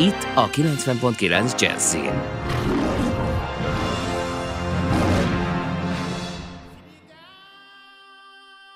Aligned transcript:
Itt 0.00 0.26
a 0.34 0.48
90.9 0.50 1.60
Jazzin. 1.60 2.22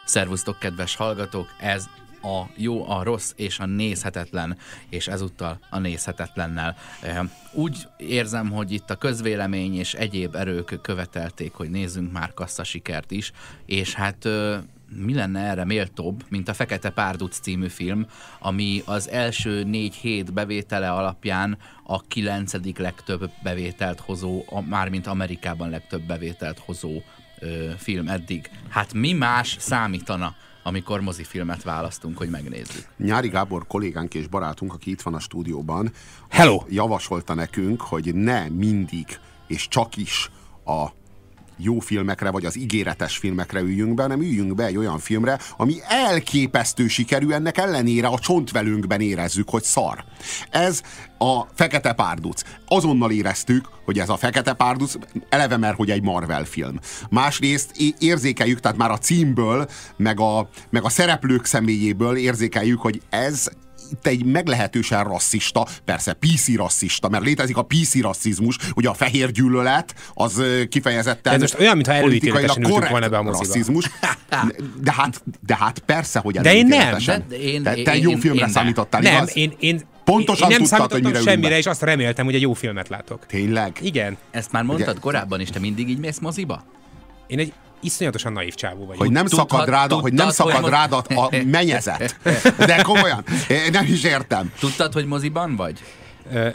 Szervusztok, 0.05 0.59
kedves 0.59 0.97
hallgatók! 0.97 1.55
Ez 1.59 1.89
a 2.23 2.43
jó, 2.57 2.91
a 2.91 3.03
rossz 3.03 3.33
és 3.37 3.59
a 3.59 3.67
nézhetetlen, 3.67 4.59
és 4.89 5.09
ezúttal 5.09 5.59
a 5.71 5.79
nézhetetlennel. 5.79 6.77
Úgy 7.53 7.89
érzem, 7.97 8.51
hogy 8.51 8.73
itt 8.73 8.91
a 8.91 8.97
közvélemény 8.97 9.75
és 9.75 9.95
egyéb 9.95 10.35
erők 10.35 10.79
követelték, 10.83 11.53
hogy 11.53 11.71
nézzünk 11.71 12.13
már 12.13 12.33
sikert 12.63 13.11
is, 13.11 13.33
és 13.67 13.95
hát 13.95 14.29
mi 14.97 15.15
lenne 15.15 15.41
erre 15.41 15.65
méltóbb, 15.65 16.25
mint 16.29 16.49
a 16.49 16.55
Fekete 16.55 16.91
Párduc 16.91 17.39
című 17.39 17.69
film, 17.69 18.07
ami 18.39 18.83
az 18.85 19.09
első 19.09 19.65
négy 19.65 19.95
hét 19.95 20.33
bevétele 20.33 20.91
alapján 20.91 21.59
a 21.85 22.03
kilencedik 22.03 22.79
legtöbb 22.79 23.31
bevételt 23.43 24.01
hozó, 24.01 24.45
mármint 24.69 25.07
Amerikában 25.07 25.71
legtöbb 25.71 26.03
bevételt 26.03 26.59
hozó 26.59 27.03
ö, 27.39 27.71
film 27.77 28.09
eddig. 28.09 28.51
Hát 28.69 28.93
mi 28.95 29.13
más 29.13 29.57
számítana 29.59 30.35
amikor 30.65 31.01
mozifilmet 31.01 31.63
választunk, 31.63 32.19
hogy 32.19 32.31
megnézzük. 32.31 32.89
Nyári 32.97 33.29
Gábor 33.29 33.67
kollégánk 33.67 34.15
és 34.15 34.27
barátunk, 34.27 34.73
aki 34.73 34.91
itt 34.91 35.03
van 35.03 35.15
a 35.15 35.19
stúdióban, 35.19 35.93
Hello! 36.29 36.63
javasolta 36.69 37.35
nekünk, 37.35 37.81
hogy 37.81 38.15
ne 38.15 38.49
mindig 38.49 39.07
és 39.47 39.69
csak 39.69 39.97
is 39.97 40.31
a 40.65 40.89
jó 41.63 41.79
filmekre, 41.79 42.31
vagy 42.31 42.45
az 42.45 42.59
ígéretes 42.59 43.17
filmekre 43.17 43.61
üljünk 43.61 43.95
be, 43.95 44.03
hanem 44.03 44.21
üljünk 44.21 44.55
be 44.55 44.65
egy 44.65 44.77
olyan 44.77 44.99
filmre, 44.99 45.39
ami 45.57 45.75
elképesztő 45.89 46.89
sikerű, 46.89 47.31
ennek 47.31 47.59
ellenére 47.59 48.07
a 48.07 48.19
csontvelünkben 48.19 49.01
érezzük, 49.01 49.49
hogy 49.49 49.63
szar. 49.63 50.05
Ez 50.51 50.83
a 51.19 51.47
Fekete 51.55 51.93
Párduc. 51.93 52.43
Azonnal 52.67 53.11
éreztük, 53.11 53.69
hogy 53.85 53.99
ez 53.99 54.09
a 54.09 54.17
Fekete 54.17 54.53
Párduc 54.53 54.95
eleve 55.29 55.57
mert, 55.57 55.77
hogy 55.77 55.91
egy 55.91 56.03
Marvel 56.03 56.45
film. 56.45 56.79
Másrészt 57.11 57.71
érzékeljük, 57.99 58.61
tehát 58.61 58.77
már 58.77 58.91
a 58.91 58.99
címből, 58.99 59.69
meg 59.97 60.21
a, 60.21 60.49
meg 60.71 60.85
a 60.85 60.89
szereplők 60.89 61.45
személyéből 61.45 62.17
érzékeljük, 62.17 62.81
hogy 62.81 63.03
ez 63.11 63.49
itt 63.93 64.07
egy 64.07 64.25
meglehetősen 64.25 65.05
rasszista, 65.05 65.67
persze 65.85 66.13
PC 66.13 66.57
rasszista, 66.57 67.09
mert 67.09 67.25
létezik 67.25 67.57
a 67.57 67.63
PC 67.63 68.01
rasszizmus, 68.01 68.57
ugye 68.75 68.89
a 68.89 68.95
fehér 68.95 69.31
gyűlölet, 69.31 69.95
az 70.15 70.43
kifejezetten 70.69 71.35
Ez 71.35 71.41
most 71.41 71.59
olyan, 71.59 71.75
mintha 71.75 71.93
előítéletesen 71.93 72.65
ültünk 72.65 72.89
volna 72.89 73.09
be 73.09 73.17
a 73.17 73.23
moziba. 73.23 73.45
rasszizmus. 73.45 73.91
De 74.81 74.93
hát, 74.93 75.23
de 75.47 75.57
hát 75.57 75.79
persze, 75.79 76.19
hogy 76.19 76.39
De 76.39 76.55
én 76.55 76.67
nem. 76.67 76.97
De 77.07 77.37
én, 77.37 77.63
te, 77.63 77.75
te 77.83 77.95
én, 77.95 78.03
jó 78.03 78.11
én, 78.11 78.19
filmre 78.19 78.47
én 78.47 78.53
számítottál, 78.53 79.01
nem. 79.01 79.15
igaz? 79.15 79.37
Én, 79.37 79.53
én, 79.59 79.81
Pontosan 80.05 80.51
én 80.51 80.57
nem 80.61 80.67
tudtad, 80.69 80.93
hogy 80.93 81.03
mire 81.03 81.21
semmire, 81.21 81.57
és 81.57 81.67
azt 81.67 81.83
reméltem, 81.83 82.25
hogy 82.25 82.35
egy 82.35 82.41
jó 82.41 82.53
filmet 82.53 82.89
látok. 82.89 83.27
Tényleg? 83.27 83.79
Igen. 83.83 84.17
Ezt 84.31 84.53
már 84.53 84.63
mondtad 84.63 84.89
Ugye? 84.89 85.01
korábban 85.01 85.41
is, 85.41 85.49
te 85.51 85.59
mindig 85.59 85.89
így 85.89 85.99
mész 85.99 86.19
moziba? 86.19 86.65
Én 87.27 87.39
egy 87.39 87.53
iszonyatosan 87.83 88.33
naív 88.33 88.55
csávó 88.55 88.87
vagy. 88.87 88.97
Hogy 88.97 89.11
nem 89.11 89.27
tudhat, 89.27 89.51
szakad 89.51 89.69
rád, 89.69 89.81
tudtad, 89.81 90.01
hogy 90.01 90.13
nem 90.13 90.31
szakad 90.31 90.63
hogy 90.63 90.71
rád 90.71 90.93
a 90.93 91.05
menyezet. 91.47 92.17
De 92.59 92.83
komolyan, 92.83 93.25
nem 93.73 93.85
is 93.85 94.05
értem. 94.05 94.53
Tudtad, 94.59 94.93
hogy 94.93 95.07
moziban 95.07 95.57
vagy? 95.57 95.83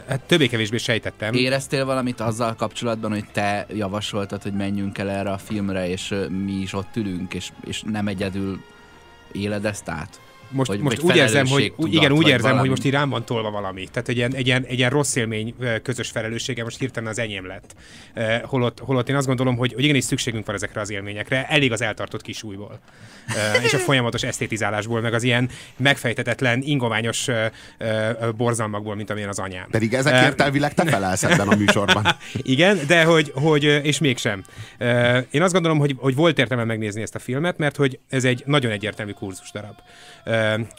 Hát 0.08 0.20
többé-kevésbé 0.26 0.76
sejtettem. 0.76 1.32
Éreztél 1.34 1.84
valamit 1.84 2.20
azzal 2.20 2.54
kapcsolatban, 2.54 3.10
hogy 3.10 3.24
te 3.32 3.66
javasoltad, 3.72 4.42
hogy 4.42 4.52
menjünk 4.52 4.98
el 4.98 5.10
erre 5.10 5.30
a 5.30 5.38
filmre, 5.38 5.88
és 5.88 6.14
mi 6.44 6.52
is 6.52 6.72
ott 6.72 6.96
ülünk, 6.96 7.34
és, 7.34 7.50
és 7.64 7.82
nem 7.86 8.08
egyedül 8.08 8.60
éled 9.32 9.64
ezt 9.64 9.88
át? 9.88 10.20
Most, 10.50 10.70
hogy, 10.70 10.80
most 10.80 11.02
úgy 11.02 11.16
érzem, 11.16 11.46
hogy 11.46 11.72
tudat, 11.76 11.92
igen, 11.92 12.12
úgy 12.12 12.28
érzem, 12.28 12.40
valami. 12.40 12.58
hogy 12.58 12.68
most 12.68 12.84
így 12.84 12.92
rám 12.92 13.08
van 13.08 13.24
tolva 13.24 13.50
valami. 13.50 13.88
Tehát 13.92 14.08
egy 14.08 14.16
ilyen, 14.16 14.34
egy, 14.34 14.46
ilyen, 14.46 14.64
egy 14.64 14.78
ilyen 14.78 14.90
rossz 14.90 15.16
élmény 15.16 15.54
közös 15.82 16.10
felelőssége 16.10 16.62
most 16.62 16.78
hirtelen 16.78 17.08
az 17.08 17.18
enyém 17.18 17.46
lett. 17.46 17.74
Holott, 18.44 18.78
holott 18.78 19.08
én 19.08 19.16
azt 19.16 19.26
gondolom, 19.26 19.56
hogy, 19.56 19.72
hogy 19.72 19.84
igenis 19.84 20.04
szükségünk 20.04 20.46
van 20.46 20.54
ezekre 20.54 20.80
az 20.80 20.90
élményekre, 20.90 21.46
elég 21.48 21.72
az 21.72 21.82
eltartott 21.82 22.22
kisújból. 22.22 22.80
és 23.62 23.74
a 23.74 23.78
folyamatos 23.78 24.22
esztétizálásból, 24.22 25.00
meg 25.00 25.14
az 25.14 25.22
ilyen 25.22 25.48
megfejtetetlen, 25.76 26.62
ingományos 26.62 27.28
borzalmakból, 28.36 28.94
mint 28.94 29.10
amilyen 29.10 29.28
az 29.28 29.38
anyám. 29.38 29.66
Pedig 29.70 29.94
ezekért 29.94 30.40
elvileg 30.40 30.74
te 30.74 30.84
felelsz 30.84 31.22
ebben 31.22 31.48
a 31.48 31.56
műsorban. 31.56 32.06
igen, 32.42 32.78
de 32.86 33.04
hogy, 33.04 33.32
hogy 33.34 33.62
és 33.62 33.98
mégsem. 33.98 34.44
Én 35.30 35.42
azt 35.42 35.52
gondolom, 35.52 35.78
hogy, 35.78 35.94
hogy 35.98 36.14
volt 36.14 36.38
értelme 36.38 36.64
megnézni 36.64 37.02
ezt 37.02 37.14
a 37.14 37.18
filmet, 37.18 37.58
mert 37.58 37.76
hogy 37.76 37.98
ez 38.08 38.24
egy 38.24 38.42
nagyon 38.46 38.70
egyértelmű 38.70 39.12
kurzus 39.12 39.50
darab 39.50 39.76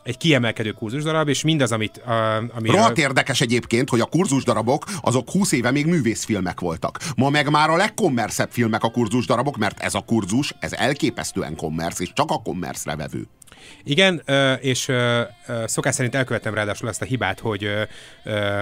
egy 0.03 0.17
kiemelkedő 0.17 0.71
kurzusdarab, 0.71 1.27
és 1.27 1.43
mindaz, 1.43 1.71
amit... 1.71 1.97
A, 1.97 2.43
ami 2.55 2.69
Rohadt 2.69 2.97
érdekes 2.97 3.41
egyébként, 3.41 3.89
hogy 3.89 3.99
a 3.99 4.05
kurzusdarabok 4.05 4.85
azok 5.01 5.31
20 5.31 5.51
éve 5.51 5.71
még 5.71 5.85
művészfilmek 5.85 6.59
voltak. 6.59 6.99
Ma 7.15 7.29
meg 7.29 7.49
már 7.49 7.69
a 7.69 7.75
legkommerszebb 7.75 8.51
filmek 8.51 8.83
a 8.83 8.89
kurzusdarabok, 8.89 9.57
mert 9.57 9.79
ez 9.79 9.95
a 9.95 10.01
kurzus, 10.01 10.53
ez 10.59 10.73
elképesztően 10.73 11.55
kommersz, 11.55 11.99
és 11.99 12.13
csak 12.13 12.31
a 12.31 12.41
kommerszre 12.41 12.95
vevő. 12.95 13.27
Igen, 13.83 14.23
és 14.59 14.91
szokás 15.65 15.95
szerint 15.95 16.15
elkövettem 16.15 16.53
ráadásul 16.53 16.89
ezt 16.89 17.01
a 17.01 17.05
hibát, 17.05 17.39
hogy 17.39 17.69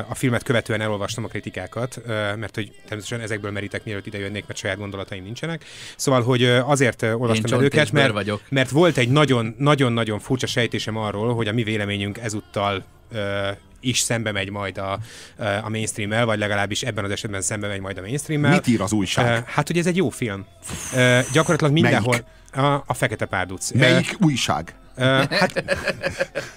a 0.08 0.16
filmet 0.16 0.44
követően 0.44 0.82
elolvastam 0.82 1.24
a 1.24 1.28
kritikákat, 1.28 2.02
mert 2.08 2.56
hogy 2.56 2.72
természetesen 2.72 3.20
ezekből 3.20 3.52
merítek, 3.52 3.84
mielőtt 3.84 4.06
ide 4.06 4.18
jönnék, 4.18 4.48
mert 4.48 4.60
saját 4.60 4.78
gondolataim 4.78 5.24
nincsenek. 5.24 5.66
Szóval, 5.96 6.24
hogy 6.24 6.44
azért 6.46 7.02
olvastam 7.02 7.60
el 7.60 7.64
őket, 7.66 7.92
mert, 7.92 8.12
vagyok. 8.12 8.42
mert 8.50 8.70
volt 8.70 8.98
egy 8.98 9.10
nagyon-nagyon 9.58 10.20
furcsa 10.20 10.48
sejtésem 10.48 10.98
arról, 10.98 11.36
hogy 11.36 11.48
a 11.48 11.54
mi 11.54 11.64
véleményünk 11.64 12.18
ezúttal 12.18 12.84
is 13.80 14.00
szembe 14.00 14.32
megy 14.32 14.50
majd 14.50 14.78
a, 14.78 15.00
a 15.64 15.70
mainstream-mel, 15.70 16.26
vagy 16.26 16.40
legalábbis 16.40 16.84
ebben 16.84 17.04
az 17.04 17.12
esetben 17.12 17.42
szembe 17.42 17.68
megy 17.68 17.80
majd 17.80 17.98
a 17.98 18.02
mainstream-mel. 18.02 18.52
Mit 18.52 18.68
ír 18.68 18.82
az 18.82 18.92
újság? 18.92 19.46
Hát, 19.46 19.68
hogy 19.68 19.78
ez 19.78 19.88
egy 19.88 19.96
jó 19.96 20.10
film. 20.10 20.46
Gyakorlatilag 21.34 21.74
mindenhol... 21.74 22.12
Melyik? 22.12 22.26
A, 22.54 22.84
a 22.86 22.94
Fekete 22.94 23.26
Párduc. 23.26 23.72
Melyik 23.72 24.16
újság? 24.20 24.74
Hát, 25.00 25.64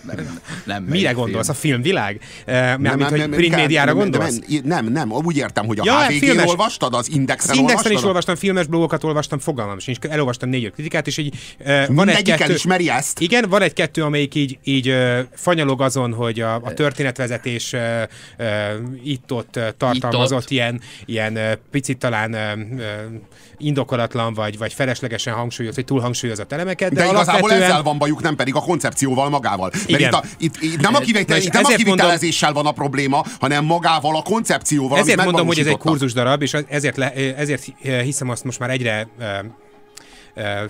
nem, 0.01 0.39
nem 0.65 0.83
mire 0.83 1.12
gondolsz? 1.12 1.47
Film. 1.47 1.56
A 1.56 1.61
filmvilág? 1.61 2.21
Uh, 2.47 2.55
nem, 2.55 2.78
nem, 2.78 3.03
hogy 3.03 3.19
nem, 3.19 3.31
print 3.31 3.55
médiára 3.55 3.95
gondolsz? 3.95 4.39
Nem, 4.47 4.62
nem, 4.65 4.93
nem, 4.93 5.12
úgy 5.12 5.37
értem, 5.37 5.67
hogy 5.67 5.78
a 5.78 5.83
ja, 5.84 6.05
HVG-n 6.05 6.19
filmes, 6.19 6.47
olvastad, 6.47 6.95
az 6.95 7.11
Indexen 7.11 7.50
Az 7.50 7.56
Indexen 7.56 7.93
is 7.93 8.03
olvastam, 8.03 8.34
filmes 8.34 8.67
blogokat 8.67 9.05
olvastam, 9.05 9.39
fogalmam 9.39 9.79
sincs. 9.79 9.99
Elolvastam 9.99 10.49
négy 10.49 10.71
kritikát, 10.71 11.06
és 11.06 11.17
így 11.17 11.55
uh, 11.59 11.95
van 11.95 12.09
egy 12.09 12.23
kettő, 12.23 12.55
ismeri 12.55 12.91
ezt. 12.91 13.21
Igen, 13.21 13.49
van 13.49 13.62
egy-kettő, 13.62 14.03
amelyik 14.03 14.34
így, 14.34 14.59
így 14.65 14.89
uh, 14.89 15.19
fanyalog 15.34 15.83
azon, 15.83 16.12
hogy 16.12 16.41
a, 16.41 16.55
a 16.55 16.73
történetvezetés 16.75 17.73
uh, 17.73 17.81
uh, 18.39 18.47
itt-ott 19.05 19.56
uh, 19.56 19.62
tartalmazott 19.77 20.39
itt-ott. 20.39 20.50
ilyen, 20.50 20.81
ilyen 21.05 21.33
uh, 21.33 21.53
picit 21.71 21.99
talán 21.99 22.34
uh, 22.34 22.79
indokolatlan, 23.59 24.34
vagy, 24.34 24.59
vagy 24.59 24.73
feleslegesen 24.73 25.34
hangsúlyoz, 25.34 25.75
vagy 25.75 25.84
túlhangsúlyozott 25.84 26.53
elemeket. 26.53 26.93
De, 26.93 27.03
de 27.03 27.09
igazából 27.09 27.53
ezzel 27.53 27.83
van 27.83 27.99
bajuk, 27.99 28.23
nem 28.23 28.30
pedig 28.37 28.55
a 28.55 28.61
koncepcióval 28.61 29.29
magával. 29.29 29.71
Mert 29.73 29.89
Igen. 29.89 30.09
Itt, 30.09 30.15
a, 30.15 30.23
itt, 30.38 30.55
itt 30.61 30.81
nem 30.81 30.94
a, 30.94 30.99
kivitel, 30.99 31.38
itt 31.38 31.53
nem 31.53 31.65
a 31.65 31.69
kivitelezéssel 31.69 32.53
mondom, 32.53 32.73
van 32.73 32.73
a 32.73 32.75
probléma, 32.75 33.25
hanem 33.41 33.65
magával 33.65 34.17
a 34.17 34.23
koncepcióval. 34.23 34.99
Ezért 34.99 35.25
mondom, 35.25 35.47
hogy 35.47 35.59
ez 35.59 35.67
egy 35.67 35.77
kurzus 35.77 36.12
darab, 36.12 36.43
és 36.43 36.56
ezért, 36.69 36.97
le, 36.97 37.12
ezért 37.12 37.65
hiszem 37.82 38.29
azt 38.29 38.44
most 38.44 38.59
már 38.59 38.71
egyre 38.71 39.09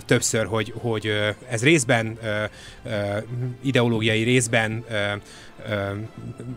többször, 0.05 0.45
hogy, 0.45 0.73
hogy 0.81 1.11
ez 1.49 1.63
részben 1.63 2.17
ideológiai, 3.63 4.23
részben 4.23 4.85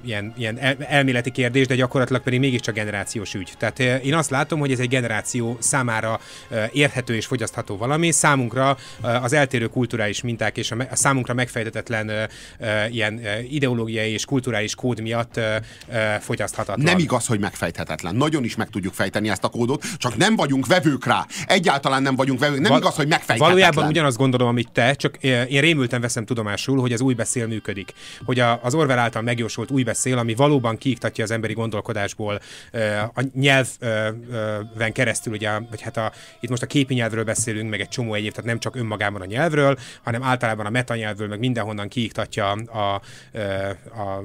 ilyen, 0.04 0.34
ilyen 0.36 0.58
elméleti 0.88 1.30
kérdés, 1.30 1.66
de 1.66 1.74
gyakorlatilag 1.74 2.22
pedig 2.22 2.40
mégiscsak 2.40 2.74
generációs 2.74 3.34
ügy. 3.34 3.52
Tehát 3.58 3.78
én 3.78 4.14
azt 4.14 4.30
látom, 4.30 4.58
hogy 4.58 4.72
ez 4.72 4.78
egy 4.78 4.88
generáció 4.88 5.56
számára 5.60 6.20
érthető 6.72 7.14
és 7.14 7.26
fogyasztható 7.26 7.76
valami, 7.76 8.10
számunkra 8.10 8.76
az 9.22 9.32
eltérő 9.32 9.66
kulturális 9.66 10.22
minták 10.22 10.56
és 10.56 10.70
a, 10.70 10.76
számunkra 10.92 11.34
megfejtetetlen 11.34 12.28
ilyen 12.90 13.20
ideológiai 13.50 14.12
és 14.12 14.24
kulturális 14.24 14.74
kód 14.74 15.00
miatt 15.00 15.40
fogyaszthatatlan. 16.20 16.84
Nem 16.84 16.98
igaz, 16.98 17.26
hogy 17.26 17.40
megfejthetetlen. 17.40 18.14
Nagyon 18.14 18.44
is 18.44 18.56
meg 18.56 18.68
tudjuk 18.68 18.94
fejteni 18.94 19.28
ezt 19.28 19.44
a 19.44 19.48
kódot, 19.48 19.84
csak 19.96 20.16
nem 20.16 20.36
vagyunk 20.36 20.66
vevők 20.66 21.06
rá. 21.06 21.26
Egyáltalán 21.46 22.02
nem 22.02 22.16
vagyunk 22.16 22.38
vevők. 22.38 22.60
Nem 22.60 22.70
Va- 22.70 22.78
igaz, 22.78 22.90
az, 22.90 22.96
hogy 22.96 23.08
megfejthetetlen. 23.08 23.48
Valójában 23.48 23.86
ugyanazt 23.86 24.16
gondolom, 24.16 24.48
amit 24.48 24.72
te, 24.72 24.94
csak 24.94 25.16
én 25.22 25.60
rémülten 25.60 26.00
veszem 26.00 26.24
tudomásul, 26.24 26.80
hogy 26.80 26.92
az 26.92 27.00
új 27.00 27.14
beszél 27.14 27.46
működik. 27.46 27.92
Hogy 28.24 28.40
a, 28.40 28.60
az 28.62 28.74
Orwell 28.74 28.93
által 28.98 29.22
megjósolt 29.22 29.70
új 29.70 29.82
beszél, 29.82 30.18
ami 30.18 30.34
valóban 30.34 30.76
kiiktatja 30.76 31.24
az 31.24 31.30
emberi 31.30 31.52
gondolkodásból 31.52 32.40
a 33.14 33.22
nyelven 33.34 34.92
keresztül, 34.92 35.32
ugye, 35.32 35.58
vagy 35.70 35.80
hát 35.80 35.96
a, 35.96 36.12
itt 36.40 36.50
most 36.50 36.62
a 36.62 36.66
képi 36.66 36.94
nyelvről 36.94 37.24
beszélünk, 37.24 37.70
meg 37.70 37.80
egy 37.80 37.88
csomó 37.88 38.14
egyéb, 38.14 38.30
tehát 38.30 38.44
nem 38.44 38.58
csak 38.58 38.76
önmagában 38.76 39.20
a 39.20 39.24
nyelvről, 39.24 39.78
hanem 40.02 40.22
általában 40.22 40.66
a 40.66 40.70
metanyelvről, 40.70 41.28
meg 41.28 41.38
mindenhonnan 41.38 41.88
kiiktatja 41.88 42.50
a, 42.50 42.78
a, 42.78 42.94
a 44.00 44.24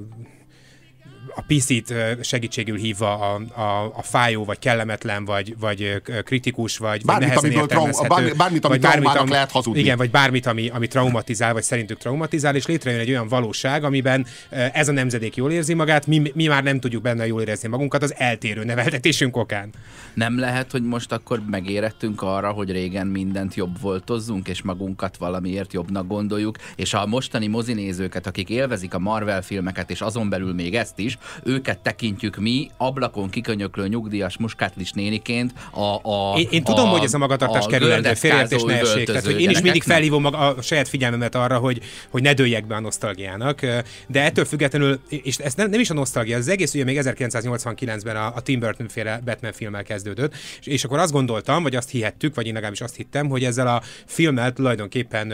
a 1.35 1.41
PC-t 1.47 1.93
segítségül 2.21 2.77
hívva 2.77 3.33
a, 3.33 3.61
a, 3.61 3.91
a 3.95 4.01
fájó, 4.01 4.45
vagy 4.45 4.59
kellemetlen, 4.59 5.25
vagy, 5.25 5.55
vagy 5.59 6.01
kritikus, 6.23 6.77
vagy, 6.77 7.05
bármit, 7.05 7.33
vagy 7.33 7.43
nehezen 7.43 7.67
trau- 7.67 8.07
bármit, 8.07 8.35
bármit, 8.35 8.65
ami 8.65 8.77
bármit, 8.77 9.07
ami, 9.07 9.29
lehet 9.29 9.51
hazudni. 9.51 9.79
Igen, 9.79 9.97
vagy 9.97 10.11
bármit, 10.11 10.45
ami, 10.45 10.69
ami 10.69 10.87
traumatizál, 10.87 11.53
vagy 11.53 11.63
szerintük 11.63 11.97
traumatizál, 11.97 12.55
és 12.55 12.65
létrejön 12.65 12.99
egy 12.99 13.09
olyan 13.09 13.27
valóság, 13.27 13.83
amiben 13.83 14.25
ez 14.49 14.87
a 14.87 14.91
nemzedék 14.91 15.35
jól 15.35 15.51
érzi 15.51 15.73
magát, 15.73 16.07
mi, 16.07 16.31
mi 16.33 16.47
már 16.47 16.63
nem 16.63 16.79
tudjuk 16.79 17.01
benne 17.01 17.27
jól 17.27 17.41
érezni 17.41 17.67
magunkat 17.67 18.03
az 18.03 18.13
eltérő 18.17 18.63
neveltetésünk 18.63 19.37
okán. 19.37 19.69
Nem 20.13 20.39
lehet, 20.39 20.71
hogy 20.71 20.83
most 20.83 21.11
akkor 21.11 21.41
megérettünk 21.49 22.21
arra, 22.21 22.51
hogy 22.51 22.71
régen 22.71 23.07
mindent 23.07 23.55
jobb 23.55 23.81
voltozzunk, 23.81 24.47
és 24.47 24.61
magunkat 24.61 25.17
valamiért 25.17 25.73
jobbnak 25.73 26.07
gondoljuk, 26.07 26.57
és 26.75 26.93
a 26.93 27.05
mostani 27.05 27.47
mozinézőket, 27.47 28.27
akik 28.27 28.49
élvezik 28.49 28.93
a 28.93 28.99
Marvel 28.99 29.41
filmeket, 29.41 29.89
és 29.89 30.01
azon 30.01 30.29
belül 30.29 30.53
még 30.53 30.75
ezt 30.75 30.99
is, 30.99 31.17
őket 31.43 31.79
tekintjük 31.79 32.35
mi 32.35 32.69
ablakon 32.77 33.29
kikönyöklő 33.29 33.87
nyugdíjas 33.87 34.37
muskátlis 34.37 34.91
néniként 34.91 35.53
a, 35.71 36.09
a 36.09 36.37
Én, 36.37 36.47
én 36.51 36.63
tudom, 36.63 36.87
a, 36.87 36.91
hogy 36.91 37.03
ez 37.03 37.13
a 37.13 37.17
magatartás 37.17 37.65
kerülendő, 37.65 38.13
félértés 38.13 38.63
ne 38.63 38.79
essék. 38.79 39.05
Tehát, 39.05 39.25
hogy 39.25 39.41
én 39.41 39.49
is 39.49 39.61
mindig 39.61 39.83
felhívom 39.83 40.21
maga, 40.21 40.37
a 40.37 40.61
saját 40.61 40.87
figyelmemet 40.87 41.35
arra, 41.35 41.57
hogy, 41.57 41.81
hogy 42.09 42.21
ne 42.21 42.33
dőljek 42.33 42.67
be 42.67 42.75
a 42.75 42.79
nosztalgiának, 42.79 43.59
de 44.07 44.23
ettől 44.23 44.45
függetlenül, 44.45 44.99
és 45.09 45.37
ez 45.37 45.53
nem, 45.53 45.69
nem 45.69 45.79
is 45.79 45.89
a 45.89 45.93
nosztalgia, 45.93 46.37
az 46.37 46.47
egész 46.47 46.73
ugye 46.73 46.83
még 46.83 46.99
1989-ben 47.01 48.15
a, 48.15 48.35
a 48.35 48.41
Tim 48.41 48.59
Burton 48.59 48.87
féle 48.87 49.21
Batman 49.25 49.51
filmmel 49.53 49.83
kezdődött, 49.83 50.33
és, 50.59 50.67
és 50.67 50.83
akkor 50.83 50.99
azt 50.99 51.11
gondoltam, 51.11 51.63
vagy 51.63 51.75
azt 51.75 51.89
hihettük, 51.89 52.35
vagy 52.35 52.45
én 52.45 52.53
legalábbis 52.53 52.81
azt 52.81 52.95
hittem, 52.95 53.27
hogy 53.27 53.43
ezzel 53.43 53.67
a 53.67 53.81
filmmel 54.05 54.53
tulajdonképpen 54.53 55.33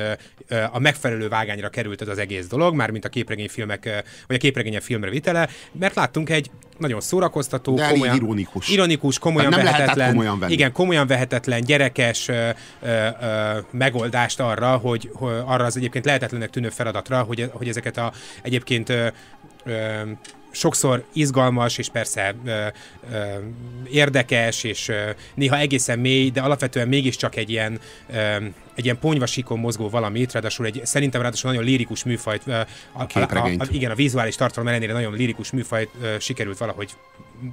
a 0.71 0.79
megfelelő 0.79 1.27
vágányra 1.27 1.69
került 1.69 2.01
ez 2.01 2.07
az 2.07 2.17
egész 2.17 2.47
dolog, 2.47 2.75
már 2.75 2.91
mint 2.91 3.05
a 3.05 3.09
képregényfilmek, 3.09 4.03
vagy 4.27 4.35
a 4.35 4.39
képregények 4.39 4.81
filmre 4.81 5.09
vitele, 5.09 5.49
mert 5.79 5.95
láttunk 5.95 6.29
egy 6.29 6.51
nagyon 6.77 7.01
szórakoztató, 7.01 7.75
De 7.75 7.87
komolyan, 7.89 8.15
ironikus. 8.15 8.69
ironikus, 8.69 9.19
komolyan 9.19 9.49
nem 9.49 9.63
vehetetlen, 9.63 10.09
komolyan 10.09 10.39
venni. 10.39 10.53
igen, 10.53 10.71
komolyan 10.71 11.07
vehetetlen, 11.07 11.61
gyerekes 11.61 12.27
ö, 12.27 12.49
ö, 12.81 13.07
ö, 13.21 13.57
megoldást 13.71 14.39
arra, 14.39 14.77
hogy, 14.77 15.09
hogy 15.13 15.33
arra 15.45 15.65
az 15.65 15.77
egyébként 15.77 16.05
lehetetlenek 16.05 16.49
tűnő 16.49 16.69
feladatra, 16.69 17.21
hogy, 17.21 17.49
hogy 17.53 17.67
ezeket 17.67 17.97
a 17.97 18.11
egyébként 18.41 18.89
ö, 18.89 19.07
ö, 19.63 20.01
sokszor 20.55 21.03
izgalmas, 21.13 21.77
és 21.77 21.89
persze 21.89 22.35
ö, 22.45 22.67
ö, 23.11 23.17
érdekes, 23.91 24.63
és 24.63 24.87
ö, 24.87 25.09
néha 25.33 25.57
egészen 25.57 25.99
mély, 25.99 26.29
de 26.29 26.41
alapvetően 26.41 26.87
mégiscsak 26.87 27.35
egy 27.35 27.49
ilyen 27.49 27.79
ö, 28.09 28.35
egy 28.75 28.83
ilyen 28.83 28.99
ponyvasíkon 28.99 29.59
mozgó 29.59 29.89
valamit, 29.89 30.31
ráadásul 30.31 30.65
egy, 30.65 30.81
szerintem 30.83 31.21
ráadásul 31.21 31.49
nagyon 31.49 31.65
lirikus 31.65 32.03
műfajt, 32.03 32.47
a, 32.47 32.67
a, 32.91 33.07
a, 33.13 33.37
a, 33.57 33.65
igen, 33.71 33.91
a 33.91 33.95
vizuális 33.95 34.35
tartalom 34.35 34.67
ellenére 34.67 34.93
nagyon 34.93 35.13
lirikus 35.13 35.51
műfajt 35.51 35.89
ö, 36.01 36.15
sikerült 36.19 36.57
valahogy 36.57 36.89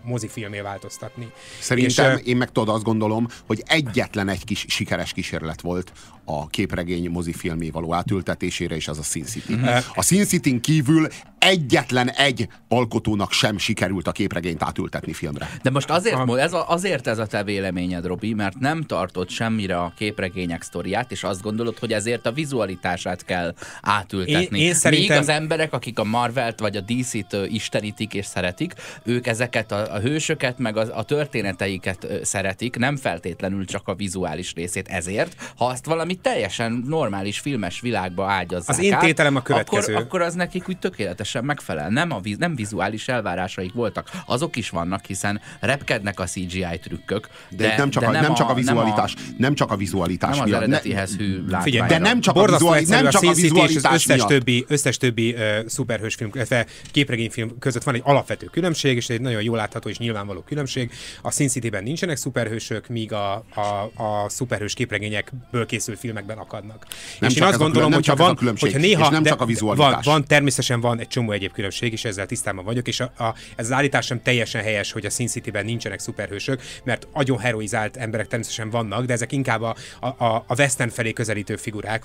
mozifilmé 0.03 0.61
változtatni. 0.61 1.33
Szerintem 1.61 2.19
és, 2.19 2.25
én 2.25 2.37
meg 2.37 2.53
tudod 2.53 2.75
azt 2.75 2.85
gondolom, 2.85 3.27
hogy 3.47 3.63
egyetlen 3.67 4.29
egy 4.29 4.45
kis 4.45 4.65
sikeres 4.69 5.13
kísérlet 5.13 5.61
volt 5.61 5.93
a 6.25 6.47
képregény 6.47 7.11
mozifilmé 7.11 7.71
való 7.71 7.95
átültetésére, 7.95 8.75
és 8.75 8.89
az 8.89 8.99
a 8.99 9.03
Sin 9.03 9.25
City. 9.25 9.55
Mm. 9.55 9.65
A 9.95 10.03
Sin 10.03 10.25
city 10.25 10.61
kívül 10.61 11.09
egyetlen 11.39 12.11
egy 12.11 12.49
alkotónak 12.69 13.33
sem 13.33 13.59
sikerült 13.59 14.07
a 14.07 14.13
képregényt 14.13 14.63
átültetni 14.63 15.13
filmre. 15.13 15.51
De 15.63 15.71
most 15.71 15.91
azért, 15.91 16.31
ez 16.37 16.53
a, 16.53 16.71
azért 16.71 17.07
ez 17.07 17.19
a 17.19 17.27
te 17.27 17.45
véleményed, 17.45 18.07
Robi, 18.07 18.35
mert 18.35 18.59
nem 18.59 18.83
tartott 18.83 19.31
semmire 19.31 19.77
a 19.77 19.93
képregények 19.97 20.63
sztoriát, 20.63 21.13
és 21.13 21.25
azt 21.25 21.43
gondolod, 21.43 21.79
hogy 21.79 21.93
ezért 21.93 22.27
a 22.27 22.33
vizualitását 22.33 23.25
kell 23.25 23.55
átültetni. 23.81 24.59
Én, 24.59 24.67
én 24.67 24.75
szerintem... 24.75 25.17
Még 25.17 25.29
az 25.29 25.29
emberek, 25.29 25.73
akik 25.73 25.99
a 25.99 26.05
Marvelt 26.05 26.61
vagy 26.61 26.77
a 26.77 26.81
DC-t 26.81 27.37
istenítik 27.49 28.15
és 28.15 28.27
szeretik, 28.27 28.75
ők 29.05 29.27
ezeket 29.27 29.72
a, 29.73 29.95
a 29.95 30.01
hősöket, 30.01 30.59
meg 30.59 30.77
a, 30.77 30.99
a 30.99 31.03
történeteiket 31.03 32.07
szeretik, 32.23 32.77
nem 32.77 32.97
feltétlenül 32.97 33.65
csak 33.65 33.89
a 33.89 33.95
vizuális 33.95 34.55
részét. 34.55 34.89
Ezért, 34.89 35.53
ha 35.57 35.67
azt 35.67 35.87
valami 35.87 36.15
teljesen 36.15 36.85
normális 36.87 37.39
filmes 37.39 37.81
világba 37.81 38.31
ágyazzák 38.31 38.77
Az 38.77 38.85
én 38.85 38.99
tételem 38.99 39.37
a 39.37 39.43
következő. 39.43 39.93
Akkor, 39.93 40.05
akkor 40.05 40.23
az 40.23 40.35
nekik 40.35 40.69
úgy 40.69 40.79
tökéletesen 40.79 41.45
megfelel. 41.45 41.89
Nem, 41.89 42.11
a, 42.11 42.21
nem 42.39 42.55
vizuális 42.55 43.09
elvárásaik 43.09 43.73
voltak. 43.73 44.11
Azok 44.27 44.57
is 44.57 44.71
vannak, 44.71 45.05
hiszen 45.05 45.41
repkednek 45.61 46.21
a 46.21 46.25
CGI 46.25 46.79
trükkök. 46.83 47.29
De, 47.51 47.67
de 47.67 47.77
nem, 47.77 47.91
csak 47.91 48.03
de 48.03 48.09
a, 48.09 48.13
nem, 48.13 48.23
nem 48.23 48.35
csak 48.35 48.49
a 48.49 48.55
vizualitás. 48.55 49.15
Nem, 49.15 49.25
a, 49.29 49.35
nem 49.37 49.55
csak 49.55 49.71
a 49.71 49.77
vizualitás 49.77 50.37
nem 50.37 50.45
miatt. 50.45 50.63
eredetihez 50.63 51.17
hű 51.17 51.45
Figyelj, 51.63 51.89
de 51.89 51.99
nem 51.99 52.21
csak 52.21 52.37
a, 52.37 52.45
vizuali, 52.45 52.85
nem 52.85 53.09
csak 53.09 53.23
a 53.23 53.33
vizualitás 53.33 53.71
és 53.71 53.77
az 53.77 53.93
összes 53.93 54.17
miatt. 54.17 54.29
többi, 54.29 54.65
összes 54.69 54.97
többi 54.97 55.33
uh, 55.33 55.67
szuperhősfilm, 55.67 56.31
illetve 56.35 56.67
képregényfilm 56.91 57.59
között 57.59 57.83
van 57.83 57.95
egy 57.95 58.03
alapvető 58.05 58.47
különbség, 58.47 58.97
és 58.97 59.09
egy 59.09 59.21
nagyon 59.21 59.43
jól 59.43 59.61
látható 59.63 59.89
és 59.89 59.99
nyilvánvaló 59.99 60.41
különbség. 60.41 60.91
A 61.23 61.31
Sin 61.31 61.49
City-ben 61.49 61.83
nincsenek 61.83 62.17
szuperhősök, 62.17 62.89
míg 62.89 63.13
a, 63.13 63.33
a, 63.35 63.91
a 63.97 64.29
szuperhős 64.29 64.75
képregényekből 64.75 65.67
készült 65.67 65.99
filmekben 65.99 66.39
akadnak. 66.39 66.87
Nem 67.19 67.31
és 67.31 67.37
én 67.37 67.43
azt 67.43 67.59
gondolom, 67.59 67.93
hogy 67.93 68.11
van, 68.17 68.39
hogyha 68.59 68.79
néha, 68.79 69.11
nem 69.11 69.23
csak 69.23 69.41
a 69.41 69.45
vizualitás. 69.45 70.05
Van, 70.05 70.15
van, 70.15 70.25
természetesen 70.25 70.81
van 70.81 71.01
egy 71.01 71.09
csomó 71.09 71.31
egyéb 71.31 71.53
különbség, 71.53 71.93
és 71.93 72.05
ezzel 72.05 72.27
tisztában 72.27 72.65
vagyok, 72.65 72.89
és 72.89 73.01
a, 73.01 73.13
a, 73.17 73.35
ez 73.57 73.65
az 73.65 73.73
állítás 73.73 74.07
sem 74.07 74.23
teljesen 74.23 74.63
helyes, 74.63 74.93
hogy 74.93 75.07
a 75.07 75.11
Sin 75.11 75.27
City-ben 75.27 75.65
nincsenek 75.65 75.99
szuperhősök, 75.99 76.63
mert 76.85 77.07
agyon 77.13 77.39
heroizált 77.39 77.97
emberek 77.97 78.27
természetesen 78.27 78.71
vannak, 78.71 79.05
de 79.05 79.13
ezek 79.13 79.33
inkább 79.33 79.63
a, 79.63 79.77
a, 80.01 80.25
a 80.25 80.55
western 80.59 80.91
felé 80.91 81.13
közelítő 81.13 81.57
figurák, 81.57 82.05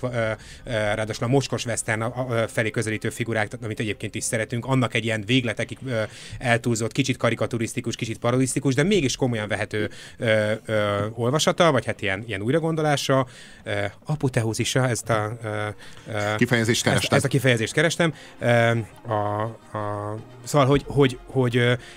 ráadásul 0.64 1.26
a 1.26 1.28
mocskos 1.28 1.64
western 1.64 2.04
felé 2.46 2.70
közelítő 2.70 3.10
figurák, 3.10 3.52
amit 3.62 3.80
egyébként 3.80 4.14
is 4.14 4.24
szeretünk, 4.24 4.64
annak 4.64 4.94
egy 4.94 5.04
ilyen 5.04 5.22
végletekig 5.26 5.78
eltúlzott, 6.38 6.92
kicsit 6.92 7.16
karikaturisztikus, 7.48 7.96
kicsit 7.96 8.18
parodisztikus, 8.18 8.74
de 8.74 8.82
mégis 8.82 9.16
komolyan 9.16 9.48
vehető 9.48 9.90
ö, 10.18 10.52
ö, 10.64 11.06
olvasata, 11.14 11.72
vagy 11.72 11.84
hát 11.84 12.02
ilyen, 12.02 12.24
ilyen 12.26 12.42
újragondolása. 12.42 13.26
Ö, 13.64 13.84
apoteózisa, 14.06 14.88
ezt 14.88 15.10
a 15.10 15.36
ö, 15.42 15.48
ö, 16.12 16.34
kifejezést 16.36 16.82
kerestem. 16.82 17.04
Ezt, 17.04 17.12
ezt 17.12 17.24
a 17.24 17.28
kifejezést 17.28 17.72
kerestem. 17.72 18.14
Ö, 18.38 18.70
a, 19.12 19.42
a, 19.78 20.16
szóval, 20.44 20.66
hogy, 20.66 20.84
hogy, 20.86 21.18
hogy, 21.24 21.52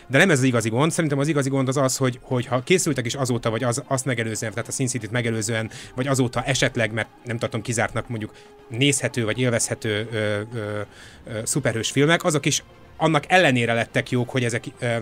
de 0.07 0.17
nem 0.17 0.29
ez 0.29 0.37
az 0.37 0.43
igazi 0.43 0.69
gond. 0.69 0.91
Szerintem 0.91 1.19
az 1.19 1.27
igazi 1.27 1.49
gond 1.49 1.67
az 1.67 1.77
az, 1.77 1.97
hogy, 1.97 2.19
hogy 2.21 2.45
ha 2.45 2.63
készültek 2.63 3.05
is 3.05 3.15
azóta, 3.15 3.49
vagy 3.49 3.63
az, 3.63 3.83
azt 3.87 4.05
megelőzően, 4.05 4.51
tehát 4.51 4.67
a 4.67 4.71
Sin 4.71 4.87
City-t 4.87 5.11
megelőzően, 5.11 5.69
vagy 5.95 6.07
azóta 6.07 6.43
esetleg, 6.43 6.91
mert 6.93 7.07
nem 7.23 7.37
tartom 7.37 7.61
kizártnak 7.61 8.09
mondjuk 8.09 8.33
nézhető, 8.69 9.25
vagy 9.25 9.39
élvezhető 9.39 10.07
ö, 10.11 10.41
ö, 10.53 10.81
ö, 11.25 11.39
szuperhős 11.43 11.91
filmek, 11.91 12.23
azok 12.23 12.45
is 12.45 12.63
annak 13.01 13.23
ellenére 13.27 13.73
lettek 13.73 14.09
jók, 14.09 14.29
hogy 14.29 14.43
ezek 14.43 14.63
ö, 14.79 14.95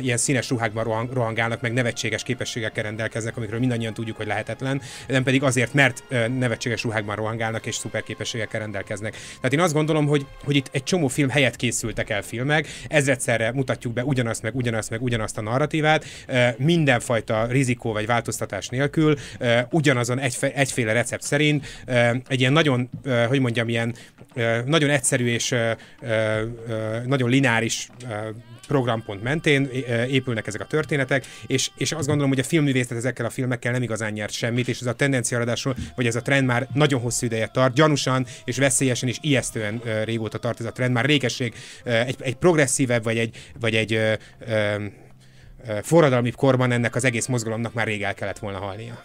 ilyen 0.00 0.16
színes 0.16 0.48
ruhákban 0.48 0.84
rohang, 0.84 1.12
rohangálnak, 1.12 1.60
meg 1.60 1.72
nevetséges 1.72 2.22
képességekkel 2.22 2.82
rendelkeznek, 2.82 3.36
amikről 3.36 3.58
mindannyian 3.58 3.94
tudjuk, 3.94 4.16
hogy 4.16 4.26
lehetetlen, 4.26 4.80
nem 5.06 5.22
pedig 5.22 5.42
azért, 5.42 5.74
mert 5.74 6.04
ö, 6.08 6.28
nevetséges 6.28 6.82
ruhákban 6.82 7.16
rohangálnak 7.16 7.66
és 7.66 7.74
szuper 7.74 8.02
képességekkel 8.02 8.60
rendelkeznek. 8.60 9.16
Tehát 9.36 9.52
én 9.52 9.60
azt 9.60 9.72
gondolom, 9.72 10.06
hogy, 10.06 10.26
hogy 10.44 10.56
itt 10.56 10.68
egy 10.72 10.82
csomó 10.82 11.08
film 11.08 11.28
helyett 11.28 11.56
készültek 11.56 12.10
el 12.10 12.22
filmek, 12.22 12.66
ezredszerre 12.88 13.52
mutatjuk 13.52 13.92
be 13.92 14.04
ugyanazt, 14.04 14.42
meg 14.42 14.54
ugyanazt, 14.56 14.90
meg 14.90 15.02
ugyanazt 15.02 15.38
a 15.38 15.42
narratívát, 15.42 16.04
mindenfajta 16.56 17.46
rizikó 17.46 17.92
vagy 17.92 18.06
változtatás 18.06 18.68
nélkül, 18.68 19.16
ugyanazon 19.70 20.18
egy, 20.18 20.36
egyféle 20.54 20.92
recept 20.92 21.22
szerint, 21.22 21.66
egy 22.28 22.40
ilyen 22.40 22.52
nagyon, 22.52 22.90
hogy 23.28 23.40
mondjam, 23.40 23.68
ilyen 23.68 23.94
nagyon 24.64 24.90
egyszerű 24.90 25.26
és 25.26 25.54
nagyon 27.06 27.30
lineáris 27.30 27.88
programpont 28.68 29.22
mentén 29.22 29.68
épülnek 30.08 30.46
ezek 30.46 30.60
a 30.60 30.64
történetek, 30.64 31.26
és, 31.46 31.70
és 31.76 31.92
azt 31.92 32.06
gondolom, 32.06 32.30
hogy 32.30 32.38
a 32.38 32.44
filmművészet 32.44 32.96
ezekkel 32.96 33.26
a 33.26 33.30
filmekkel 33.30 33.72
nem 33.72 33.82
igazán 33.82 34.12
nyert 34.12 34.32
semmit, 34.32 34.68
és 34.68 34.80
ez 34.80 34.86
a 34.86 34.92
tendencia 34.92 35.38
ráadásul, 35.38 35.74
hogy 35.94 36.06
ez 36.06 36.16
a 36.16 36.22
trend 36.22 36.46
már 36.46 36.68
nagyon 36.74 37.00
hosszú 37.00 37.26
ideje 37.26 37.46
tart, 37.46 37.74
gyanúsan 37.74 38.26
és 38.44 38.56
veszélyesen 38.56 39.08
és 39.08 39.18
ijesztően 39.20 39.80
régóta 40.04 40.38
tart 40.38 40.60
ez 40.60 40.66
a 40.66 40.72
trend, 40.72 40.92
már 40.92 41.04
régesség 41.04 41.54
egy, 41.84 42.16
egy 42.18 42.34
progresszívebb, 42.34 43.02
vagy 43.02 43.18
egy, 43.18 43.36
vagy 43.60 43.74
egy 43.74 44.00
forradalmi 45.82 46.30
korban 46.30 46.72
ennek 46.72 46.94
az 46.94 47.04
egész 47.04 47.26
mozgalomnak 47.26 47.72
már 47.74 47.86
rég 47.86 48.02
el 48.02 48.14
kellett 48.14 48.38
volna 48.38 48.58
halnia. 48.58 49.04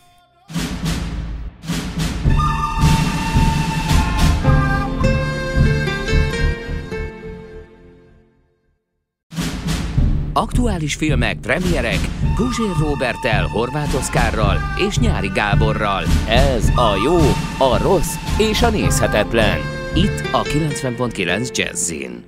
Aktuális 10.35 10.95
filmek, 10.95 11.39
premierek, 11.39 11.99
Guzsér 12.35 12.75
Robertel, 12.79 13.47
Horváth 13.47 13.95
Oszkárral 13.95 14.57
és 14.87 14.97
Nyári 14.97 15.27
Gáborral. 15.27 16.03
Ez 16.27 16.69
a 16.69 16.95
jó, 17.03 17.17
a 17.67 17.77
rossz 17.81 18.15
és 18.37 18.61
a 18.61 18.69
nézhetetlen. 18.69 19.59
Itt 19.95 20.19
a 20.31 20.41
90.9 20.41 21.55
Jazzin. 21.57 22.23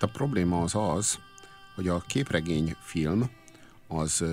A 0.00 0.06
probléma 0.06 0.60
az 0.60 0.74
az, 0.74 1.18
hogy 1.74 1.88
a 1.88 2.02
képregény 2.06 2.74
film 2.80 3.30
az 3.86 4.24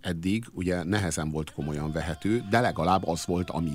eddig 0.00 0.44
ugye 0.52 0.82
nehezen 0.82 1.30
volt 1.30 1.52
komolyan 1.52 1.92
vehető, 1.92 2.44
de 2.50 2.60
legalább 2.60 3.08
az 3.08 3.26
volt, 3.26 3.50
ami. 3.50 3.72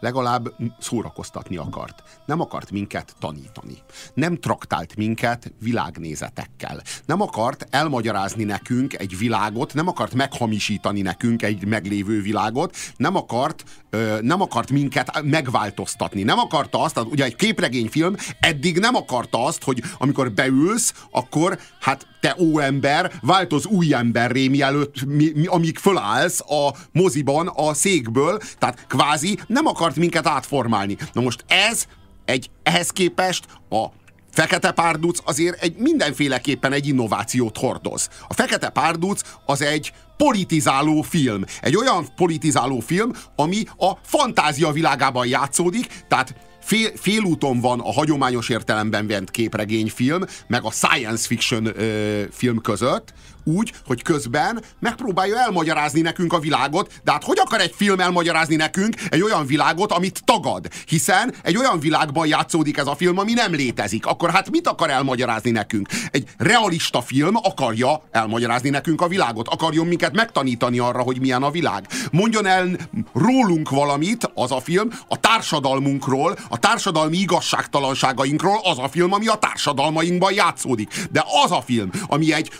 Legalább 0.00 0.54
szórakoztatni 0.78 1.56
akart. 1.56 2.02
Nem 2.26 2.40
akart 2.40 2.70
minket 2.70 3.14
tanítani. 3.18 3.78
Nem 4.14 4.36
traktált 4.36 4.96
minket 4.96 5.52
világnézetekkel. 5.60 6.82
Nem 7.06 7.20
akart 7.20 7.66
elmagyarázni 7.70 8.44
nekünk 8.44 8.98
egy 8.98 9.18
világot, 9.18 9.74
nem 9.74 9.88
akart 9.88 10.14
meghamisítani 10.14 11.00
nekünk 11.00 11.42
egy 11.42 11.66
meglévő 11.66 12.22
világot, 12.22 12.76
nem 12.96 13.16
akart, 13.16 13.64
ö, 13.90 14.18
nem 14.20 14.40
akart 14.40 14.70
minket 14.70 15.22
megváltoztatni. 15.22 16.22
Nem 16.22 16.38
akarta 16.38 16.82
azt, 16.82 16.98
ugye 16.98 17.24
egy 17.24 17.36
képregényfilm 17.36 18.16
eddig 18.40 18.78
nem 18.78 18.94
akarta 18.94 19.44
azt, 19.44 19.62
hogy 19.62 19.82
amikor 19.98 20.32
beülsz, 20.32 20.94
akkor 21.10 21.58
hát 21.80 22.06
te 22.20 22.36
óember, 22.38 23.12
változ 23.20 23.66
új 23.66 23.94
emberré, 23.94 24.48
mielőtt, 24.48 25.04
mi, 25.04 25.32
mi, 25.34 25.46
amíg 25.46 25.78
fölállsz 25.78 26.40
a 26.40 26.74
moziban 26.92 27.48
a 27.48 27.74
székből, 27.74 28.40
tehát 28.58 28.86
kvázi 28.88 29.38
nem 29.46 29.59
akart 29.66 29.96
minket 29.96 30.26
átformálni. 30.26 30.96
Na 31.12 31.20
most 31.20 31.44
ez 31.48 31.86
egy 32.24 32.50
ehhez 32.62 32.90
képest 32.90 33.44
a 33.70 33.86
Fekete 34.30 34.72
Párduc 34.72 35.18
azért 35.24 35.62
egy 35.62 35.76
mindenféleképpen 35.76 36.72
egy 36.72 36.86
innovációt 36.86 37.58
hordoz. 37.58 38.08
A 38.28 38.34
Fekete 38.34 38.68
Párduc 38.68 39.22
az 39.46 39.62
egy 39.62 39.92
politizáló 40.24 41.02
film. 41.02 41.44
Egy 41.60 41.76
olyan 41.76 42.06
politizáló 42.16 42.80
film, 42.80 43.10
ami 43.36 43.62
a 43.76 43.92
fantázia 44.02 44.70
világában 44.70 45.26
játszódik, 45.26 45.86
tehát 46.08 46.34
fél, 46.60 46.90
félúton 46.96 47.60
van 47.60 47.80
a 47.80 47.92
hagyományos 47.92 48.48
értelemben 48.48 49.06
vett 49.06 49.30
képregényfilm, 49.30 50.24
meg 50.46 50.64
a 50.64 50.70
science 50.70 51.26
fiction 51.26 51.66
ö, 51.66 52.22
film 52.30 52.60
között, 52.60 53.12
úgy, 53.44 53.72
hogy 53.86 54.02
közben 54.02 54.62
megpróbálja 54.78 55.38
elmagyarázni 55.38 56.00
nekünk 56.00 56.32
a 56.32 56.38
világot, 56.38 56.92
de 57.04 57.12
hát 57.12 57.24
hogy 57.24 57.38
akar 57.38 57.60
egy 57.60 57.74
film 57.76 58.00
elmagyarázni 58.00 58.56
nekünk 58.56 58.94
egy 59.08 59.22
olyan 59.22 59.46
világot, 59.46 59.92
amit 59.92 60.22
tagad? 60.24 60.68
Hiszen 60.86 61.34
egy 61.42 61.56
olyan 61.56 61.80
világban 61.80 62.26
játszódik 62.26 62.76
ez 62.76 62.86
a 62.86 62.94
film, 62.94 63.18
ami 63.18 63.32
nem 63.32 63.52
létezik. 63.52 64.06
Akkor 64.06 64.30
hát 64.30 64.50
mit 64.50 64.66
akar 64.66 64.90
elmagyarázni 64.90 65.50
nekünk? 65.50 65.88
Egy 66.10 66.28
realista 66.36 67.00
film 67.00 67.36
akarja 67.36 68.02
elmagyarázni 68.10 68.70
nekünk 68.70 69.00
a 69.00 69.08
világot, 69.08 69.48
akarjon 69.48 69.86
minket 69.86 70.09
megtanítani 70.12 70.78
arra, 70.78 71.02
hogy 71.02 71.20
milyen 71.20 71.42
a 71.42 71.50
világ. 71.50 71.86
Mondjon 72.12 72.46
el 72.46 72.68
rólunk 73.12 73.70
valamit 73.70 74.30
az 74.34 74.52
a 74.52 74.60
film, 74.60 74.88
a 75.08 75.20
társadalmunkról, 75.20 76.36
a 76.48 76.58
társadalmi 76.58 77.16
igazságtalanságainkról 77.16 78.60
az 78.62 78.78
a 78.78 78.88
film, 78.88 79.12
ami 79.12 79.26
a 79.26 79.34
társadalmainkban 79.34 80.32
játszódik. 80.32 81.06
De 81.10 81.24
az 81.44 81.50
a 81.50 81.60
film, 81.60 81.90
ami 82.08 82.32
egy 82.32 82.50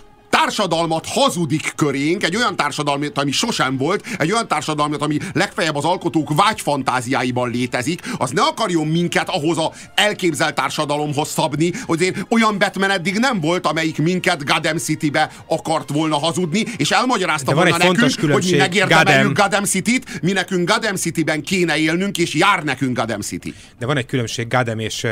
társadalmat 0.45 1.07
hazudik 1.07 1.73
körénk, 1.77 2.25
egy 2.25 2.37
olyan 2.37 2.57
társadalmat, 2.57 3.19
ami 3.19 3.31
sosem 3.31 3.77
volt, 3.77 4.05
egy 4.19 4.33
olyan 4.33 4.49
társadalmat, 4.49 5.03
ami 5.03 5.19
legfeljebb 5.33 5.77
az 5.77 5.85
alkotók 5.85 6.35
vágyfantáziáiban 6.35 7.51
létezik, 7.51 8.01
az 8.19 8.31
ne 8.31 8.43
akarjon 8.43 8.87
minket 8.87 9.29
ahhoz 9.29 9.59
a 9.59 9.73
elképzelt 9.95 10.55
társadalomhoz 10.55 11.29
szabni, 11.29 11.73
hogy 11.87 12.01
én 12.01 12.27
olyan 12.29 12.59
Batman 12.59 12.91
eddig 12.91 13.19
nem 13.19 13.41
volt, 13.41 13.67
amelyik 13.67 13.99
minket 13.99 14.45
Gotham 14.45 14.77
City-be 14.77 15.31
akart 15.47 15.91
volna 15.91 16.19
hazudni, 16.19 16.65
és 16.77 16.91
elmagyarázta 16.91 17.55
volna 17.55 17.77
nekünk, 17.77 18.33
hogy 18.33 18.49
mi 18.51 18.57
megérdemeljük 18.57 19.37
Gotham 19.37 19.65
City-t, 19.65 20.23
mi 20.23 20.33
nekünk 20.33 20.71
Gotham 20.71 20.97
City-ben 20.97 21.43
kéne 21.43 21.77
élnünk, 21.77 22.19
és 22.19 22.35
jár 22.35 22.63
nekünk 22.63 22.99
Gotham 22.99 23.21
City. 23.21 23.55
De 23.79 23.87
van 23.87 23.97
egy 23.97 24.07
különbség 24.07 24.49
Gotham 24.49 24.79
és 24.79 25.03
uh, 25.03 25.11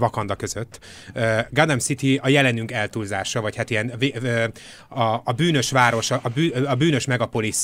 Wakanda 0.00 0.34
között. 0.34 0.78
Uh, 1.14 1.22
Gotham 1.50 1.78
City 1.78 2.20
a 2.22 2.28
jelenünk 2.28 2.72
eltúlzása, 2.72 3.40
vagy 3.40 3.56
hát 3.56 3.70
ilyen 3.70 3.92
uh, 4.00 4.44
a, 4.88 5.02
a 5.02 5.32
bűnös 5.36 5.70
város, 5.70 6.10
a, 6.10 6.20
bű, 6.34 6.50
a 6.50 6.74
bűnös 6.74 7.04
megapolis 7.04 7.56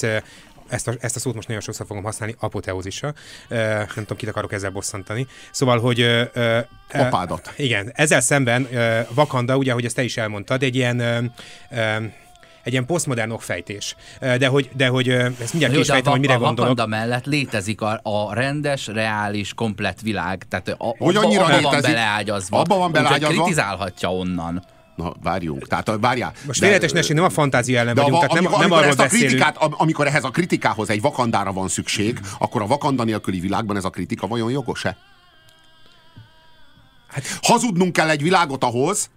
ezt 0.69 0.89
a, 0.89 0.93
ezt 1.01 1.17
a 1.17 1.19
szót 1.19 1.35
most 1.35 1.47
nagyon 1.47 1.63
sokszor 1.63 1.87
fogom 1.87 2.03
használni, 2.03 2.35
apoteózisa. 2.39 3.07
Uh, 3.51 3.59
nem 3.69 3.87
tudom, 3.95 4.17
kit 4.17 4.29
akarok 4.29 4.53
ezzel 4.53 4.71
bosszantani. 4.71 5.27
Szóval, 5.51 5.81
hogy... 5.81 6.01
Uh, 6.01 6.21
uh, 6.35 6.61
Apádat. 6.93 7.53
Igen, 7.57 7.93
ezzel 7.95 8.21
szemben 8.21 8.69
Vakanda, 9.15 9.57
ugye, 9.57 9.71
ahogy 9.71 9.85
ezt 9.85 9.95
te 9.95 10.03
is 10.03 10.17
elmondtad, 10.17 10.63
egy 10.63 10.77
ilyen 10.77 11.01
egy 12.63 12.73
ilyen 12.73 12.87
posztmodern 12.87 13.31
okfejtés. 13.31 13.97
De 14.21 14.47
hogy, 14.47 14.71
de 14.73 14.89
hogy 14.89 15.09
ezt 15.09 15.51
mindjárt 15.51 15.75
ki 15.75 15.81
is 15.81 15.87
fejtem, 15.87 16.13
hogy 16.13 16.21
mire 16.21 16.35
a 16.35 16.39
gondolok. 16.39 16.79
A 16.79 16.87
mellett 16.87 17.25
létezik 17.25 17.81
a, 17.81 18.01
a 18.03 18.35
rendes, 18.35 18.87
reális, 18.87 19.55
komplett 19.55 20.01
világ. 20.01 20.47
Tehát 20.49 20.69
a, 20.69 20.95
hogy 20.99 21.17
annyira 21.17 21.45
abba 21.45 21.61
van 21.61 21.81
beleágyazva. 21.81 22.59
Abba 22.59 22.77
van 22.77 22.93
beleágyazva. 22.93 23.43
kritizálhatja 23.43 24.13
onnan. 24.13 24.65
Na, 24.97 25.15
várjunk. 25.23 25.69
Tehát 25.69 25.91
várjál. 26.01 26.33
Most 26.47 26.61
véletes 26.61 26.93
ne 26.93 27.15
nem 27.15 27.25
a 27.25 27.31
fantázia 27.31 27.79
ellen 27.79 27.95
vagyunk, 27.95 28.15
a, 28.15 28.19
tehát 28.19 28.33
nem, 28.33 28.45
amikor, 28.45 28.61
nem 28.61 28.73
arról 28.73 28.93
a 28.97 29.07
kritikát, 29.07 29.57
amikor 29.57 30.07
ehhez 30.07 30.25
a 30.25 30.31
kritikához 30.31 30.91
egy 30.91 31.01
vakandára 31.01 31.53
van 31.53 31.69
szükség, 31.69 32.19
hmm. 32.19 32.29
akkor 32.39 32.63
a 32.63 32.67
vakanda 32.67 33.05
nélküli 33.05 33.41
világban 33.41 33.77
ez 33.77 33.85
a 33.85 33.91
kritika 33.91 34.27
vajon 34.27 34.51
jogos-e? 34.51 34.97
Hát, 37.09 37.25
Hazudnunk 37.43 37.93
kell 37.93 38.09
egy 38.09 38.23
világot 38.23 38.65
ahhoz, 38.65 39.11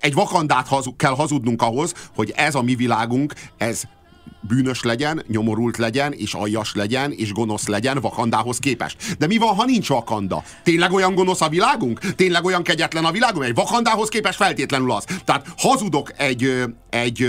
egy 0.00 0.14
vakandát 0.14 0.68
hazug, 0.68 0.96
kell 0.96 1.14
hazudnunk 1.14 1.62
ahhoz, 1.62 1.94
hogy 2.14 2.32
ez 2.36 2.54
a 2.54 2.62
mi 2.62 2.74
világunk, 2.74 3.34
ez 3.56 3.82
bűnös 4.40 4.82
legyen, 4.82 5.22
nyomorult 5.28 5.76
legyen, 5.76 6.12
és 6.12 6.34
aljas 6.34 6.74
legyen, 6.74 7.12
és 7.12 7.32
gonosz 7.32 7.66
legyen 7.66 8.00
Vakandához 8.00 8.58
képest. 8.58 9.16
De 9.18 9.26
mi 9.26 9.36
van, 9.36 9.54
ha 9.54 9.64
nincs 9.64 9.88
Vakanda? 9.88 10.42
Tényleg 10.62 10.92
olyan 10.92 11.14
gonosz 11.14 11.40
a 11.40 11.48
világunk? 11.48 11.98
Tényleg 11.98 12.44
olyan 12.44 12.62
kegyetlen 12.62 13.04
a 13.04 13.10
világunk? 13.10 13.44
Egy 13.44 13.54
Vakandához 13.54 14.08
képest 14.08 14.36
feltétlenül 14.36 14.92
az. 14.92 15.04
Tehát 15.24 15.46
hazudok 15.56 16.12
egy, 16.16 16.62
egy, 16.90 17.28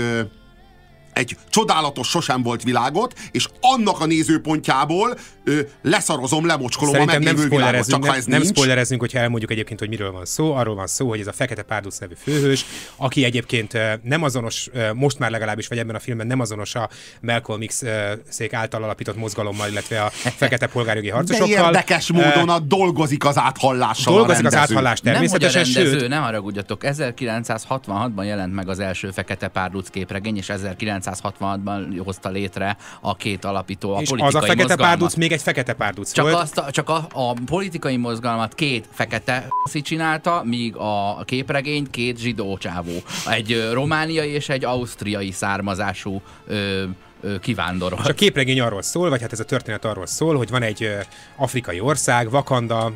egy 1.18 1.36
csodálatos, 1.48 2.08
sosem 2.08 2.42
volt 2.42 2.62
világot, 2.62 3.14
és 3.30 3.48
annak 3.60 4.00
a 4.00 4.06
nézőpontjából 4.06 5.18
ö, 5.44 5.60
leszarozom, 5.82 6.46
lemocskolom 6.46 6.92
Szerintem 6.92 7.16
a 7.16 7.24
meglévő 7.24 7.48
nem 7.48 7.58
világot, 7.58 7.88
csak 7.88 8.04
ha 8.04 8.14
ez 8.14 8.24
Nem 8.24 8.40
nincs. 8.40 8.52
spoilerezünk, 8.56 9.00
hogyha 9.00 9.18
elmondjuk 9.18 9.50
egyébként, 9.50 9.78
hogy 9.78 9.88
miről 9.88 10.12
van 10.12 10.24
szó. 10.24 10.54
Arról 10.54 10.74
van 10.74 10.86
szó, 10.86 11.08
hogy 11.08 11.20
ez 11.20 11.26
a 11.26 11.32
Fekete 11.32 11.62
Párduc 11.62 11.98
nevű 11.98 12.14
főhős, 12.22 12.64
aki 12.96 13.24
egyébként 13.24 13.78
nem 14.02 14.22
azonos, 14.22 14.68
most 14.94 15.18
már 15.18 15.30
legalábbis, 15.30 15.68
vagy 15.68 15.78
ebben 15.78 15.94
a 15.94 15.98
filmben 15.98 16.26
nem 16.26 16.40
azonos 16.40 16.74
a 16.74 16.88
Malcolm 17.20 17.66
X 17.66 17.82
szék 18.28 18.52
által 18.52 18.82
alapított 18.82 19.16
mozgalommal, 19.16 19.68
illetve 19.68 20.02
a 20.02 20.10
fekete 20.40 20.66
polgárjogi 20.66 21.08
harcosokkal. 21.08 21.48
De 21.48 21.66
érdekes 21.66 22.12
módon 22.12 22.48
a 22.48 22.58
dolgozik 22.58 23.24
az 23.24 23.38
áthallással 23.38 24.14
Dolgozik 24.14 24.46
az 24.46 24.54
áthallás 24.54 25.00
természetesen, 25.00 25.62
nem, 25.62 25.72
rendező, 25.72 25.98
sőt... 25.98 26.08
Nem 26.08 26.22
haragudjatok, 26.22 26.80
1966-ban 26.84 28.24
jelent 28.24 28.54
meg 28.54 28.68
az 28.68 28.78
első 28.78 29.10
Fekete 29.10 29.48
Párduc 29.48 29.90
képregény, 29.90 30.36
és 30.36 30.48
1900 30.48 31.07
1966-ban 31.14 32.00
hozta 32.04 32.28
létre 32.28 32.76
a 33.00 33.16
két 33.16 33.44
alapító 33.44 33.94
a 33.94 34.00
és 34.00 34.08
politikai 34.08 34.28
az 34.28 34.34
a 34.34 34.46
fekete 34.46 34.62
mozgalmat. 34.62 34.98
párduc 34.98 35.14
még 35.14 35.32
egy 35.32 35.42
fekete 35.42 35.72
párduc 35.72 36.12
csak 36.12 36.24
volt. 36.24 36.36
Azt 36.36 36.58
a, 36.58 36.70
csak 36.70 36.88
a, 36.88 37.06
a 37.12 37.34
politikai 37.46 37.96
mozgalmat 37.96 38.54
két 38.54 38.88
fekete 38.92 39.48
csinálta, 39.82 40.42
míg 40.44 40.76
a 40.76 41.22
képregényt 41.24 41.90
két 41.90 42.18
zsidó 42.18 42.56
csávó. 42.56 42.92
Egy 43.30 43.68
romániai 43.72 44.28
és 44.30 44.48
egy 44.48 44.64
ausztriai 44.64 45.30
származású 45.30 46.22
ö, 46.46 46.84
kivándorol. 47.40 47.98
És 48.02 48.08
a 48.08 48.14
képregény 48.14 48.60
arról 48.60 48.82
szól, 48.82 49.08
vagy 49.08 49.20
hát 49.20 49.32
ez 49.32 49.40
a 49.40 49.44
történet 49.44 49.84
arról 49.84 50.06
szól, 50.06 50.36
hogy 50.36 50.50
van 50.50 50.62
egy 50.62 50.96
afrikai 51.36 51.80
ország, 51.80 52.30
Vakanda, 52.30 52.92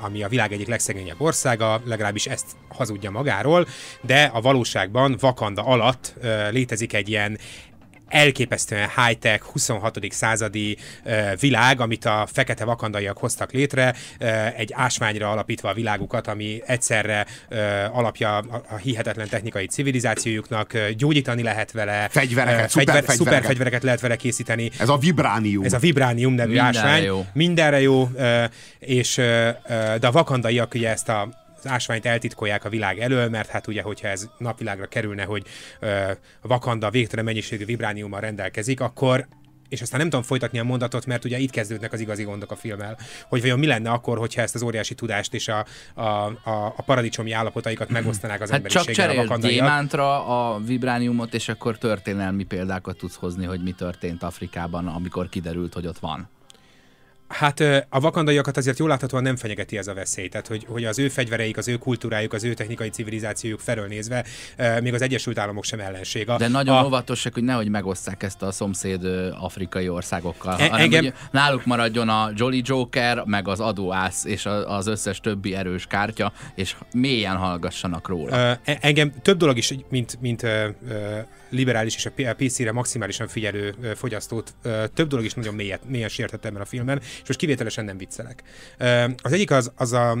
ami 0.00 0.22
a 0.22 0.28
világ 0.28 0.52
egyik 0.52 0.68
legszegényebb 0.68 1.20
országa, 1.20 1.80
legalábbis 1.84 2.26
ezt 2.26 2.46
hazudja 2.68 3.10
magáról, 3.10 3.66
de 4.00 4.30
a 4.32 4.40
valóságban 4.40 5.16
Vakanda 5.20 5.62
alatt 5.62 6.14
létezik 6.50 6.92
egy 6.92 7.08
ilyen 7.08 7.38
elképesztően 8.14 8.88
high-tech, 8.96 9.42
26. 9.42 9.98
századi 10.08 10.76
világ, 11.40 11.80
amit 11.80 12.04
a 12.04 12.28
fekete 12.32 12.64
vakandaiak 12.64 13.18
hoztak 13.18 13.52
létre, 13.52 13.94
egy 14.56 14.72
ásványra 14.72 15.30
alapítva 15.30 15.68
a 15.68 15.72
világukat, 15.72 16.26
ami 16.26 16.62
egyszerre 16.66 17.26
alapja 17.92 18.36
a, 18.36 18.76
hihetetlen 18.76 19.28
technikai 19.28 19.66
civilizációjuknak, 19.66 20.78
gyógyítani 20.96 21.42
lehet 21.42 21.72
vele, 21.72 22.08
fegyvereket, 22.10 22.70
fegyver, 22.70 22.94
szuper, 22.96 23.16
szuper 23.16 23.44
fegyvereket 23.44 23.82
lehet 23.82 24.00
vele 24.00 24.16
készíteni. 24.16 24.70
Ez 24.78 24.88
a 24.88 24.96
vibránium. 24.96 25.64
Ez 25.64 25.72
a 25.72 25.78
vibránium 25.78 26.34
nevű 26.34 26.52
Mindenre 26.52 26.78
ásvány. 26.78 27.02
Jó. 27.02 27.26
Mindenre 27.32 27.80
jó. 27.80 28.08
És, 28.78 29.14
de 30.00 30.06
a 30.06 30.10
vakandaiak 30.10 30.74
ugye 30.74 30.90
ezt 30.90 31.08
a 31.08 31.43
az 31.64 31.70
ásványt 31.70 32.06
eltitkolják 32.06 32.64
a 32.64 32.68
világ 32.68 32.98
elől, 32.98 33.28
mert 33.28 33.48
hát 33.48 33.66
ugye, 33.66 33.82
hogyha 33.82 34.08
ez 34.08 34.28
napvilágra 34.38 34.86
kerülne, 34.86 35.24
hogy 35.24 35.46
uh, 35.80 36.10
Vakanda 36.42 36.90
végtelen 36.90 37.24
mennyiségű 37.24 37.64
vibrániummal 37.64 38.20
rendelkezik, 38.20 38.80
akkor 38.80 39.26
és 39.68 39.82
aztán 39.82 40.00
nem 40.00 40.08
tudom 40.08 40.24
folytatni 40.24 40.58
a 40.58 40.64
mondatot, 40.64 41.06
mert 41.06 41.24
ugye 41.24 41.38
itt 41.38 41.50
kezdődnek 41.50 41.92
az 41.92 42.00
igazi 42.00 42.22
gondok 42.22 42.50
a 42.50 42.56
filmmel, 42.56 42.98
hogy 43.28 43.40
vajon 43.40 43.58
mi 43.58 43.66
lenne 43.66 43.90
akkor, 43.90 44.18
hogyha 44.18 44.42
ezt 44.42 44.54
az 44.54 44.62
óriási 44.62 44.94
tudást 44.94 45.34
és 45.34 45.48
a, 45.48 45.64
a, 45.94 46.02
a, 46.02 46.74
a 46.76 46.82
paradicsomi 46.86 47.32
állapotaikat 47.32 47.88
megosztanák 47.88 48.40
az 48.40 48.50
Hát 48.50 48.66
csak 48.66 48.66
emberiséggel 48.66 49.04
a 49.04 49.08
cserél 49.08 49.26
vakandaiak. 49.26 49.54
gyémántra 49.54 50.26
a 50.26 50.58
vibrániumot, 50.58 51.34
és 51.34 51.48
akkor 51.48 51.78
történelmi 51.78 52.44
példákat 52.44 52.96
tudsz 52.96 53.16
hozni, 53.16 53.44
hogy 53.44 53.62
mi 53.62 53.72
történt 53.72 54.22
Afrikában, 54.22 54.86
amikor 54.86 55.28
kiderült, 55.28 55.74
hogy 55.74 55.86
ott 55.86 55.98
van. 55.98 56.28
Hát 57.34 57.60
a 57.88 58.00
vakandaiakat 58.00 58.56
azért 58.56 58.78
jól 58.78 58.88
láthatóan 58.88 59.22
nem 59.22 59.36
fenyegeti 59.36 59.78
ez 59.78 59.86
a 59.86 59.94
veszély. 59.94 60.28
Tehát, 60.28 60.46
hogy, 60.46 60.66
hogy 60.68 60.84
az 60.84 60.98
ő 60.98 61.08
fegyvereik, 61.08 61.56
az 61.56 61.68
ő 61.68 61.76
kultúrájuk, 61.76 62.32
az 62.32 62.44
ő 62.44 62.54
technikai 62.54 62.88
civilizációjuk 62.88 63.60
felől 63.60 63.86
nézve, 63.86 64.24
még 64.82 64.94
az 64.94 65.02
Egyesült 65.02 65.38
Államok 65.38 65.64
sem 65.64 65.80
ellenség. 65.80 66.28
A, 66.28 66.36
De 66.36 66.48
nagyon 66.48 66.76
a, 66.76 66.84
óvatosak, 66.84 67.34
hogy 67.34 67.42
nehogy 67.44 67.68
megosszák 67.68 68.22
ezt 68.22 68.42
a 68.42 68.52
szomszéd 68.52 69.04
afrikai 69.40 69.88
országokkal, 69.88 70.52
E- 70.58 70.68
hanem 70.68 70.80
engem- 70.80 71.14
náluk 71.30 71.64
maradjon 71.64 72.08
a 72.08 72.30
Jolly 72.34 72.60
Joker, 72.64 73.22
meg 73.24 73.48
az 73.48 73.60
adóász, 73.60 74.24
és 74.24 74.46
az 74.66 74.86
összes 74.86 75.20
többi 75.20 75.54
erős 75.54 75.86
kártya, 75.86 76.32
és 76.54 76.74
mélyen 76.92 77.36
hallgassanak 77.36 78.08
róla. 78.08 78.36
E- 78.36 78.60
engem 78.80 79.12
több 79.22 79.36
dolog 79.38 79.56
is, 79.56 79.74
mint, 79.88 80.18
mint 80.20 80.42
ö, 80.42 80.68
liberális 81.48 81.96
és 81.96 82.06
a 82.06 82.34
PC-re 82.36 82.72
maximálisan 82.72 83.28
figyelő 83.28 83.74
fogyasztót, 83.94 84.54
több 84.94 85.08
dolog 85.08 85.24
is 85.24 85.34
nagyon 85.34 85.54
mélyet, 85.54 85.80
mélyen 85.88 86.08
sértett 86.08 86.44
ebben 86.44 86.60
a 86.60 86.64
filmben, 86.64 87.00
és 87.24 87.30
most 87.30 87.38
kivételesen 87.38 87.84
nem 87.84 87.96
viccelek. 87.96 88.42
Az 89.22 89.32
egyik 89.32 89.50
az, 89.50 89.72
az 89.76 89.92
a, 89.92 90.18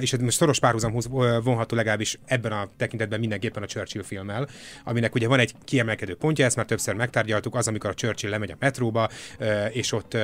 és 0.00 0.16
most 0.16 0.36
szoros 0.36 0.58
párhuzamhoz 0.58 1.08
ö, 1.14 1.38
vonható 1.42 1.76
legalábbis 1.76 2.18
ebben 2.24 2.52
a 2.52 2.68
tekintetben 2.76 3.20
mindenképpen 3.20 3.62
a 3.62 3.66
Churchill 3.66 4.02
filmmel, 4.02 4.48
aminek 4.84 5.14
ugye 5.14 5.28
van 5.28 5.38
egy 5.38 5.54
kiemelkedő 5.64 6.14
pontja, 6.14 6.44
ezt 6.44 6.56
már 6.56 6.66
többször 6.66 6.94
megtárgyaltuk, 6.94 7.54
az, 7.54 7.68
amikor 7.68 7.90
a 7.90 7.94
Churchill 7.94 8.30
lemegy 8.30 8.50
a 8.50 8.56
metróba, 8.58 9.08
és 9.70 9.92
ott 9.92 10.16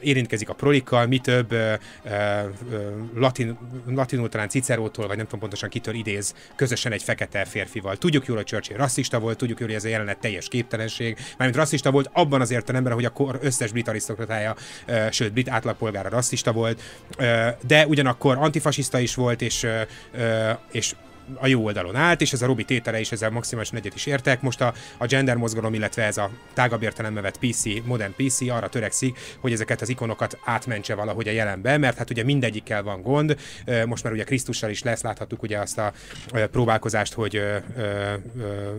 érintkezik 0.00 0.48
a 0.48 0.54
prolikkal, 0.54 1.06
mi 1.06 1.18
több 1.18 1.54
latin, 3.14 3.58
latinul 3.86 4.28
talán 4.28 4.48
Cicerótól, 4.48 5.06
vagy 5.06 5.16
nem 5.16 5.24
tudom 5.24 5.40
pontosan 5.40 5.68
kitől 5.68 5.94
idéz 5.94 6.34
közösen 6.56 6.92
egy 6.92 7.02
fekete 7.02 7.44
férfival. 7.44 7.96
Tudjuk 7.96 8.26
jól, 8.26 8.36
hogy 8.36 8.46
Churchill 8.46 8.76
rasszista 8.76 9.18
volt, 9.18 9.38
tudjuk 9.38 9.58
jól, 9.58 9.68
hogy 9.68 9.78
ez 9.78 9.84
a 9.84 9.88
jelenet 9.88 10.18
teljes 10.18 10.48
képtelenség, 10.48 11.18
mármint 11.38 11.58
rasszista 11.58 11.90
volt 11.90 12.10
abban 12.12 12.40
az 12.40 12.50
értelemben, 12.50 12.92
hogy 12.92 13.04
a 13.04 13.10
kor 13.10 13.38
összes 13.42 13.72
brit 13.72 13.88
arisztokratája, 13.88 14.53
ö, 14.86 15.06
sőt, 15.10 15.32
brit 15.32 15.48
átlagpolgára 15.48 16.08
rasszista 16.08 16.52
volt, 16.52 16.82
ö, 17.18 17.48
de 17.66 17.86
ugyanakkor 17.86 18.36
antifasiszta 18.36 18.98
is 18.98 19.14
volt, 19.14 19.42
és, 19.42 19.62
ö, 20.12 20.50
és 20.70 20.94
a 21.34 21.46
jó 21.46 21.64
oldalon 21.64 21.96
állt, 21.96 22.20
és 22.20 22.32
ez 22.32 22.42
a 22.42 22.46
Robi 22.46 22.64
tétele 22.64 23.00
is 23.00 23.12
ezzel 23.12 23.30
maximálisan 23.30 23.78
egyet 23.78 23.94
is 23.94 24.06
értek. 24.06 24.40
Most 24.40 24.60
a, 24.60 24.74
a 24.98 25.06
gender 25.06 25.36
mozgalom, 25.36 25.74
illetve 25.74 26.02
ez 26.02 26.16
a 26.18 26.30
tágabb 26.54 26.82
értelembe 26.82 27.20
vett 27.20 27.38
PC, 27.38 27.62
modern 27.84 28.14
PC 28.16 28.40
arra 28.40 28.68
törekszik, 28.68 29.18
hogy 29.40 29.52
ezeket 29.52 29.80
az 29.80 29.88
ikonokat 29.88 30.38
átmentse 30.44 30.94
valahogy 30.94 31.28
a 31.28 31.32
jelenbe, 31.32 31.78
mert 31.78 31.96
hát 31.98 32.10
ugye 32.10 32.24
mindegyikkel 32.24 32.82
van 32.82 33.02
gond. 33.02 33.36
Most 33.86 34.04
már 34.04 34.12
ugye 34.12 34.24
Krisztussal 34.24 34.70
is 34.70 34.82
lesz, 34.82 35.02
láthattuk 35.02 35.42
ugye 35.42 35.58
azt 35.58 35.78
a 35.78 35.92
próbálkozást, 36.50 37.12
hogy 37.12 37.36
ö, 37.36 37.56
ö, 37.76 37.82
ö, 38.38 38.70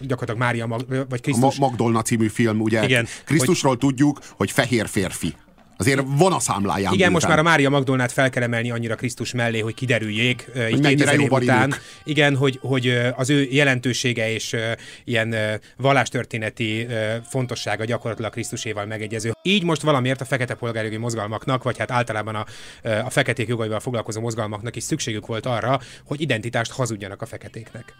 gyakorlatilag 0.00 0.36
Mária, 0.40 0.66
Mag- 0.66 0.86
vagy 0.88 0.98
A 1.00 1.06
Ma- 1.08 1.16
Krisztus 1.16 1.56
Magdolna 1.56 2.02
című 2.02 2.28
film, 2.28 2.60
ugye 2.60 2.84
Igen, 2.84 3.06
Krisztusról 3.24 3.76
tudjuk, 3.76 4.18
hogy 4.36 4.50
fehér 4.50 4.88
férfi. 4.88 5.34
Azért 5.76 6.00
van 6.06 6.32
a 6.32 6.40
számláján. 6.40 6.92
Igen, 6.92 7.10
most 7.10 7.26
bőven. 7.26 7.36
már 7.36 7.46
a 7.46 7.50
Mária 7.50 7.70
Magdolnát 7.70 8.12
fel 8.12 8.30
kell 8.30 8.42
emelni 8.42 8.70
annyira 8.70 8.94
Krisztus 8.94 9.32
mellé, 9.32 9.58
hogy 9.60 9.74
kiderüljék 9.74 10.50
így 10.56 10.80
mennyire 10.80 10.88
2000 10.88 11.14
év 11.14 11.20
jóval 11.20 11.42
után. 11.42 11.68
élők. 11.68 11.80
Igen, 12.04 12.36
hogy, 12.36 12.58
hogy 12.62 12.98
az 13.16 13.30
ő 13.30 13.48
jelentősége 13.50 14.32
és 14.32 14.56
ilyen 15.04 15.34
vallástörténeti 15.76 16.86
fontossága 17.28 17.84
gyakorlatilag 17.84 18.32
Krisztuséval 18.32 18.86
megegyező. 18.86 19.32
Így 19.42 19.64
most 19.64 19.82
valamiért 19.82 20.20
a 20.20 20.24
fekete 20.24 20.54
polgárjogi 20.54 20.96
mozgalmaknak, 20.96 21.62
vagy 21.62 21.78
hát 21.78 21.90
általában 21.90 22.34
a, 22.34 22.46
a 22.82 23.10
feketék 23.10 23.48
jogaival 23.48 23.80
foglalkozó 23.80 24.20
mozgalmaknak 24.20 24.76
is 24.76 24.82
szükségük 24.82 25.26
volt 25.26 25.46
arra, 25.46 25.80
hogy 26.04 26.20
identitást 26.20 26.72
hazudjanak 26.72 27.22
a 27.22 27.26
feketéknek. 27.26 27.94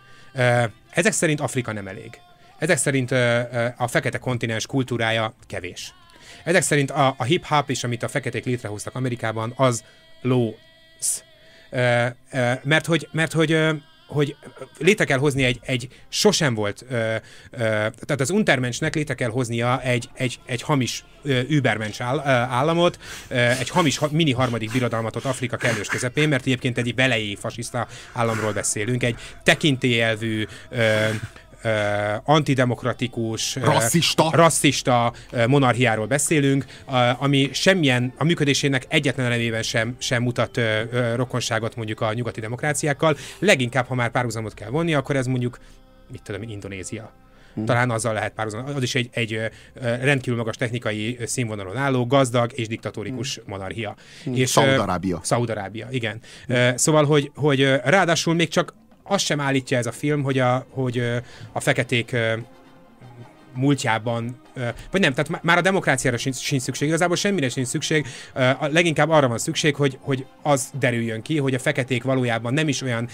Ezek 0.90 1.12
szerint 1.12 1.40
Afrika 1.40 1.72
nem 1.72 1.86
elég. 1.86 2.10
Ezek 2.58 2.76
szerint 2.76 3.10
a 3.76 3.88
fekete 3.88 4.18
kontinens 4.18 4.66
kultúrája 4.66 5.34
kevés. 5.46 5.94
Ezek 6.44 6.62
szerint 6.62 6.90
a, 6.90 7.14
a 7.18 7.24
hip-hop 7.24 7.70
is, 7.70 7.84
amit 7.84 8.02
a 8.02 8.08
feketék 8.08 8.44
létrehoztak 8.44 8.94
Amerikában, 8.94 9.52
az 9.56 9.84
ö, 11.70 12.06
mert 12.62 12.86
hogy, 12.86 13.08
mert 13.12 13.32
hogy 13.32 13.56
hogy 14.06 14.36
létre 14.78 15.04
kell 15.04 15.18
hozni 15.18 15.44
egy, 15.44 15.60
egy 15.62 15.88
sosem 16.08 16.54
volt, 16.54 16.84
ö, 16.88 16.94
ö, 16.94 17.58
tehát 17.58 18.20
az 18.20 18.30
Untermenschnek 18.30 18.94
létre 18.94 19.14
kell 19.14 19.30
hoznia 19.30 19.82
egy, 19.82 20.08
egy, 20.14 20.40
egy 20.46 20.62
hamis 20.62 21.04
ö, 21.22 21.40
Übermensch 21.48 22.02
áll, 22.02 22.20
államot, 22.48 22.98
egy 23.58 23.68
hamis 23.68 23.98
ha, 23.98 24.08
mini 24.10 24.32
harmadik 24.32 24.72
birodalmat 24.72 25.16
ott 25.16 25.24
Afrika 25.24 25.56
kellős 25.56 25.88
közepén, 25.88 26.28
mert 26.28 26.46
egyébként 26.46 26.78
egy 26.78 26.94
velejé 26.94 27.34
fasiszta 27.34 27.86
államról 28.12 28.52
beszélünk, 28.52 29.02
egy 29.02 29.16
tekintélyelvű, 29.42 30.46
ö, 30.70 31.08
antidemokratikus, 32.24 33.56
ö, 33.56 33.60
Rasszista. 33.64 34.30
rasszista 34.32 35.12
ö, 35.30 35.46
monarchiáról 35.46 36.06
beszélünk, 36.06 36.64
ami 37.18 37.50
semmilyen, 37.52 38.12
a 38.18 38.24
működésének 38.24 38.84
egyetlen 38.88 39.26
elemében 39.26 39.62
sem, 39.62 39.94
sem 39.98 40.22
mutat 40.22 40.60
rokonságot 41.14 41.76
mondjuk 41.76 42.00
a 42.00 42.12
nyugati 42.12 42.40
demokráciákkal. 42.40 43.16
Leginkább, 43.38 43.86
ha 43.86 43.94
már 43.94 44.10
párhuzamot 44.10 44.54
kell 44.54 44.70
vonni, 44.70 44.94
akkor 44.94 45.16
ez 45.16 45.26
mondjuk, 45.26 45.58
mit 46.12 46.22
tudom, 46.22 46.42
Indonézia. 46.42 47.12
Talán 47.66 47.90
azzal 47.90 48.12
lehet 48.12 48.32
párhuzam. 48.32 48.64
Az 48.76 48.82
is 48.82 48.94
egy, 48.94 49.08
egy 49.12 49.40
rendkívül 50.00 50.38
magas 50.38 50.56
technikai 50.56 51.18
színvonalon 51.24 51.76
álló, 51.76 52.06
gazdag 52.06 52.50
és 52.54 52.68
diktatórikus 52.68 53.40
monarchia. 53.46 53.94
És, 54.24 54.40
ö, 54.40 54.44
Szaúd-Arábia. 54.44 55.20
Szaudarábia, 55.22 55.86
igen. 55.90 56.20
Ö, 56.48 56.68
Szóval, 56.74 57.04
hogy, 57.04 57.30
hogy 57.34 57.60
ráadásul 57.84 58.34
még 58.34 58.48
csak 58.48 58.74
azt 59.04 59.24
sem 59.24 59.40
állítja 59.40 59.78
ez 59.78 59.86
a 59.86 59.92
film, 59.92 60.22
hogy 60.22 60.38
a, 60.38 60.66
hogy 60.70 60.98
a 61.52 61.60
feketék 61.60 62.16
múltjában, 63.54 64.40
vagy 64.90 65.00
nem, 65.00 65.12
tehát 65.12 65.28
má- 65.28 65.42
már 65.42 65.58
a 65.58 65.60
demokráciára 65.60 66.16
sincs, 66.16 66.36
sincs 66.36 66.62
szükség, 66.62 66.88
igazából 66.88 67.16
semmire 67.16 67.48
sincs 67.48 67.66
szükség, 67.66 68.06
leginkább 68.60 69.10
arra 69.10 69.28
van 69.28 69.38
szükség, 69.38 69.74
hogy, 69.74 69.98
hogy 70.00 70.26
az 70.42 70.70
derüljön 70.78 71.22
ki, 71.22 71.38
hogy 71.38 71.54
a 71.54 71.58
feketék 71.58 72.02
valójában 72.02 72.54
nem 72.54 72.68
is 72.68 72.82
olyan 72.82 73.08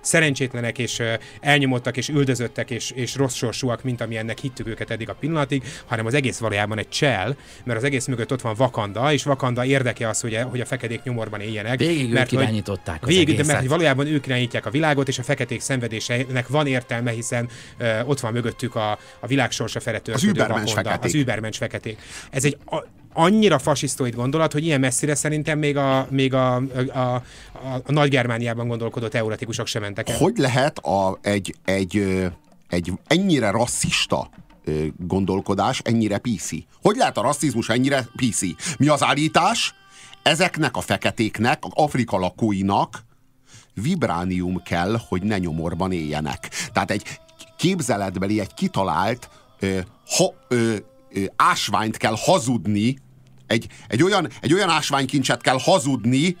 szerencsétlenek 0.00 0.78
és 0.78 1.02
elnyomottak 1.40 1.96
és 1.96 2.08
üldözöttek 2.08 2.70
és, 2.70 2.90
és 2.90 3.14
rossz 3.16 3.34
sorsúak, 3.34 3.82
mint 3.82 4.00
amilyennek 4.00 4.38
hittük 4.38 4.66
őket 4.66 4.90
eddig 4.90 5.08
a 5.08 5.14
pillanatig, 5.14 5.62
hanem 5.86 6.06
az 6.06 6.14
egész 6.14 6.38
valójában 6.38 6.78
egy 6.78 6.88
csel, 6.88 7.36
mert 7.64 7.78
az 7.78 7.84
egész 7.84 8.06
mögött 8.06 8.32
ott 8.32 8.40
van 8.40 8.54
Vakanda, 8.56 9.12
és 9.12 9.22
Vakanda 9.22 9.64
érdeke 9.64 10.08
az, 10.08 10.20
hogy 10.20 10.34
a, 10.34 10.42
hogy 10.42 10.60
a 10.60 10.64
feketék 10.64 11.02
nyomorban 11.02 11.40
éljenek. 11.40 11.78
Végig 11.78 12.12
mert 12.12 12.32
ők 12.32 12.40
irányították 12.40 13.02
az 13.02 13.08
Végig, 13.08 13.36
de 13.36 13.44
mert 13.44 13.58
hogy 13.58 13.68
valójában 13.68 14.06
ők 14.06 14.26
irányítják 14.26 14.66
a 14.66 14.70
világot, 14.70 15.08
és 15.08 15.18
a 15.18 15.22
feketék 15.22 15.60
szenvedésének 15.60 16.48
van 16.48 16.66
értelme, 16.66 17.10
hiszen 17.10 17.48
ö, 17.78 18.00
ott 18.02 18.20
van 18.20 18.32
mögöttük 18.32 18.74
a, 18.74 18.98
a 19.20 19.26
világ 19.26 19.50
sorsa 19.50 19.80
felett 19.80 20.02
törködő 20.02 20.30
übermensch 20.30 20.67
Wakanda, 20.68 20.90
feketék. 20.90 21.14
Az 21.14 21.20
übermensch 21.20 21.58
feketék. 21.58 21.98
Ez 22.30 22.44
egy 22.44 22.56
a, 22.64 22.84
annyira 23.12 23.58
fasisztoid 23.58 24.14
gondolat, 24.14 24.52
hogy 24.52 24.64
ilyen 24.64 24.80
messzire 24.80 25.14
szerintem 25.14 25.58
még 25.58 25.76
a, 25.76 26.06
még 26.10 26.34
a, 26.34 26.54
a, 26.54 26.98
a, 26.98 27.22
a 27.84 27.92
nagy 27.92 28.10
Germániában 28.10 28.68
gondolkodó 28.68 29.08
teoretikusok 29.08 29.66
sem 29.66 29.82
mentek 29.82 30.08
el. 30.08 30.16
Hogy 30.16 30.36
lehet 30.36 30.78
a, 30.78 31.18
egy, 31.22 31.54
egy, 31.64 32.26
egy 32.68 32.92
ennyire 33.06 33.50
rasszista 33.50 34.30
gondolkodás 34.96 35.80
ennyire 35.84 36.18
PC? 36.18 36.50
Hogy 36.82 36.96
lehet 36.96 37.16
a 37.16 37.22
rasszizmus 37.22 37.68
ennyire 37.68 38.08
PC? 38.16 38.40
Mi 38.78 38.88
az 38.88 39.02
állítás? 39.02 39.74
Ezeknek 40.22 40.76
a 40.76 40.80
feketéknek, 40.80 41.62
Afrika 41.70 42.18
lakóinak 42.18 43.04
vibránium 43.82 44.62
kell, 44.62 45.00
hogy 45.08 45.22
ne 45.22 45.38
nyomorban 45.38 45.92
éljenek. 45.92 46.48
Tehát 46.72 46.90
egy 46.90 47.20
képzeletbeli, 47.56 48.40
egy 48.40 48.54
kitalált 48.54 49.28
ö, 49.60 49.78
ha, 50.16 50.34
ö, 50.48 50.76
ö, 51.10 51.24
ásványt 51.36 51.96
kell 51.96 52.14
hazudni, 52.16 52.98
egy, 53.46 53.66
egy, 53.88 54.02
olyan, 54.02 54.28
egy 54.40 54.52
olyan 54.52 54.68
ásványkincset 54.68 55.40
kell 55.40 55.58
hazudni, 55.60 56.36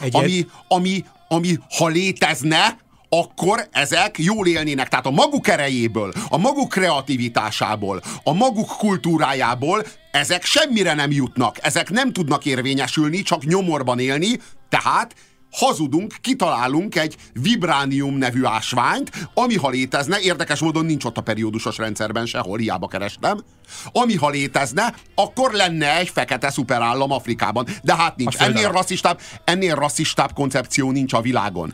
Egy 0.00 0.16
ami, 0.16 0.46
ami, 0.68 1.04
ami 1.28 1.58
ha 1.76 1.86
létezne, 1.86 2.76
akkor 3.08 3.68
ezek 3.70 4.18
jól 4.18 4.46
élnének. 4.46 4.88
Tehát 4.88 5.06
a 5.06 5.10
maguk 5.10 5.48
erejéből, 5.48 6.12
a 6.28 6.36
maguk 6.36 6.68
kreativitásából, 6.68 8.02
a 8.22 8.32
maguk 8.32 8.68
kultúrájából 8.78 9.84
ezek 10.10 10.44
semmire 10.44 10.94
nem 10.94 11.10
jutnak. 11.10 11.56
Ezek 11.62 11.90
nem 11.90 12.12
tudnak 12.12 12.44
érvényesülni, 12.44 13.22
csak 13.22 13.44
nyomorban 13.44 13.98
élni, 13.98 14.38
tehát 14.68 15.14
hazudunk, 15.50 16.14
kitalálunk 16.20 16.96
egy 16.96 17.16
vibránium 17.32 18.14
nevű 18.14 18.44
ásványt, 18.44 19.10
ami 19.34 19.56
ha 19.56 19.68
létezne, 19.68 20.20
érdekes 20.20 20.60
módon 20.60 20.84
nincs 20.84 21.04
ott 21.04 21.16
a 21.16 21.20
periódusos 21.20 21.76
rendszerben 21.76 22.26
sehol, 22.26 22.58
hiába 22.58 22.88
kerestem, 22.88 23.44
ami 23.92 24.14
ha 24.16 24.30
létezne, 24.30 24.94
akkor 25.14 25.52
lenne 25.52 25.96
egy 25.98 26.08
fekete 26.08 26.50
szuperállam 26.50 27.10
Afrikában. 27.10 27.66
De 27.82 27.96
hát 27.96 28.16
nincs. 28.16 28.36
Ennél 28.36 28.70
rasszistább, 28.70 29.20
ennél 29.44 29.74
rasszistább 29.74 30.32
koncepció 30.32 30.90
nincs 30.90 31.12
a 31.12 31.20
világon. 31.20 31.72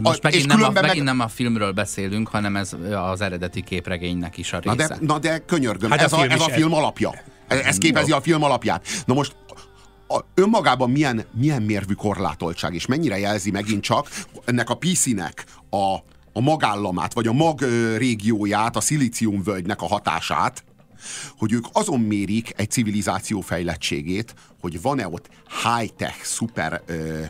Most 0.00 0.18
a, 0.18 0.20
megint, 0.22 0.46
nem 0.46 0.62
a, 0.62 0.70
meg... 0.70 0.82
megint 0.82 1.04
nem 1.04 1.20
a 1.20 1.28
filmről 1.28 1.72
beszélünk, 1.72 2.28
hanem 2.28 2.56
ez 2.56 2.76
az 3.12 3.20
eredeti 3.20 3.62
képregénynek 3.62 4.36
is 4.36 4.52
a 4.52 4.58
része. 4.58 4.74
Na 4.76 4.86
de, 4.88 4.96
na 5.00 5.18
de 5.18 5.38
könyörgöm, 5.38 5.90
hát 5.90 6.00
ez, 6.00 6.12
a, 6.12 6.18
a, 6.18 6.30
ez 6.30 6.40
a 6.40 6.48
film 6.48 6.74
alapja. 6.74 7.14
Ez, 7.48 7.58
ez 7.58 7.78
képezi 7.78 8.12
a 8.12 8.20
film 8.20 8.42
alapját. 8.42 8.86
Na 9.06 9.14
most 9.14 9.36
a, 10.10 10.24
önmagában 10.34 10.90
milyen, 10.90 11.24
milyen 11.32 11.62
mérvű 11.62 11.94
korlátoltság, 11.94 12.74
és 12.74 12.86
mennyire 12.86 13.18
jelzi 13.18 13.50
megint 13.50 13.82
csak 13.82 14.08
ennek 14.44 14.70
a 14.70 14.74
PC-nek 14.74 15.44
a, 15.70 15.94
a 16.32 16.40
magállamát, 16.40 17.14
vagy 17.14 17.26
a 17.26 17.32
mag 17.32 17.60
régióját, 17.96 18.76
a 18.76 18.80
szilíciumvölgynek 18.80 19.82
a 19.82 19.86
hatását, 19.86 20.64
hogy 21.38 21.52
ők 21.52 21.64
azon 21.72 22.00
mérik 22.00 22.52
egy 22.56 22.70
civilizáció 22.70 23.40
fejlettségét, 23.40 24.34
hogy 24.60 24.82
van-e 24.82 25.08
ott 25.08 25.28
high-tech, 25.64 26.22
szuper 26.22 26.82
ö, 26.86 27.22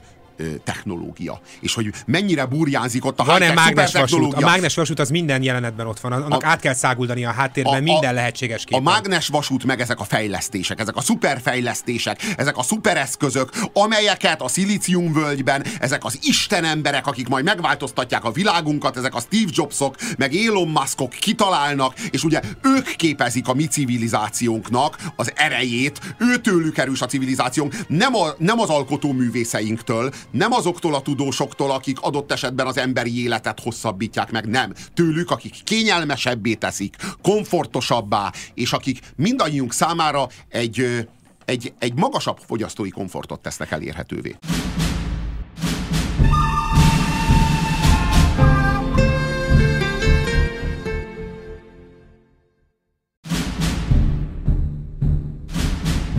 technológia. 0.65 1.41
És 1.61 1.75
hogy 1.75 1.93
mennyire 2.07 2.45
burjánzik 2.45 3.05
ott 3.05 3.21
a 3.21 3.25
Van-e 3.25 3.53
mágnes 3.53 3.93
vasút? 3.93 4.35
A 4.35 4.41
mágnes 4.41 4.75
vasút 4.75 4.99
az 4.99 5.11
minden 5.11 5.43
jelenetben 5.43 5.87
ott 5.87 6.01
van. 6.01 6.13
Annak 6.13 6.43
a, 6.43 6.47
át 6.47 6.61
kell 6.61 6.75
száguldani 6.75 7.25
a 7.25 7.31
háttérben 7.31 7.75
a, 7.75 7.81
minden 7.81 8.15
lehetséges 8.15 8.65
képen. 8.65 8.87
A 8.87 8.91
mágnes 8.91 9.29
vasút 9.29 9.65
meg 9.65 9.81
ezek 9.81 10.01
a 10.01 10.05
fejlesztések, 10.05 10.81
ezek 10.81 10.97
a 10.97 11.01
szuperfejlesztések, 11.01 12.23
ezek 12.37 12.57
a 12.57 12.63
szupereszközök, 12.63 13.51
amelyeket 13.73 14.43
a 14.43 14.49
szilíciumvölgyben 14.49 15.65
ezek 15.81 16.05
az 16.05 16.19
isten 16.23 16.65
emberek, 16.65 17.07
akik 17.07 17.29
majd 17.29 17.45
megváltoztatják 17.45 18.25
a 18.25 18.31
világunkat, 18.31 18.97
ezek 18.97 19.15
a 19.15 19.21
Steve 19.21 19.51
Jobsok, 19.55 19.97
meg 20.19 20.35
Elon 20.35 20.69
Muskok 20.69 21.11
kitalálnak, 21.11 21.99
és 22.11 22.25
ugye 22.25 22.41
ők 22.63 22.97
képezik 22.97 23.49
a 23.49 23.55
mi 23.55 23.67
civilizációnknak 23.67 24.99
az 25.17 25.33
erejét, 25.35 26.01
őtőlük 26.19 26.79
erős 26.79 27.01
a 27.01 27.07
civilizációnk, 27.07 27.75
nem, 27.89 28.15
a, 28.15 28.29
nem 28.39 28.61
az 28.61 28.69
alkotó 28.69 29.13
művészeinktől, 29.13 30.13
nem 30.31 30.53
azoktól 30.53 30.95
a 30.95 31.01
tudósoktól, 31.01 31.71
akik 31.71 32.01
adott 32.01 32.33
esetben 32.33 32.67
az 32.67 32.77
emberi 32.77 33.23
életet 33.23 33.61
hosszabbítják 33.61 34.31
meg, 34.31 34.47
nem. 34.47 34.73
Tőlük, 34.95 35.31
akik 35.31 35.55
kényelmesebbé 35.65 36.55
teszik, 36.55 36.97
komfortosabbá, 37.23 38.33
és 38.55 38.73
akik 38.73 39.01
mindannyiunk 39.17 39.73
számára 39.73 40.29
egy, 40.49 41.09
egy, 41.45 41.73
egy 41.79 41.95
magasabb 41.95 42.39
fogyasztói 42.47 42.91
komfortot 42.91 43.41
tesznek 43.41 43.71
elérhetővé. 43.71 44.37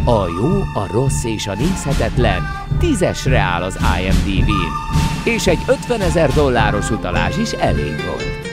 A 0.05 0.27
jó, 0.27 0.59
a 0.73 0.87
rossz 0.91 1.23
és 1.23 1.47
a 1.47 1.55
nézhetetlen 1.55 2.60
tízesre 2.81 3.39
áll 3.39 3.63
az 3.63 3.79
IMDb-n, 3.99 4.73
és 5.29 5.47
egy 5.47 5.59
50 5.67 6.01
ezer 6.01 6.33
dolláros 6.33 6.89
utalás 6.89 7.37
is 7.37 7.51
elég 7.51 7.95
volt. 8.05 8.49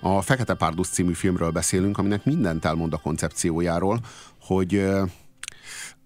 A 0.00 0.20
Fekete 0.20 0.54
Párduc 0.54 0.88
című 0.88 1.12
filmről 1.12 1.50
beszélünk, 1.50 1.98
aminek 1.98 2.24
mindent 2.24 2.64
elmond 2.64 2.92
a 2.92 2.96
koncepciójáról, 2.96 4.00
hogy 4.40 4.86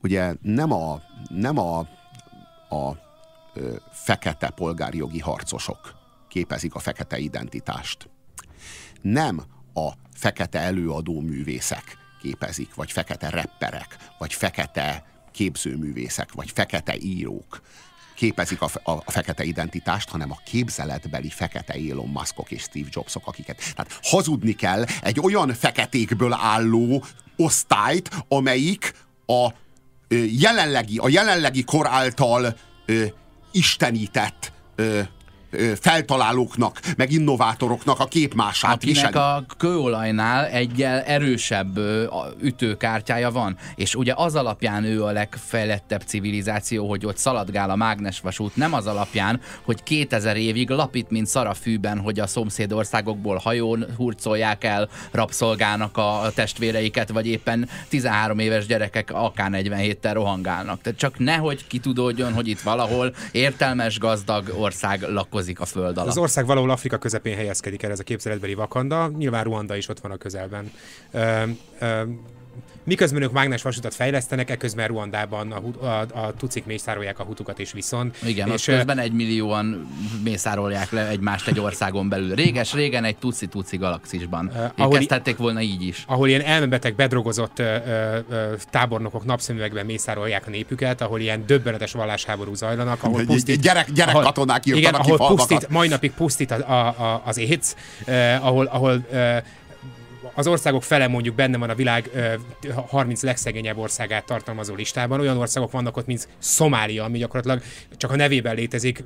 ugye 0.02 0.34
nem 0.40 0.72
a, 0.72 1.00
nem 1.28 1.58
a, 1.58 1.78
a 2.68 2.96
fekete 3.92 4.50
polgárjogi 4.50 5.20
harcosok 5.20 5.94
képezik 6.28 6.74
a 6.74 6.78
fekete 6.78 7.18
identitást. 7.18 8.08
Nem 9.02 9.42
a 9.74 9.90
fekete 10.14 10.58
előadó 10.58 11.20
művészek 11.20 11.96
képezik, 12.20 12.74
vagy 12.74 12.92
fekete 12.92 13.28
repperek, 13.28 13.96
vagy 14.18 14.32
fekete 14.32 15.11
képzőművészek, 15.32 16.32
vagy 16.32 16.50
fekete 16.50 16.96
írók 17.00 17.60
képezik 18.22 18.60
a, 18.60 18.70
a, 18.82 18.90
a 18.90 19.10
fekete 19.10 19.44
identitást, 19.44 20.08
hanem 20.08 20.30
a 20.30 20.40
képzeletbeli 20.44 21.28
fekete 21.28 21.72
Elon 21.90 22.08
Muskok 22.08 22.50
és 22.50 22.62
Steve 22.62 22.88
Jobsok, 22.90 23.26
akiket. 23.26 23.56
Tehát 23.56 23.98
hazudni 24.02 24.52
kell 24.52 24.84
egy 25.02 25.20
olyan 25.20 25.54
feketékből 25.54 26.32
álló 26.32 27.04
osztályt, 27.36 28.10
amelyik 28.28 28.92
a 29.26 29.48
ö, 30.08 30.24
jelenlegi, 30.24 30.98
a 30.98 31.08
jelenlegi 31.08 31.64
kor 31.64 31.86
által 31.86 32.56
ö, 32.86 33.04
istenített 33.52 34.52
ö, 34.74 35.00
feltalálóknak, 35.80 36.80
meg 36.96 37.12
innovátoroknak 37.12 38.00
a 38.00 38.04
képmását 38.04 38.74
Akinek 38.74 38.94
viseli. 38.94 39.14
a 39.14 39.44
kőolajnál 39.58 40.46
egyel 40.46 41.00
erősebb 41.00 41.78
ütőkártyája 42.40 43.30
van, 43.30 43.56
és 43.74 43.94
ugye 43.94 44.12
az 44.16 44.34
alapján 44.34 44.84
ő 44.84 45.04
a 45.04 45.10
legfejlettebb 45.10 46.02
civilizáció, 46.06 46.88
hogy 46.88 47.06
ott 47.06 47.16
szaladgál 47.16 47.70
a 47.70 47.76
mágnesvasút, 47.76 48.56
nem 48.56 48.74
az 48.74 48.86
alapján, 48.86 49.40
hogy 49.62 49.82
2000 49.82 50.36
évig 50.36 50.70
lapít, 50.70 51.10
mint 51.10 51.26
szarafűben, 51.26 51.98
hogy 51.98 52.20
a 52.20 52.26
szomszédországokból 52.26 53.36
hajón 53.36 53.86
hurcolják 53.96 54.64
el, 54.64 54.88
rabszolgálnak 55.10 55.96
a 55.96 56.30
testvéreiket, 56.34 57.10
vagy 57.10 57.26
éppen 57.26 57.68
13 57.88 58.38
éves 58.38 58.66
gyerekek 58.66 59.10
akár 59.12 59.50
47-tel 59.52 60.10
rohangálnak. 60.12 60.80
Tehát 60.80 60.98
csak 60.98 61.18
nehogy 61.18 61.66
kitudódjon, 61.66 62.32
hogy 62.32 62.48
itt 62.48 62.60
valahol 62.60 63.14
értelmes, 63.32 63.98
gazdag 63.98 64.54
ország 64.58 65.02
lakozik 65.02 65.41
dolgozik 65.44 65.60
a 65.60 65.64
föld 65.64 65.96
alatt. 65.96 66.08
Az 66.08 66.18
ország 66.18 66.46
valahol 66.46 66.70
Afrika 66.70 66.98
közepén 66.98 67.36
helyezkedik 67.36 67.82
el 67.82 67.90
ez 67.90 68.00
a 68.00 68.02
képzeletbeli 68.02 68.54
Vakanda, 68.54 69.08
nyilván 69.08 69.44
Ruanda 69.44 69.76
is 69.76 69.88
ott 69.88 70.00
van 70.00 70.10
a 70.10 70.16
közelben. 70.16 70.70
Ö, 71.10 71.42
ö, 71.78 72.02
miközben 72.84 73.22
ők 73.22 73.32
mágnes 73.32 73.62
vasutat 73.62 73.94
fejlesztenek, 73.94 74.50
eközben 74.50 74.86
Ruandában 74.86 75.52
a, 75.52 75.86
a, 75.86 76.00
a 76.00 76.34
tucik 76.38 76.64
mészárolják 76.64 77.18
a 77.18 77.22
hutukat 77.22 77.58
és 77.58 77.72
viszont. 77.72 78.16
Igen, 78.26 78.50
és 78.50 78.64
közben 78.64 78.98
egy 78.98 79.12
millióan 79.12 79.88
mészárolják 80.24 80.90
le 80.90 81.08
egymást 81.08 81.48
egy 81.48 81.60
országon 81.60 82.08
belül. 82.08 82.34
Réges-régen 82.34 83.04
egy 83.04 83.16
tuci-tuci 83.16 83.76
galaxisban. 83.76 84.50
Uh, 84.54 84.64
ahol, 84.76 84.98
kezdhették 84.98 85.36
volna 85.36 85.60
így 85.60 85.82
is. 85.82 86.04
Ahol 86.06 86.28
ilyen 86.28 86.40
elmebeteg, 86.40 86.94
bedrogozott 86.94 87.58
uh, 87.58 87.66
uh, 88.28 88.36
tábornokok 88.70 89.24
napszemüvegben 89.24 89.86
mészárolják 89.86 90.46
a 90.46 90.50
népüket, 90.50 91.00
ahol 91.00 91.20
ilyen 91.20 91.46
döbbenetes 91.46 91.92
vallásháború 91.92 92.54
zajlanak, 92.54 93.02
ahol 93.02 93.24
pusztít, 93.24 93.60
gyerek, 93.60 93.92
gyerek 93.92 94.14
ahol, 94.14 94.24
katonák 94.24 94.66
igen, 94.66 94.94
ahol 94.94 95.16
pusztít, 95.16 95.68
mai 95.68 95.88
napig 95.88 96.12
pusztít 96.12 96.50
a, 96.50 96.70
a, 96.70 96.86
a, 96.86 97.22
az 97.24 97.38
éc, 97.38 97.74
uh, 98.06 98.46
ahol, 98.46 98.64
ahol 98.64 99.04
uh, 99.10 99.36
az 100.34 100.46
országok 100.46 100.82
fele 100.82 101.06
mondjuk 101.06 101.34
benne 101.34 101.56
van 101.58 101.70
a 101.70 101.74
világ 101.74 102.10
30 102.86 103.22
legszegényebb 103.22 103.78
országát 103.78 104.24
tartalmazó 104.24 104.74
listában. 104.74 105.20
Olyan 105.20 105.36
országok 105.36 105.70
vannak 105.70 105.96
ott, 105.96 106.06
mint 106.06 106.28
Szomália, 106.38 107.04
ami 107.04 107.18
gyakorlatilag 107.18 107.62
csak 107.96 108.10
a 108.10 108.16
nevében 108.16 108.54
létezik, 108.54 109.04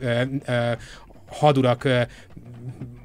hadurak 1.28 1.88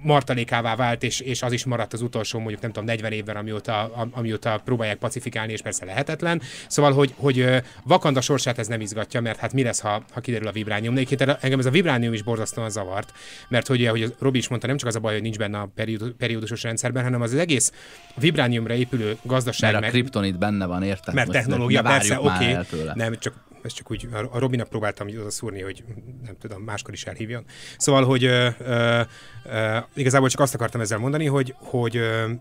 martalékává 0.01 0.75
vált, 0.75 1.03
és, 1.03 1.19
és 1.19 1.41
az 1.41 1.51
is 1.51 1.65
maradt 1.65 1.93
az 1.93 2.01
utolsó 2.01 2.39
mondjuk 2.39 2.61
nem 2.61 2.71
tudom 2.71 2.87
40 2.87 3.11
évben, 3.11 3.35
amióta, 3.35 3.91
amióta 4.11 4.61
próbálják 4.65 4.97
pacifikálni, 4.97 5.51
és 5.51 5.61
persze 5.61 5.85
lehetetlen. 5.85 6.41
Szóval, 6.67 6.93
hogy, 6.93 7.13
hogy 7.17 7.47
Vakanda 7.83 8.21
sorsát 8.21 8.59
ez 8.59 8.67
nem 8.67 8.81
izgatja, 8.81 9.21
mert 9.21 9.39
hát 9.39 9.53
mi 9.53 9.63
lesz, 9.63 9.79
ha, 9.79 10.03
ha 10.11 10.19
kiderül 10.19 10.47
a 10.47 10.51
vibránium. 10.51 10.93
De 10.93 11.37
engem 11.41 11.59
ez 11.59 11.65
a 11.65 11.69
vibránium 11.69 12.13
is 12.13 12.21
borzasztóan 12.21 12.69
zavart, 12.69 13.11
mert 13.47 13.67
hogy, 13.67 13.85
ahogy 13.85 14.15
Robi 14.19 14.37
is 14.37 14.47
mondta, 14.47 14.67
nem 14.67 14.77
csak 14.77 14.87
az 14.87 14.95
a 14.95 14.99
baj, 14.99 15.13
hogy 15.13 15.21
nincs 15.21 15.37
benne 15.37 15.59
a 15.59 15.71
periódusos 16.17 16.63
rendszerben, 16.63 17.03
hanem 17.03 17.21
az, 17.21 17.31
az 17.31 17.39
egész 17.39 17.71
vibrániumra 18.15 18.73
épülő 18.73 19.17
gazdaság. 19.21 19.73
Mert 19.73 19.85
a 19.85 19.89
kriptonit 19.89 20.37
benne 20.37 20.65
van, 20.65 20.83
érted? 20.83 21.13
Mert 21.13 21.31
technológia, 21.31 21.81
persze, 21.81 22.19
oké, 22.19 22.57
okay, 22.57 22.89
nem, 22.93 23.17
csak 23.19 23.33
ezt 23.63 23.75
csak 23.75 23.91
úgy 23.91 24.07
a 24.31 24.39
Robinak 24.39 24.69
próbáltam 24.69 25.07
oda 25.07 25.29
szúrni, 25.29 25.61
hogy 25.61 25.83
nem 26.25 26.37
tudom, 26.39 26.61
máskor 26.61 26.93
is 26.93 27.03
elhívjon. 27.03 27.45
Szóval, 27.77 28.05
hogy 28.05 28.23
ö, 28.23 28.47
ö, 28.59 29.01
ö, 29.43 29.77
igazából 29.93 30.29
csak 30.29 30.39
azt 30.39 30.53
akartam 30.53 30.81
ezzel 30.81 30.97
mondani, 30.97 31.25
hogy, 31.25 31.55
hogy 31.57 31.97
ö, 31.97 32.31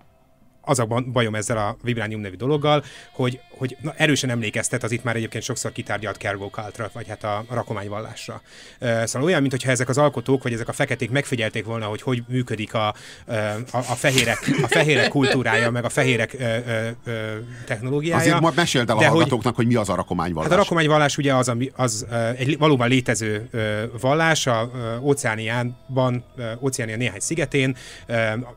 az 0.61 0.79
a 0.79 0.87
bajom 1.13 1.35
ezzel 1.35 1.57
a 1.57 1.77
Vibránium 1.83 2.21
nevű 2.21 2.37
dologgal, 2.37 2.85
hogy, 3.13 3.41
hogy 3.51 3.77
na, 3.81 3.95
erősen 3.97 4.31
emlékeztet 4.31 4.83
az 4.83 4.91
itt 4.91 5.05
már 5.05 5.17
egyébként 5.17 5.45
sokszor 5.45 5.73
kitárgyalt 5.73 6.17
Kergó 6.17 6.49
Cultra, 6.49 6.91
vagy 6.93 7.09
hát 7.09 7.25
a, 7.25 7.45
a 7.49 7.55
rakományvallásra. 7.55 8.43
Szóval 8.81 9.23
olyan, 9.23 9.41
mintha 9.41 9.71
ezek 9.71 9.89
az 9.89 9.99
alkotók, 9.99 10.43
vagy 10.43 10.53
ezek 10.53 10.69
a 10.69 10.73
feketék 10.73 11.11
megfigyelték 11.11 11.65
volna, 11.65 11.87
hogy 11.87 12.03
hogy 12.03 12.23
működik 12.29 12.75
a, 12.75 12.87
a, 12.87 12.95
a, 13.73 13.81
fehérek, 13.83 14.51
a 14.63 14.67
fehérek 14.67 15.09
kultúrája, 15.09 15.71
meg 15.71 15.85
a 15.85 15.89
fehérek 15.89 16.37
technológiája. 17.67 18.21
Azért 18.21 18.41
majd 18.41 18.55
meséld 18.55 18.91
el 18.91 18.97
a 18.97 19.05
hallgatóknak, 19.05 19.55
hogy, 19.55 19.65
hogy 19.65 19.75
mi 19.75 19.81
az 19.81 19.89
a 19.89 19.95
rakományvallás. 19.95 20.51
Hát 20.51 20.59
a 20.59 20.63
rakományvallás 20.63 21.19
ugye 21.19 21.35
az, 21.35 21.53
az 21.73 22.07
uh, 22.11 22.41
egy 22.41 22.59
valóban 22.59 22.89
létező 22.89 23.49
vallás, 24.01 24.47
a 24.47 24.71
óceániánban, 25.03 26.25
uh, 26.37 26.45
óceánia 26.63 26.97
néhány 26.97 27.21
szigetén, 27.21 27.77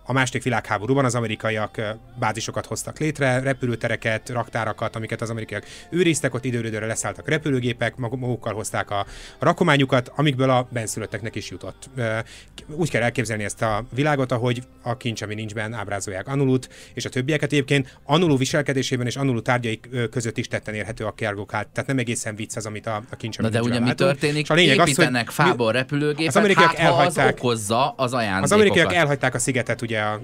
a 0.04 0.14
második 0.14 0.44
világháborúban 0.44 1.06
az 1.06 1.16
amerikaiak 1.16 1.82
bázisokat 2.20 2.66
hoztak 2.66 3.00
létre, 3.00 3.40
repülőtereket, 3.40 4.30
raktárakat, 4.30 4.96
amiket 4.96 5.22
az 5.22 5.30
amerikaiak 5.30 5.66
őriztek, 5.90 6.34
ott 6.34 6.46
időről 6.46 6.88
leszálltak 6.88 7.28
repülőgépek, 7.28 7.96
magukkal 7.96 8.54
hozták 8.54 8.92
a, 8.92 9.00
a 9.40 9.46
rakományukat, 9.46 10.12
amikből 10.16 10.50
a 10.50 10.68
benszülötteknek 10.72 11.36
is 11.36 11.50
jutott. 11.50 11.90
Úgy 12.68 12.90
kell 12.90 13.02
elképzelni 13.02 13.44
ezt 13.44 13.62
a 13.62 13.86
világot, 13.96 14.32
ahogy 14.32 14.64
a 14.82 14.98
kincs, 14.98 15.22
ami 15.22 15.34
nincs 15.34 15.54
benne, 15.54 15.78
ábrázolják 15.78 16.28
Anulut, 16.28 16.70
és 16.94 17.06
a 17.06 17.10
többieket 17.10 17.52
egyébként 17.52 17.98
Anulu 18.04 18.38
viselkedésében 18.38 19.06
és 19.06 19.16
Anulu 19.16 19.42
tárgyai 19.42 19.80
között 20.12 20.38
is 20.38 20.48
tetten 20.48 20.74
érhető 20.74 21.06
a 21.06 21.12
kergokát. 21.12 21.68
Tehát 21.68 21.90
nem 21.90 21.98
egészen 21.98 22.36
vicc 22.36 22.56
az, 22.56 22.66
amit 22.66 22.88
a, 22.88 23.04
a 23.10 23.16
kincs, 23.16 23.38
Na 23.38 23.50
de 23.50 23.62
ugye 23.62 23.80
mi 23.80 23.94
történik? 23.94 24.44
És 24.44 24.50
a 24.50 24.54
lényeg 24.54 24.78
Építenek 24.78 25.28
az, 25.28 25.36
hogy 25.36 25.46
fából 25.46 25.72
repülőgépet, 25.72 26.28
az 26.28 26.36
amerikaiak 26.36 26.70
hát, 26.70 26.80
elhagyták, 26.80 27.34
az 27.34 27.40
okozza 27.40 27.90
az 27.90 28.14
ajándékokat. 28.14 28.44
Az 28.44 28.52
amerikaiak 28.52 28.94
elhagyták 28.94 29.34
a 29.34 29.40
szigetet, 29.40 29.82
ugye 29.82 30.00
a, 30.00 30.22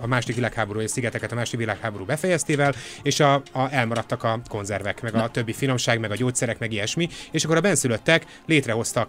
a 0.00 0.06
második 0.06 0.34
világháború 0.34 0.80
és 0.80 0.90
szigeteket 1.12 1.32
a 1.32 1.34
második 1.34 1.60
világháború 1.60 2.04
befejeztével, 2.04 2.74
és 3.02 3.20
a, 3.20 3.34
a, 3.34 3.68
elmaradtak 3.70 4.22
a 4.22 4.40
konzervek, 4.48 5.02
meg 5.02 5.12
Na. 5.12 5.22
a 5.22 5.28
többi 5.28 5.52
finomság, 5.52 6.00
meg 6.00 6.10
a 6.10 6.14
gyógyszerek, 6.14 6.58
meg 6.58 6.72
ilyesmi, 6.72 7.08
és 7.30 7.44
akkor 7.44 7.56
a 7.56 7.60
benszülöttek 7.60 8.26
létrehoztak, 8.46 9.08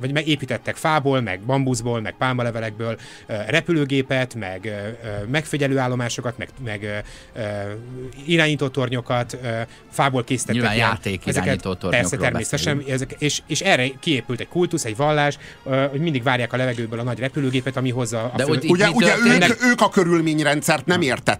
vagy 0.00 0.12
megépítettek 0.12 0.76
fából, 0.76 1.20
meg 1.20 1.40
bambuszból, 1.40 2.00
meg 2.00 2.14
pálmalevelekből 2.18 2.98
repülőgépet, 3.26 4.34
meg 4.34 4.72
megfigyelőállomásokat, 5.30 6.38
meg, 6.38 6.48
meg 6.64 7.04
irányító 8.26 8.68
tornyokat, 8.68 9.38
fából 9.90 10.24
készítettek. 10.24 10.60
Nyilván 10.60 10.76
játék 10.76 11.26
irányító 11.26 11.74
Persze, 11.74 12.16
természetesen, 12.16 12.82
ezek, 12.88 13.14
és, 13.18 13.40
és 13.46 13.60
erre 13.60 13.88
kiépült 14.00 14.40
egy 14.40 14.48
kultusz, 14.48 14.84
egy 14.84 14.96
vallás, 14.96 15.38
hogy 15.90 16.00
mindig 16.00 16.22
várják 16.22 16.52
a 16.52 16.56
levegőből 16.56 16.98
a 16.98 17.02
nagy 17.02 17.18
repülőgépet, 17.18 17.76
ami 17.76 17.90
hozza 17.90 18.22
a 18.24 18.36
De 18.36 18.44
fő... 18.44 18.60
ugye, 18.68 18.90
ugye 18.90 19.14
ők, 19.24 19.62
ők 19.62 19.80
a 19.80 19.88
körülményrendszert 19.88 20.86
nem 20.86 21.00
értették, 21.00 21.35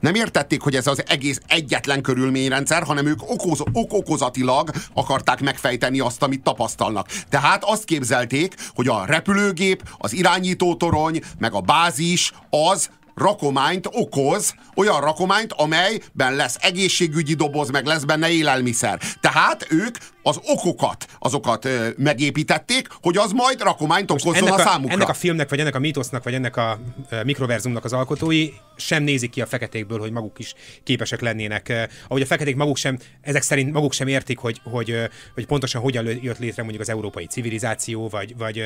nem 0.00 0.14
értették, 0.14 0.60
hogy 0.60 0.74
ez 0.74 0.86
az 0.86 1.02
egész 1.06 1.40
egyetlen 1.46 2.02
körülményrendszer, 2.02 2.82
hanem 2.82 3.06
ők 3.06 3.30
okoz, 3.30 3.60
ok 3.72 3.92
okozatilag 3.92 4.70
akarták 4.94 5.40
megfejteni 5.40 6.00
azt, 6.00 6.22
amit 6.22 6.42
tapasztalnak. 6.42 7.08
Tehát 7.28 7.64
azt 7.64 7.84
képzelték, 7.84 8.54
hogy 8.74 8.88
a 8.88 9.04
repülőgép, 9.04 9.82
az 9.98 10.12
irányítótorony, 10.12 11.20
meg 11.38 11.54
a 11.54 11.60
bázis 11.60 12.32
az 12.50 12.88
rakományt 13.14 13.88
okoz, 13.92 14.54
olyan 14.74 15.00
rakományt, 15.00 15.52
amelyben 15.52 16.34
lesz 16.34 16.56
egészségügyi 16.60 17.34
doboz, 17.34 17.70
meg 17.70 17.86
lesz 17.86 18.02
benne 18.02 18.30
élelmiszer. 18.30 19.00
Tehát 19.20 19.66
ők 19.70 19.96
az 20.26 20.40
okokat, 20.44 21.06
azokat 21.18 21.64
ö, 21.64 21.88
megépítették, 21.96 22.88
hogy 23.02 23.16
az 23.16 23.32
majd 23.32 23.62
rakományt 23.62 24.10
okozzon 24.10 24.48
a, 24.48 24.54
a 24.54 24.58
számukra. 24.58 24.94
Ennek 24.94 25.08
a 25.08 25.14
filmnek, 25.14 25.48
vagy 25.48 25.60
ennek 25.60 25.74
a 25.74 25.78
mítosznak, 25.78 26.24
vagy 26.24 26.34
ennek 26.34 26.56
a 26.56 26.78
mikroverzumnak 27.24 27.84
az 27.84 27.92
alkotói 27.92 28.48
sem 28.76 29.02
nézik 29.02 29.30
ki 29.30 29.40
a 29.40 29.46
feketékből, 29.46 29.98
hogy 29.98 30.10
maguk 30.10 30.38
is 30.38 30.54
képesek 30.82 31.20
lennének. 31.20 31.88
Ahogy 32.08 32.22
a 32.22 32.26
feketék 32.26 32.56
maguk 32.56 32.76
sem, 32.76 32.98
ezek 33.20 33.42
szerint 33.42 33.72
maguk 33.72 33.92
sem 33.92 34.06
értik, 34.06 34.38
hogy, 34.38 34.60
hogy, 34.64 34.96
hogy 35.34 35.46
pontosan 35.46 35.80
hogyan 35.80 36.06
jött 36.22 36.38
létre 36.38 36.62
mondjuk 36.62 36.82
az 36.82 36.88
európai 36.88 37.26
civilizáció, 37.26 38.08
vagy, 38.08 38.36
vagy 38.36 38.62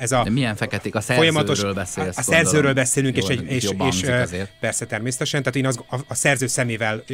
ez 0.00 0.12
a... 0.12 0.22
De 0.22 0.30
milyen 0.30 0.56
feketék? 0.56 0.94
A 0.94 1.00
szerzőről 1.00 1.74
beszélsz. 1.74 2.16
A, 2.16 2.20
a 2.20 2.22
szerzőről 2.22 2.72
beszélünk, 2.72 3.16
és, 3.16 3.26
egy, 3.26 3.50
és, 3.50 3.72
és 3.90 4.06
persze 4.60 4.86
természetesen, 4.86 5.42
tehát 5.42 5.56
én 5.56 5.66
az, 5.66 5.78
a, 5.88 5.96
a 6.08 6.14
szerző 6.14 6.46
szemével 6.46 7.04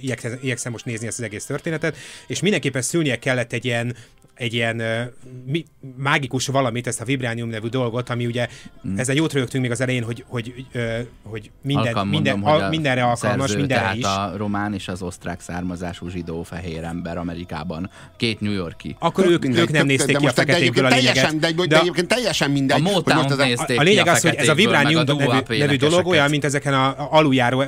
igyekszem, 0.00 0.38
igyekszem 0.42 0.72
most 0.72 0.84
nézni 0.84 1.06
ezt 1.06 1.18
az 1.18 1.24
egész 1.24 1.44
történetet, 1.44 1.96
és 2.26 2.40
mindenképpen 2.40 2.82
szülnie 2.92 3.18
kellett 3.18 3.52
egy 3.52 3.64
ilyen, 3.64 3.94
egy 4.34 4.54
ilyen 4.54 4.76
uh, 4.76 5.32
mi, 5.46 5.64
mágikus 5.96 6.46
valamit, 6.46 6.86
ezt 6.86 7.00
a 7.00 7.04
Vibránium 7.04 7.48
nevű 7.48 7.68
dolgot, 7.68 8.10
ami 8.10 8.26
ugye, 8.26 8.48
hmm. 8.82 8.98
ezen 8.98 9.16
jót 9.16 9.32
rögtünk 9.32 9.62
még 9.62 9.72
az 9.72 9.80
elején, 9.80 10.02
hogy, 10.02 10.24
hogy, 10.28 10.66
uh, 10.74 10.98
hogy 11.22 11.50
minden, 11.62 11.86
Alkalm 11.86 12.08
minden, 12.08 12.38
mondom, 12.38 12.64
a, 12.64 12.68
mindenre 12.68 13.02
alkalmas, 13.04 13.40
szerző, 13.40 13.58
mindenre 13.58 13.82
tehát 13.82 13.96
is. 13.96 14.04
a 14.04 14.36
román 14.36 14.74
és 14.74 14.88
az 14.88 15.02
osztrák 15.02 15.40
származású 15.40 16.08
zsidó 16.08 16.42
fehér 16.42 16.84
ember 16.84 17.16
Amerikában, 17.16 17.90
két 18.16 18.40
New 18.40 18.52
Yorki. 18.52 18.96
Akkor 18.98 19.26
ők, 19.26 19.44
ők 19.44 19.70
nem 19.70 19.86
nézték 19.86 20.16
ki 20.16 20.26
a 20.26 20.32
feketékből 20.32 20.84
a 20.84 20.88
lényeget. 20.88 21.14
Teljesen, 21.14 21.40
de, 21.40 21.66
de, 21.66 21.80
egyébként 21.80 22.08
teljesen 22.08 22.50
mindegy. 22.50 22.82
A 22.84 22.88
hogy 22.88 23.14
most 23.14 23.30
az 23.30 23.38
a, 23.38 23.74
a 23.76 23.82
lényeg 23.82 24.06
az, 24.06 24.22
hogy 24.22 24.34
ez 24.34 24.48
a 24.48 24.54
Vibránium 24.54 25.04
nevű, 25.04 25.58
nevű 25.58 25.76
dolog 25.76 26.06
olyan, 26.06 26.30
mint 26.30 26.44
ezeken 26.44 26.74
a 26.74 27.08
aluljáró, 27.10 27.64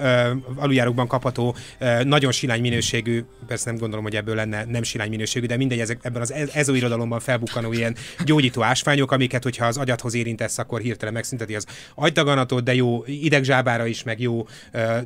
aluljárókban 0.56 1.06
kapható 1.06 1.56
nagyon 2.04 2.32
silány 2.32 2.60
minőségű, 2.60 3.24
persze 3.46 3.70
nem 3.70 3.78
gondolom, 3.78 4.04
hogy 4.04 4.16
ebből 4.16 4.34
lenne 4.34 4.64
nem 4.64 4.82
silány 4.82 5.10
minőségű, 5.14 5.46
de 5.46 5.56
mindegy, 5.56 5.80
ezek, 5.80 5.98
ebben 6.02 6.22
az 6.22 6.32
ezóirodalomban 6.52 7.20
felbukkanó 7.20 7.72
ilyen 7.72 7.96
gyógyító 8.24 8.62
ásványok, 8.62 9.12
amiket, 9.12 9.42
hogyha 9.42 9.66
az 9.66 9.76
agyathoz 9.76 10.14
érintesz, 10.14 10.58
akkor 10.58 10.80
hirtelen 10.80 11.14
megszünteti 11.14 11.54
az 11.54 11.66
agydaganatot, 11.94 12.64
de 12.64 12.74
jó 12.74 13.04
idegzsábára 13.06 13.86
is, 13.86 14.02
meg 14.02 14.20
jó, 14.20 14.46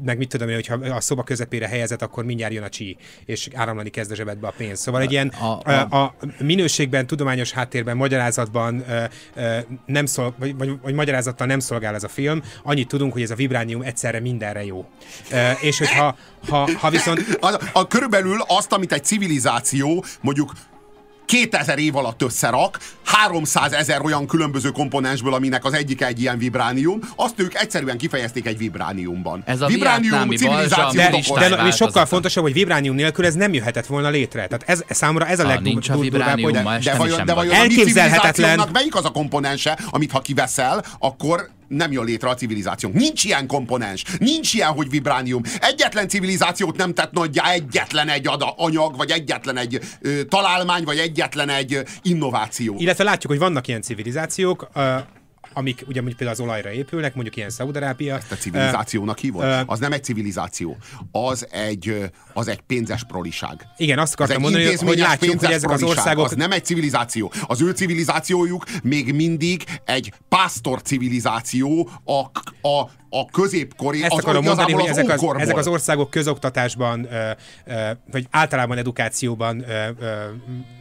meg 0.03 0.19
mit 0.19 0.29
tudom 0.29 0.49
én, 0.49 0.55
hogyha 0.55 0.75
a 0.75 1.01
szoba 1.01 1.23
közepére 1.23 1.69
helyezett, 1.69 2.03
akkor 2.03 2.25
mindjárt 2.25 2.53
jön 2.53 2.63
a 2.63 2.69
csí, 2.69 2.97
és 3.25 3.49
áramlani 3.55 3.91
kezd 3.91 4.11
a 4.11 4.15
zsebedbe 4.15 4.47
a 4.47 4.55
pénz. 4.57 4.81
Szóval 4.81 5.01
egy 5.01 5.13
ilyen 5.13 5.29
a, 5.29 5.71
a, 5.71 5.97
a 5.97 6.15
minőségben, 6.39 7.07
tudományos 7.07 7.53
háttérben, 7.53 7.97
magyarázatban 7.97 8.85
nem 9.87 10.07
szol, 10.07 10.35
vagy, 10.39 10.57
vagy, 10.57 10.71
vagy 10.83 10.95
magyarázattal 10.95 11.47
nem 11.47 11.59
szolgál 11.59 11.95
ez 11.95 12.05
a 12.05 12.09
film. 12.09 12.43
Annyit 12.63 12.89
tudunk, 12.89 13.13
hogy 13.13 13.23
ez 13.23 13.31
a 13.31 13.35
vibránium 13.35 13.83
egyszerre 13.83 14.21
mindenre 14.21 14.65
jó. 14.65 14.87
És 15.61 15.79
hogyha 15.79 16.17
ha, 16.49 16.69
ha 16.79 16.91
viszont... 16.91 17.39
A, 17.41 17.61
a, 17.73 17.87
körülbelül 17.87 18.37
azt, 18.47 18.73
amit 18.73 18.93
egy 18.93 19.05
civilizáció 19.05 19.98
mondjuk 20.21 20.53
2000 21.29 21.79
év 21.79 21.97
alatt 21.97 22.23
összerak, 22.23 22.79
300 23.05 23.73
ezer 23.73 24.01
olyan 24.01 24.27
különböző 24.27 24.71
komponensből, 24.71 25.35
aminek 25.35 25.65
az 25.65 25.73
egyik 25.73 26.03
egy 26.03 26.21
ilyen 26.21 26.39
vibránium, 26.39 27.01
azt 27.17 27.41
ők 27.41 27.55
egyszerűen 27.55 27.99
kifejezték 27.99 28.47
egy 28.47 28.59
vibrániumban. 28.59 29.43
Ez 29.47 29.61
a 29.61 29.67
vibránium 29.67 30.31
civilizáció 30.31 31.01
de, 31.01 31.49
de, 31.49 31.63
de, 31.63 31.71
sokkal 31.71 32.07
fontosabb, 32.07 32.43
hogy 32.43 32.53
vibránium 32.53 32.95
nélkül 32.95 33.25
ez 33.25 33.35
nem 33.35 33.53
jöhetett 33.53 33.87
volna 33.87 34.09
létre. 34.09 34.47
Tehát 34.47 34.65
ez 34.67 34.97
számomra 34.97 35.27
ez 35.27 35.41
a 35.41 35.43
ha, 35.43 35.49
legdurvább, 35.49 36.41
hogy 36.41 36.53
de, 36.53 36.79
de 36.83 36.95
vajon, 36.97 37.25
de 37.25 37.35
vajon 37.35 37.55
elképzelhetetlen. 37.55 38.69
melyik 38.73 38.95
az 38.95 39.05
a 39.05 39.11
komponense, 39.11 39.79
amit 39.91 40.11
ha 40.11 40.21
kiveszel, 40.21 40.85
akkor 40.99 41.51
nem 41.69 41.93
jön 41.93 42.05
létre 42.05 42.29
a 42.29 42.35
civilizációnk. 42.35 42.95
Nincs 42.95 43.25
ilyen 43.25 43.47
komponens, 43.47 44.05
nincs 44.19 44.55
ilyen, 44.55 44.73
hogy 44.73 44.91
vibránium. 44.91 45.43
Egyetlen 45.61 46.09
civilizációt 46.09 46.77
nem 46.77 46.95
tett 46.95 47.13
nagyjá 47.13 47.51
egyetlen 47.51 48.09
egy 48.09 48.31
anyag, 48.57 48.97
vagy 48.97 49.11
egyetlen 49.11 49.57
egy 49.57 49.81
ö, 50.01 50.25
találmány, 50.25 50.85
vagy 50.85 50.99
egyetlen 50.99 51.49
egy 51.49 51.83
innováció. 52.03 52.77
Illetve 52.79 53.05
látjuk, 53.05 53.33
hogy 53.33 53.41
vannak 53.41 53.69
ilyen 53.69 53.83
civilizációk, 53.83 54.69
amik 55.53 55.85
ugye 55.87 56.01
mondjuk 56.01 56.17
például 56.17 56.39
az 56.41 56.47
olajra 56.47 56.71
épülnek, 56.71 57.15
mondjuk 57.15 57.37
ilyen 57.37 57.51
Szaudarábia. 57.51 58.17
Ezt 58.17 58.33
a 58.33 58.35
civilizációnak 58.35 59.19
hívod? 59.19 59.45
Uh, 59.45 59.61
az 59.67 59.79
nem 59.79 59.93
egy 59.93 60.05
civilizáció, 60.05 60.77
az 61.11 61.47
egy, 61.51 62.11
az 62.33 62.49
egy 62.49 62.61
pénzes 62.61 63.05
proliság. 63.05 63.67
Igen, 63.77 63.99
azt 63.99 64.13
akartam 64.13 64.41
mondani, 64.43 64.77
hogy 64.77 64.99
látjuk, 64.99 65.41
hogy 65.41 65.53
ezek 65.53 65.71
az 65.71 65.83
országok... 65.83 66.25
Az 66.25 66.33
nem 66.33 66.53
egy 66.53 66.65
civilizáció. 66.65 67.33
Az 67.47 67.63
ő 67.63 67.71
civilizációjuk 67.71 68.65
még 68.83 69.15
mindig 69.15 69.65
egy 69.85 70.13
pásztor 70.29 70.83
civilizáció 70.83 71.91
a, 72.05 72.19
a 72.69 72.91
a 73.11 73.27
középkori, 73.27 74.03
Ezt 74.03 74.13
az, 74.13 74.19
akarom 74.19 74.45
mondani, 74.45 74.73
hogy 74.73 74.87
ezek 74.87 75.09
az, 75.09 75.25
ezek 75.37 75.57
az 75.57 75.67
országok 75.67 76.11
közoktatásban, 76.11 77.07
ö, 77.11 77.31
ö, 77.65 77.91
vagy 78.11 78.27
általában 78.31 78.79
edukációban 78.79 79.65
ö, 79.69 79.89
ö, 80.01 80.15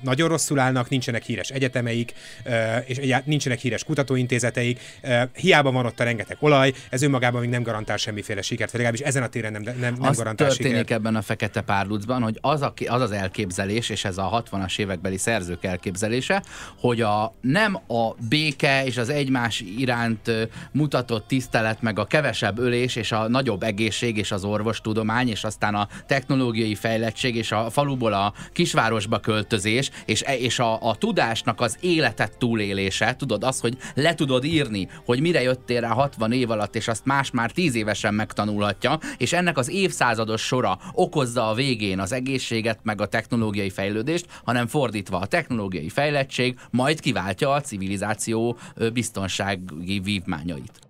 nagyon 0.01 0.29
rosszul 0.29 0.59
állnak, 0.59 0.89
nincsenek 0.89 1.23
híres 1.23 1.49
egyetemeik, 1.49 2.13
ö, 2.43 2.75
és 2.85 3.15
nincsenek 3.25 3.59
híres 3.59 3.83
kutatóintézeteik, 3.83 4.79
ö, 5.01 5.21
hiába 5.33 5.71
van 5.71 5.85
ott 5.85 5.99
a 5.99 6.03
rengeteg 6.03 6.37
olaj, 6.39 6.73
ez 6.89 7.01
önmagában 7.01 7.41
még 7.41 7.49
nem 7.49 7.63
garantál 7.63 7.97
semmiféle 7.97 8.41
sikert, 8.41 8.71
vagy 8.71 8.81
legalábbis 8.81 9.07
ezen 9.07 9.23
a 9.23 9.27
téren 9.27 9.51
nem, 9.51 9.61
nem, 9.61 9.77
nem 9.79 9.95
az 9.99 10.17
garantál 10.17 10.47
történik 10.47 10.77
sikert. 10.77 10.91
ebben 10.91 11.15
a 11.15 11.21
fekete 11.21 11.61
párlucban, 11.61 12.21
hogy 12.21 12.37
az, 12.41 12.61
a, 12.61 12.73
az 12.85 13.01
az 13.01 13.11
elképzelés, 13.11 13.89
és 13.89 14.05
ez 14.05 14.17
a 14.17 14.43
60-as 14.51 14.79
évekbeli 14.79 15.17
szerzők 15.17 15.63
elképzelése, 15.63 16.43
hogy 16.79 17.01
a, 17.01 17.35
nem 17.41 17.75
a 17.75 18.13
béke 18.29 18.85
és 18.85 18.97
az 18.97 19.09
egymás 19.09 19.63
iránt 19.77 20.31
mutatott 20.71 21.27
tisztelet, 21.27 21.81
meg 21.81 21.99
a 21.99 22.05
kevesebb 22.17 22.59
ölés 22.59 22.95
és 22.95 23.11
a 23.11 23.27
nagyobb 23.27 23.63
egészség 23.63 24.17
és 24.17 24.31
az 24.31 24.43
orvostudomány, 24.43 25.29
és 25.29 25.43
aztán 25.43 25.75
a 25.75 25.87
technológiai 26.07 26.75
fejlettség 26.75 27.35
és 27.35 27.51
a 27.51 27.69
faluból 27.69 28.13
a 28.13 28.33
kisvárosba 28.53 29.19
költözés, 29.19 29.89
és, 30.05 30.21
e, 30.25 30.37
és 30.37 30.59
a, 30.59 30.81
a 30.81 30.95
tudásnak 30.95 31.61
az 31.61 31.77
életet 31.79 32.37
túlélése, 32.37 33.15
tudod, 33.15 33.43
az, 33.43 33.59
hogy 33.59 33.77
le 33.93 34.15
tudod 34.15 34.43
írni, 34.43 34.89
hogy 35.05 35.19
mire 35.19 35.41
jöttél 35.41 35.81
rá 35.81 35.89
60 35.89 36.31
év 36.31 36.51
alatt, 36.51 36.75
és 36.75 36.87
azt 36.87 37.05
más 37.05 37.31
már 37.31 37.51
10 37.51 37.75
évesen 37.75 38.13
megtanulhatja, 38.13 38.99
és 39.17 39.33
ennek 39.33 39.57
az 39.57 39.69
évszázados 39.69 40.41
sora 40.41 40.79
okozza 40.93 41.49
a 41.49 41.53
végén 41.53 41.99
az 41.99 42.11
egészséget, 42.11 42.79
meg 42.83 43.01
a 43.01 43.07
technológiai 43.07 43.69
fejlődést, 43.69 44.25
hanem 44.43 44.67
fordítva 44.67 45.17
a 45.17 45.25
technológiai 45.25 45.89
fejlettség 45.89 46.59
majd 46.71 46.99
kiváltja 46.99 47.51
a 47.51 47.61
civilizáció 47.61 48.57
biztonsági 48.93 49.99
vívmányait. 49.99 50.85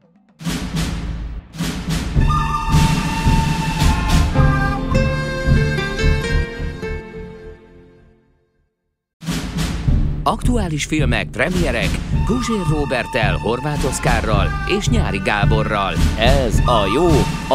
Aktuális 10.27 10.85
filmek, 10.85 11.29
premierek, 11.29 11.89
Guzsér 12.25 12.65
Robertel, 12.69 13.37
Horváth 13.37 13.85
Oszkárral 13.85 14.47
és 14.77 14.87
Nyári 14.87 15.17
Gáborral. 15.23 15.93
Ez 16.19 16.59
a 16.65 16.85
jó, 16.95 17.07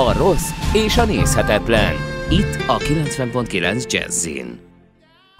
a 0.02 0.12
rossz 0.16 0.50
és 0.74 0.96
a 0.96 1.04
nézhetetlen. 1.04 1.94
Itt 2.30 2.64
a 2.66 2.76
90.9 2.78 3.90
Jazzin. 3.92 4.71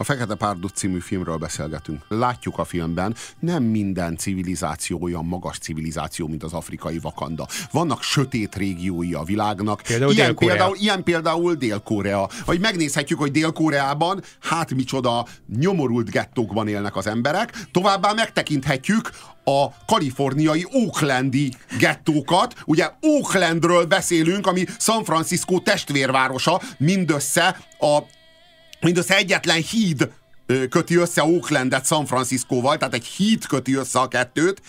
A 0.02 0.04
Fekete 0.04 0.34
Párduc 0.34 0.72
című 0.72 0.98
filmről 0.98 1.36
beszélgetünk. 1.36 2.04
Látjuk 2.08 2.58
a 2.58 2.64
filmben, 2.64 3.14
nem 3.38 3.62
minden 3.62 4.16
civilizáció 4.16 4.98
olyan 5.02 5.24
magas 5.24 5.58
civilizáció, 5.58 6.26
mint 6.26 6.42
az 6.42 6.52
afrikai 6.52 6.98
Vakanda. 6.98 7.46
Vannak 7.70 8.02
sötét 8.02 8.56
régiói 8.56 9.14
a 9.14 9.22
világnak. 9.22 9.82
Például 9.82 10.12
ilyen, 10.12 10.34
például, 10.34 10.76
ilyen 10.76 11.02
például 11.02 11.54
Dél-Korea. 11.54 12.28
Vagy 12.44 12.60
megnézhetjük, 12.60 13.18
hogy 13.18 13.30
Dél-Koreában 13.30 14.22
hát 14.40 14.74
micsoda 14.74 15.26
nyomorult 15.58 16.10
gettókban 16.10 16.68
élnek 16.68 16.96
az 16.96 17.06
emberek. 17.06 17.52
Továbbá 17.72 18.12
megtekinthetjük 18.12 19.10
a 19.44 19.84
kaliforniai 19.86 20.66
Oaklandi 20.72 21.52
gettókat. 21.78 22.54
Ugye 22.64 22.90
Oaklandről 23.00 23.84
beszélünk, 23.84 24.46
ami 24.46 24.64
San 24.78 25.04
Francisco 25.04 25.58
testvérvárosa, 25.58 26.60
mindössze 26.78 27.58
a 27.78 27.98
mindössze 28.82 29.16
egyetlen 29.16 29.62
híd 29.62 30.08
köti 30.70 30.96
össze 30.96 31.22
Oaklandet 31.22 31.86
San 31.86 32.06
Franciscóval, 32.06 32.76
tehát 32.76 32.94
egy 32.94 33.04
híd 33.04 33.46
köti 33.46 33.74
össze 33.74 33.98
a 33.98 34.08
kettőt. 34.08 34.62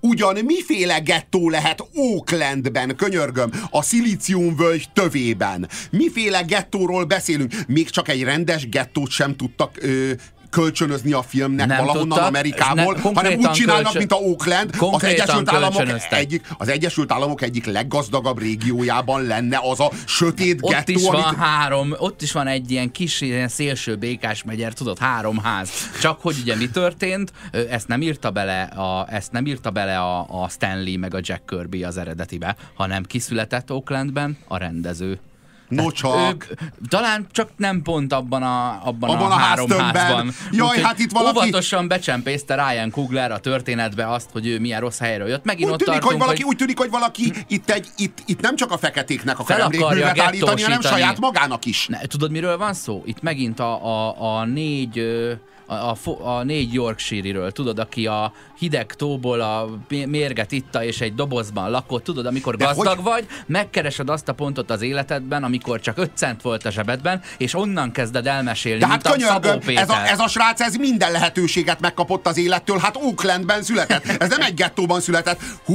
Ugyan 0.00 0.38
miféle 0.44 0.98
gettó 0.98 1.48
lehet 1.48 1.84
Oaklandben, 1.94 2.96
könyörgöm, 2.96 3.50
a 3.70 3.82
szilíciumvölgy 3.82 4.88
tövében? 4.92 5.68
Miféle 5.90 6.42
gettóról 6.42 7.04
beszélünk? 7.04 7.52
Még 7.66 7.90
csak 7.90 8.08
egy 8.08 8.22
rendes 8.22 8.68
gettót 8.68 9.10
sem 9.10 9.36
tudtak 9.36 9.76
ö, 9.80 10.10
kölcsönözni 10.54 11.12
a 11.12 11.22
filmnek 11.22 11.66
Nem 11.66 11.76
valahonnan 11.76 12.08
tudtak, 12.08 12.26
Amerikából, 12.26 12.94
ne- 12.94 13.12
hanem 13.14 13.38
úgy 13.38 13.50
csinálnak, 13.50 13.92
kölcsön- 13.92 13.98
mint 13.98 14.12
a 14.12 14.16
Oakland, 14.16 14.74
az 14.90 15.04
Egyesült, 15.04 15.52
Államok 15.52 15.82
egyik, 16.10 16.46
az 16.58 16.68
Egyesült 16.68 17.12
Államok 17.12 17.42
egyik 17.42 17.66
leggazdagabb 17.66 18.38
régiójában 18.38 19.22
lenne 19.22 19.60
az 19.62 19.80
a 19.80 19.90
sötét 20.06 20.58
Ott 20.60 20.70
gettó, 20.70 20.92
is 20.92 21.02
van 21.02 21.14
amit 21.14 21.38
három, 21.38 21.94
ott 21.98 22.22
is 22.22 22.32
van 22.32 22.46
egy 22.46 22.70
ilyen 22.70 22.90
kis, 22.90 23.20
ilyen 23.20 23.48
szélső 23.48 23.96
békás 23.96 24.42
megyer, 24.42 24.72
tudod, 24.72 24.98
három 24.98 25.38
ház. 25.38 25.70
Csak 26.00 26.20
hogy 26.20 26.36
ugye 26.40 26.56
mi 26.56 26.68
történt, 26.68 27.32
ezt 27.70 27.88
nem 27.88 28.02
írta 28.02 28.30
bele 28.30 28.62
a, 28.62 29.06
ezt 29.10 29.32
nem 29.32 29.46
írta 29.46 29.70
bele 29.70 29.98
a, 29.98 30.42
a 30.42 30.48
Stanley 30.48 30.98
meg 30.98 31.14
a 31.14 31.18
Jack 31.22 31.46
Kirby 31.46 31.84
az 31.84 31.96
eredetibe, 31.96 32.56
hanem 32.74 33.02
kiszületett 33.02 33.70
Oaklandben 33.70 34.38
a 34.48 34.56
rendező. 34.56 35.18
Nocsak. 35.68 36.46
Talán 36.88 37.26
csak 37.30 37.48
nem 37.56 37.82
pont 37.82 38.12
abban 38.12 38.42
a, 38.42 38.80
abban 38.84 39.10
Abban 39.10 39.30
a, 39.30 39.34
a 39.34 39.38
három 39.38 39.68
háztömbben. 39.70 40.02
házban. 40.02 40.32
Jaj, 40.52 40.80
hát 40.80 40.98
itt 40.98 41.10
valaki- 41.12 41.38
Óvatosan 41.38 41.88
becsempészte 41.88 42.54
Ryan 42.54 42.90
Coogler 42.90 43.32
a 43.32 43.38
történetbe 43.38 44.10
azt, 44.10 44.28
hogy 44.32 44.46
ő 44.46 44.58
milyen 44.58 44.80
rossz 44.80 44.98
helyről 44.98 45.28
jött. 45.28 45.44
Megint 45.44 45.70
Úgy 45.70 45.76
tűnik, 45.76 45.92
hogy 45.92 46.00
tartunk, 46.02 46.22
valaki, 46.22 46.42
úgy 46.42 46.56
tűnik, 46.56 46.78
hogy 46.78 46.90
valaki 46.90 47.32
itt, 47.48 47.70
egy, 47.70 47.88
itt, 47.96 48.18
itt 48.26 48.40
nem 48.40 48.56
csak 48.56 48.70
a 48.70 48.78
feketéknek 48.78 49.38
akar 49.38 49.60
emlékművet 49.60 50.20
állítani, 50.20 50.62
hanem 50.62 50.80
saját 50.80 51.18
magának 51.20 51.64
is. 51.64 51.86
Ne, 51.86 51.98
tudod, 52.00 52.30
miről 52.30 52.58
van 52.58 52.74
szó? 52.74 53.02
Itt 53.06 53.22
megint 53.22 53.60
a, 53.60 53.84
a, 53.84 54.38
a 54.38 54.44
négy 54.44 54.98
ö, 54.98 55.32
a, 55.66 55.96
a, 56.22 56.42
négy 56.42 56.72
Yorkshire-ről, 56.72 57.52
tudod, 57.52 57.78
aki 57.78 58.06
a 58.06 58.32
hideg 58.58 58.94
tóból 58.94 59.40
a 59.40 59.68
mé- 59.88 60.06
mérget 60.06 60.52
itta 60.52 60.84
és 60.84 61.00
egy 61.00 61.14
dobozban 61.14 61.70
lakott, 61.70 62.04
tudod, 62.04 62.26
amikor 62.26 62.56
De 62.56 62.64
gazdag 62.64 62.86
hogy- 62.94 63.02
vagy, 63.04 63.26
megkeresed 63.46 64.08
azt 64.08 64.28
a 64.28 64.32
pontot 64.32 64.70
az 64.70 64.82
életedben, 64.82 65.44
amikor 65.44 65.80
csak 65.80 65.98
5 65.98 66.10
cent 66.14 66.42
volt 66.42 66.64
a 66.64 66.70
zsebedben, 66.70 67.22
és 67.38 67.54
onnan 67.54 67.92
kezded 67.92 68.26
elmesélni, 68.26 68.78
De 68.78 68.86
hát 68.86 69.02
mint 69.12 69.22
a 69.22 69.26
Szabó 69.26 69.40
könyörgöm, 69.40 69.76
ez 69.76 69.88
a, 69.90 70.06
ez 70.06 70.18
a 70.18 70.28
srác 70.28 70.60
ez 70.60 70.74
minden 70.76 71.12
lehetőséget 71.12 71.80
megkapott 71.80 72.26
az 72.26 72.36
élettől, 72.38 72.78
hát 72.78 72.96
Oaklandben 72.96 73.62
született, 73.62 74.04
ez 74.06 74.28
nem 74.28 74.40
egy 74.42 74.54
gettóban 74.54 75.00
született. 75.00 75.40
Hú, 75.64 75.74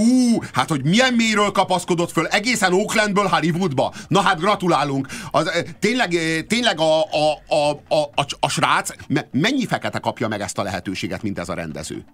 hát 0.54 0.70
hogy 0.70 0.84
milyen 0.84 1.14
mélyről 1.14 1.52
kapaszkodott 1.52 2.12
föl, 2.12 2.26
egészen 2.28 2.74
Oaklandből 2.74 3.26
Hollywoodba. 3.28 3.94
Na 4.08 4.22
hát 4.22 4.40
gratulálunk. 4.40 5.08
Az, 5.32 5.48
eh, 5.48 5.64
tényleg, 5.80 6.14
eh, 6.14 6.42
tényleg 6.48 6.80
a, 6.80 7.00
a, 7.02 7.54
a, 7.56 7.70
a, 7.96 8.00
a, 8.16 8.26
a 8.40 8.50
srác, 8.50 8.90
me- 9.08 9.28
mennyi 9.32 9.66
fekete 9.66 9.89
kapja 10.00 10.28
meg 10.28 10.42
ezt 10.42 10.58
a 10.58 10.64
lehetőséget, 10.64 11.22
mint 11.22 11.40
ez 11.40 11.50
a 11.50 11.54
rendező? 11.54 12.06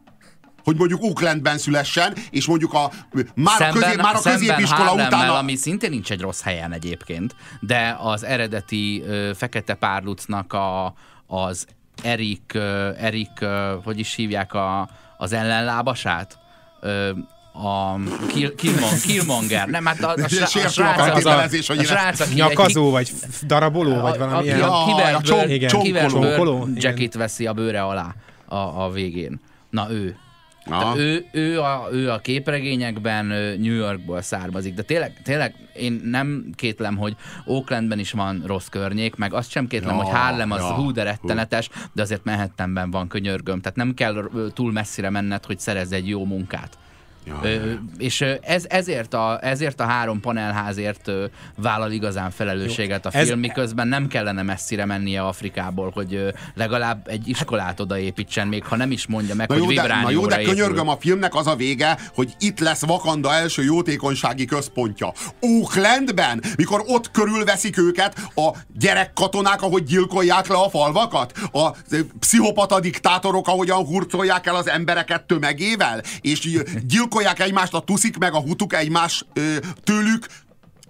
hogy 0.65 0.77
mondjuk 0.77 1.03
Oaklandben 1.03 1.57
szülessen, 1.57 2.13
és 2.29 2.45
mondjuk 2.45 2.73
a, 2.73 2.91
már, 3.35 3.61
a, 3.61 3.71
közé, 3.71 3.95
már 3.95 4.15
a 4.15 4.21
középiskola 4.21 4.87
Harlemmel, 4.87 5.07
után... 5.07 5.29
ami 5.29 5.55
szintén 5.55 5.89
nincs 5.89 6.11
egy 6.11 6.21
rossz 6.21 6.41
helyen 6.41 6.71
egyébként, 6.71 7.35
de 7.59 7.97
az 7.99 8.23
eredeti 8.23 9.01
ö, 9.01 9.31
fekete 9.35 9.73
párlucnak 9.73 10.53
a, 10.53 10.93
az 11.27 11.65
Erik, 12.03 12.51
ö, 12.53 12.89
Erik 12.97 13.39
ö, 13.39 13.75
hogy 13.83 13.99
is 13.99 14.15
hívják 14.15 14.53
a, 14.53 14.89
az 15.17 15.33
ellenlábasát? 15.33 16.37
Ö, 16.81 17.11
a 17.63 17.99
Kill, 18.27 18.55
Killmon, 18.55 18.89
Killmonger, 19.01 19.67
nem, 19.67 19.85
hát 19.85 20.03
a, 20.03 20.09
a, 20.09 20.13
a, 20.17 20.23
a 20.23 20.27
srác, 20.27 20.73
feltételezés, 20.73 21.69
a, 21.69 21.73
a 21.73 21.83
srác, 21.83 22.19
aki 22.19 22.29
egy 22.29 22.35
Nyakazó, 22.35 22.91
vagy 22.91 23.11
daraboló, 23.47 24.01
vagy 24.01 24.17
valami 24.17 24.33
a, 24.33 24.41
ilyen. 24.43 24.61
a, 24.61 25.15
a 25.15 25.19
bőr 25.19 25.49
igen. 25.49 26.75
jacket 26.75 27.13
veszi 27.13 27.45
a 27.45 27.53
bőre 27.53 27.83
alá 27.83 28.15
a, 28.45 28.55
a 28.55 28.91
végén. 28.91 29.39
Na 29.69 29.87
ő. 29.91 30.17
Aha. 30.69 30.97
Ő, 30.97 31.25
ő, 31.31 31.59
a, 31.59 31.87
ő 31.91 32.11
a 32.11 32.19
képregényekben 32.19 33.25
New 33.59 33.73
Yorkból 33.73 34.21
származik, 34.21 34.73
de 34.73 34.81
tényleg, 34.81 35.21
tényleg 35.23 35.55
én 35.73 36.01
nem 36.03 36.49
kétlem, 36.55 36.97
hogy 36.97 37.15
Oaklandben 37.45 37.99
is 37.99 38.11
van 38.11 38.43
rossz 38.45 38.67
környék, 38.67 39.15
meg 39.15 39.33
azt 39.33 39.49
sem 39.49 39.67
kétlem, 39.67 39.95
Ja, 39.95 40.01
hogy 40.01 40.13
Harlem 40.13 40.51
az 40.51 40.59
ja, 40.59 40.73
hú 40.73 40.91
de 40.91 41.03
rettenetes, 41.03 41.69
de 41.93 42.01
azért 42.01 42.23
Manhattanben 42.23 42.91
van 42.91 43.07
könyörgöm, 43.07 43.61
tehát 43.61 43.77
nem 43.77 43.93
kell 43.93 44.29
túl 44.53 44.71
messzire 44.71 45.09
menned, 45.09 45.45
hogy 45.45 45.59
szerezz 45.59 45.91
egy 45.91 46.07
jó 46.07 46.25
munkát. 46.25 46.77
Ö, 47.43 47.71
és 47.97 48.21
ez, 48.41 48.65
ezért, 48.69 49.13
a, 49.13 49.39
ezért 49.41 49.79
a 49.79 49.83
három 49.85 50.19
panelházért 50.19 51.07
ö, 51.07 51.25
vállal 51.57 51.91
igazán 51.91 52.31
felelősséget 52.31 53.05
a 53.05 53.09
Ez- 53.13 53.27
film, 53.27 53.39
miközben 53.39 53.87
nem 53.87 54.07
kellene 54.07 54.41
messzire 54.41 54.85
mennie 54.85 55.21
Afrikából, 55.21 55.91
hogy 55.93 56.13
ö, 56.13 56.29
legalább 56.53 57.07
egy 57.07 57.27
iskolát 57.27 57.79
odaépítsen, 57.79 58.47
még 58.47 58.63
ha 58.65 58.75
nem 58.75 58.91
is 58.91 59.07
mondja 59.07 59.35
meg, 59.35 59.47
Na 59.47 59.53
hogy 59.53 59.63
jó, 59.63 59.81
de, 59.81 59.99
na 60.01 60.09
jó, 60.09 60.25
de 60.25 60.39
épül. 60.41 60.53
könyörgöm, 60.53 60.87
a 60.89 60.97
filmnek 60.99 61.35
az 61.35 61.47
a 61.47 61.55
vége, 61.55 61.97
hogy 62.15 62.33
itt 62.39 62.59
lesz 62.59 62.85
Vakanda 62.85 63.33
első 63.33 63.63
jótékonysági 63.63 64.45
központja. 64.45 65.13
Oaklandben, 65.41 66.43
mikor 66.57 66.83
ott 66.87 67.11
körülveszik 67.11 67.77
őket 67.77 68.15
a 68.35 68.49
gyerekkatonák, 68.79 69.61
ahogy 69.61 69.83
gyilkolják 69.83 70.47
le 70.47 70.55
a 70.55 70.69
falvakat, 70.69 71.31
a 71.51 71.71
pszichopata 72.19 72.79
diktátorok, 72.79 73.47
ahogyan 73.47 73.85
hurcolják 73.85 74.45
el 74.47 74.55
az 74.55 74.69
embereket 74.69 75.23
tömegével, 75.23 76.01
és 76.21 76.55
ö, 76.55 76.61
gyilkolják 77.15 77.47
egymást 77.47 77.73
a 77.73 77.79
tuszik 77.79 78.17
meg 78.17 78.33
a 78.33 78.41
hutuk 78.41 78.73
egymás 78.73 79.25
ö, 79.33 79.55
tőlük 79.83 80.27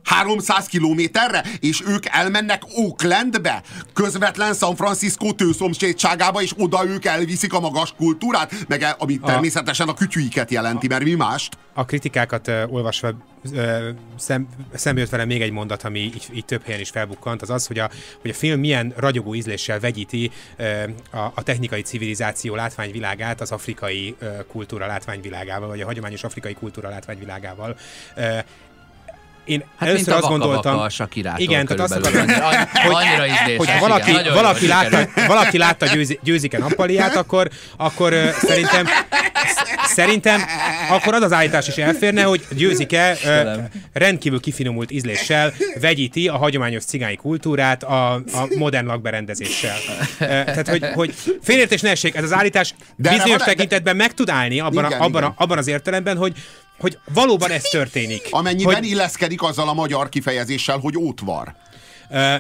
300 0.06 0.66
kilométerre, 0.66 1.44
és 1.60 1.84
ők 1.88 2.06
elmennek 2.06 2.62
Oaklandbe, 2.76 3.64
közvetlen 3.94 4.54
San 4.54 4.76
Francisco 4.76 5.32
tőszomszédságába, 5.32 6.42
és 6.42 6.54
oda 6.58 6.86
ők 6.86 7.06
elviszik 7.06 7.54
a 7.54 7.60
magas 7.60 7.94
kultúrát, 7.98 8.54
meg 8.68 8.96
ami 8.98 9.20
természetesen 9.20 9.88
a 9.88 9.94
kütyüiket 9.94 10.52
jelenti, 10.52 10.88
mert 10.88 11.04
mi 11.04 11.14
mást? 11.14 11.58
a 11.78 11.86
kritikákat 11.86 12.48
uh, 12.48 12.74
olvasva 12.74 13.10
uh, 13.44 13.90
szem, 14.18 14.48
szembe 14.74 15.00
jött 15.00 15.10
velem 15.10 15.28
még 15.28 15.42
egy 15.42 15.52
mondat, 15.52 15.84
ami 15.84 16.00
így, 16.00 16.28
így 16.34 16.46
több 16.46 16.64
helyen 16.64 16.80
is 16.80 16.90
felbukkant, 16.90 17.42
az 17.42 17.50
az, 17.50 17.68
hogy 17.68 17.80
a, 17.80 17.90
hogy 18.22 18.30
a 18.30 18.34
film 18.34 18.60
milyen 18.60 18.94
ragyogó 18.98 19.36
ízléssel 19.36 19.80
vegyíti 19.80 20.32
uh, 20.60 20.84
a, 21.12 21.32
a 21.36 21.44
technikai 21.44 21.82
civilizáció 21.82 22.56
látványvilágát 22.56 23.42
az 23.42 23.52
afrikai 23.52 24.16
uh, 24.22 24.46
kultúra 24.48 24.86
látványvilágával, 24.86 25.68
vagy 25.68 25.82
a 25.82 25.86
hagyományos 25.86 26.24
afrikai 26.24 26.54
kultúra 26.54 26.90
látványvilágával. 26.90 27.78
Uh, 28.16 28.40
én 29.46 29.64
Hát 29.78 29.90
először 29.90 30.08
mint 30.08 30.18
a 30.18 30.22
azt 30.22 30.28
gondoltam, 30.30 30.62
vaka-vaka 30.62 30.84
a 30.86 30.90
Sakirától 30.90 31.40
igen, 31.42 31.66
tehát 31.66 31.82
azt 31.92 31.94
körülbelül. 32.02 32.44
akarom, 32.44 32.68
Annyira, 32.74 32.98
annyira 32.98 33.26
ízléses. 33.26 33.58
hogyha 33.58 33.76
igen. 33.76 33.80
valaki, 33.80 34.30
valaki, 34.34 34.68
látta, 34.68 35.10
valaki 35.28 35.58
látta 35.58 35.86
győzi, 35.86 36.20
győzike 36.24 36.58
nappaliát, 36.58 37.16
akkor, 37.16 37.50
akkor 37.78 38.14
uh, 38.14 38.30
szerintem 38.30 38.86
szerintem 39.86 40.42
akkor 40.90 41.14
az 41.14 41.22
az 41.22 41.34
állítás 41.34 41.68
is 41.68 41.76
elférne, 41.76 42.24
hogy 42.24 42.46
győzike 42.52 43.18
uh, 43.24 43.64
rendkívül 43.94 44.40
kifinomult 44.40 44.92
ízléssel 44.92 45.54
vegyíti 45.80 46.28
a 46.28 46.38
hagyományos 46.38 46.84
cigányi 46.86 47.16
kultúrát 47.16 47.84
a, 47.84 48.14
a 48.14 48.48
modern 48.58 48.86
lakberendezéssel. 48.88 49.76
Uh, 49.88 50.28
tehát, 50.28 50.68
hogy, 50.70 50.86
hogy 50.94 51.14
félértés 51.42 51.82
ne 51.82 51.90
essék, 51.90 52.16
ez 52.16 52.24
az 52.24 52.34
állítás 52.34 52.74
De 52.96 53.10
bizonyos 53.10 53.30
van- 53.30 53.38
de- 53.38 53.44
tekintetben 53.46 53.96
meg 53.96 54.14
tud 54.14 54.30
állni 54.30 54.60
abban, 54.60 54.86
Igen, 54.86 55.00
a, 55.00 55.04
abban, 55.04 55.22
igen. 55.22 55.34
a, 55.38 55.44
abban 55.44 55.58
az 55.58 55.68
értelemben, 55.68 56.18
hogy 56.18 56.34
hogy 56.78 56.98
valóban 57.14 57.52
ez 57.52 57.64
történik. 57.64 58.28
Amennyiben 58.30 58.76
hogy, 58.76 58.86
illeszkedik 58.86 59.42
azzal 59.42 59.70
a 59.70 59.74
magyar 59.74 60.10
kifejezéssel, 60.10 60.78
hogy 60.78 60.98
ótvar. 60.98 61.56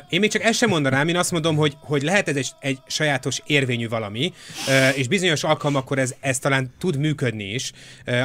Én 0.09 0.19
még 0.19 0.31
csak 0.31 0.43
ezt 0.43 0.57
sem 0.57 0.69
mondanám, 0.69 1.07
én 1.07 1.17
azt 1.17 1.31
mondom, 1.31 1.55
hogy, 1.55 1.77
hogy 1.79 2.01
lehet 2.01 2.27
ez 2.27 2.35
egy, 2.35 2.51
egy 2.59 2.79
sajátos 2.87 3.41
érvényű 3.45 3.87
valami, 3.87 4.33
és 4.95 5.07
bizonyos 5.07 5.43
alkalmakkor 5.43 5.99
ez, 5.99 6.13
ez 6.19 6.39
talán 6.39 6.73
tud 6.79 6.97
működni 6.97 7.43
is, 7.43 7.71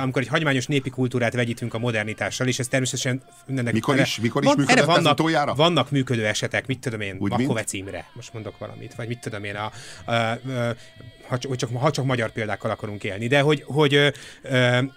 amikor 0.02 0.22
egy 0.22 0.28
hagyományos 0.28 0.66
népi 0.66 0.90
kultúrát 0.90 1.32
vegyítünk 1.32 1.74
a 1.74 1.78
modernitással, 1.78 2.46
és 2.46 2.58
ez 2.58 2.68
természetesen 2.68 3.22
mindennek... 3.46 3.74
Mikor 3.74 3.98
is, 3.98 4.18
mikor 4.20 4.42
is 4.42 4.48
van, 4.48 4.56
működött 4.58 4.84
vannak, 4.84 5.04
ez 5.04 5.10
utoljára? 5.12 5.54
Vannak 5.54 5.90
működő 5.90 6.26
esetek, 6.26 6.66
mit 6.66 6.78
tudom 6.78 7.00
én, 7.00 7.16
Makovec 7.18 7.72
Imre, 7.72 8.10
most 8.12 8.32
mondok 8.32 8.58
valamit, 8.58 8.94
vagy 8.94 9.08
mit 9.08 9.18
tudom 9.18 9.44
én, 9.44 9.56
a, 9.56 9.72
a, 10.04 10.12
a 10.12 10.38
ha 11.30 11.38
csak, 11.38 11.56
csak, 11.56 11.70
ha 11.74 11.90
csak 11.90 12.04
magyar 12.04 12.30
példákkal 12.30 12.70
akarunk 12.70 13.04
élni, 13.04 13.26
de 13.26 13.40
hogy, 13.40 13.62
hogy 13.66 14.12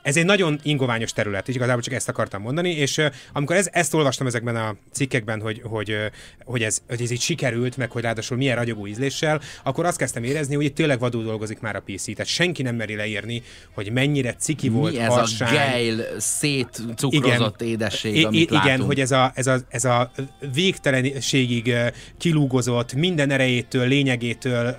ez 0.02 0.17
egy 0.17 0.26
nagyon 0.26 0.60
ingoványos 0.63 1.12
terület, 1.12 1.50
és 1.50 1.56
igazából 1.56 1.82
csak 1.82 1.93
ezt 1.93 2.10
akartam 2.10 2.41
mondani, 2.41 2.69
és 2.69 3.02
amikor 3.34 3.56
ez, 3.56 3.69
ezt 3.72 3.93
olvastam 3.93 4.28
ezekben 4.28 4.56
a 4.56 4.76
cikkekben, 4.91 5.41
hogy, 5.41 5.62
hogy, 5.63 5.98
hogy, 6.46 6.63
ez, 6.63 6.81
hogy 6.88 7.02
ez 7.02 7.12
így 7.12 7.21
sikerült, 7.21 7.77
meg 7.77 7.92
hogy 7.92 8.02
ráadásul 8.02 8.38
milyen 8.38 8.56
ragyogó 8.56 8.88
ízléssel, 8.88 9.42
akkor 9.63 9.86
azt 9.86 9.98
kezdtem 9.98 10.23
érezni, 10.23 10.56
hogy 10.56 10.65
itt 10.65 10.75
tényleg 10.75 11.00
vadul 11.00 11.23
dolgozik 11.23 11.60
már 11.60 11.75
a 11.75 11.84
PC, 11.86 12.06
tehát 12.06 12.25
senki 12.25 12.62
nem 12.62 12.75
meri 12.75 12.96
leírni, 12.96 13.44
hogy 13.73 13.92
mennyire 13.92 14.34
ciki 14.34 14.69
Mi 14.69 14.75
volt, 14.75 14.98
ez 14.98 15.08
harsány. 15.08 15.50
a 15.50 15.52
gejl, 15.52 16.02
szétcukrozott 16.17 17.62
igen, 17.62 17.73
édesség, 17.73 18.25
amit 18.25 18.42
Igen, 18.42 18.65
látunk. 18.65 18.88
hogy 18.88 19.00
ez 19.00 19.12
a, 19.12 19.31
ez 19.36 19.48
a, 19.48 19.60
ez 19.69 19.86
a 19.86 20.12
végtelenségig 20.54 21.75
kilúgozott, 22.17 22.94
minden 22.94 23.31
erejétől, 23.31 23.88
lényegétől 23.88 24.77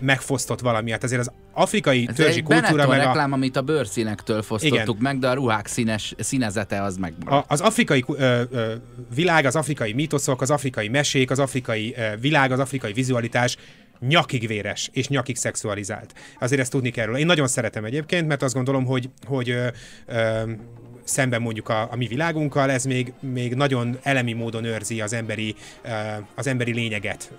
megfosztott 0.00 0.39
fosztott 0.40 0.60
valami. 0.60 0.90
Hát 0.90 1.04
azért 1.04 1.20
az 1.20 1.30
afrikai 1.52 2.06
Ez 2.08 2.14
törzsi 2.14 2.38
egy 2.38 2.42
kultúra 2.42 2.86
meg 2.86 3.00
a... 3.00 3.02
reklám, 3.02 3.32
amit 3.32 3.56
a 3.56 3.62
bőrszínektől 3.62 4.42
fosztottuk 4.42 4.80
Igen. 4.80 4.96
meg, 4.98 5.18
de 5.18 5.28
a 5.28 5.34
ruhák 5.34 5.66
színes, 5.66 6.14
színezete 6.18 6.82
az 6.82 6.96
meg. 6.96 7.12
A, 7.26 7.44
az 7.46 7.60
afrikai 7.60 8.04
ö, 8.08 8.42
ö, 8.50 8.74
világ, 9.14 9.44
az 9.44 9.56
afrikai 9.56 9.92
mítoszok, 9.92 10.40
az 10.40 10.50
afrikai 10.50 10.88
mesék, 10.88 11.30
az 11.30 11.38
afrikai 11.38 11.94
ö, 11.96 12.16
világ, 12.20 12.52
az 12.52 12.58
afrikai 12.58 12.92
vizualitás 12.92 13.56
nyakig 14.08 14.46
véres 14.46 14.90
és 14.92 15.08
nyakig 15.08 15.36
szexualizált. 15.36 16.14
Azért 16.38 16.60
ezt 16.60 16.70
tudni 16.70 16.90
kell 16.90 17.16
Én 17.16 17.26
nagyon 17.26 17.46
szeretem 17.46 17.84
egyébként, 17.84 18.26
mert 18.26 18.42
azt 18.42 18.54
gondolom, 18.54 18.84
hogy, 18.84 19.08
hogy 19.26 19.50
ö, 19.50 19.66
ö, 20.06 20.42
szemben 21.04 21.42
mondjuk 21.42 21.68
a, 21.68 21.88
a 21.90 21.96
mi 21.96 22.06
világunkkal, 22.06 22.70
ez 22.70 22.84
még, 22.84 23.12
még 23.20 23.54
nagyon 23.54 23.98
elemi 24.02 24.32
módon 24.32 24.64
őrzi 24.64 25.00
az 25.00 25.12
emberi, 25.12 25.54
az 26.34 26.46
emberi 26.46 26.72
lényeget. 26.72 27.32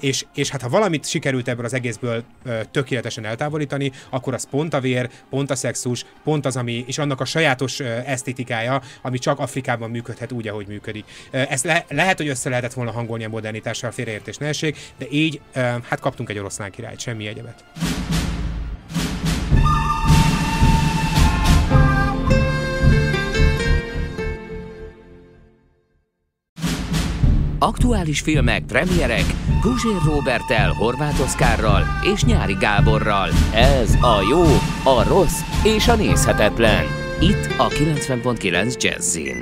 És, 0.00 0.24
és 0.34 0.50
hát 0.50 0.62
ha 0.62 0.68
valamit 0.68 1.08
sikerült 1.08 1.48
ebből 1.48 1.64
az 1.64 1.74
egészből 1.74 2.24
tökéletesen 2.70 3.24
eltávolítani, 3.24 3.92
akkor 4.10 4.34
az 4.34 4.48
pont 4.50 4.74
a 4.74 4.80
vér, 4.80 5.10
pont 5.30 5.50
a 5.50 5.54
szexus, 5.54 6.04
pont 6.24 6.46
az, 6.46 6.56
ami, 6.56 6.84
és 6.86 6.98
annak 6.98 7.20
a 7.20 7.24
sajátos 7.24 7.80
esztétikája, 7.80 8.82
ami 9.02 9.18
csak 9.18 9.38
Afrikában 9.38 9.90
működhet 9.90 10.32
úgy, 10.32 10.48
ahogy 10.48 10.66
működik. 10.66 11.04
Ezt 11.30 11.64
le, 11.64 11.84
lehet, 11.88 12.16
hogy 12.16 12.28
össze 12.28 12.48
lehetett 12.48 12.72
volna 12.72 12.90
hangolni 12.90 13.24
a 13.24 13.28
modernitással, 13.28 13.90
félreértés 13.90 14.36
ne 14.36 14.46
essék, 14.46 14.78
de 14.98 15.06
így 15.10 15.40
hát 15.88 16.00
kaptunk 16.00 16.28
egy 16.28 16.38
oroszlán 16.38 16.70
királyt, 16.70 17.00
semmi 17.00 17.26
egyebet. 17.26 17.64
Aktuális 27.58 28.20
filmek, 28.20 28.64
premierek 28.64 29.24
Guzsér 29.62 30.02
Robertel, 30.04 30.72
Horváth 30.72 31.20
Oszkárral 31.20 31.82
és 32.14 32.24
Nyári 32.24 32.56
Gáborral. 32.60 33.28
Ez 33.54 33.94
a 33.94 34.26
jó, 34.30 34.42
a 34.92 35.08
rossz 35.08 35.40
és 35.64 35.88
a 35.88 35.96
nézhetetlen. 35.96 36.84
Itt 37.20 37.54
a 37.58 37.68
90.9 37.68 38.82
Jazzin. 38.82 39.36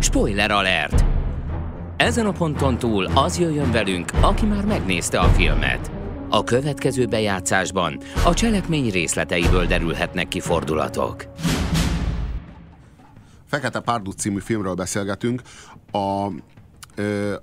Spoiler 0.00 0.50
alert! 0.50 1.04
Ezen 1.96 2.26
a 2.26 2.32
ponton 2.32 2.78
túl 2.78 3.04
az 3.14 3.38
jöjjön 3.38 3.70
velünk, 3.70 4.10
aki 4.20 4.46
már 4.46 4.64
megnézte 4.64 5.18
a 5.18 5.28
filmet. 5.28 5.90
A 6.28 6.44
következő 6.44 7.06
bejátszásban 7.06 8.00
a 8.24 8.34
cselekmény 8.34 8.90
részleteiből 8.90 9.66
derülhetnek 9.66 10.28
ki 10.28 10.40
fordulatok. 10.40 11.24
Fekete 13.46 13.80
Párduc 13.80 14.20
című 14.20 14.38
filmről 14.38 14.74
beszélgetünk. 14.74 15.42
A 15.92 16.28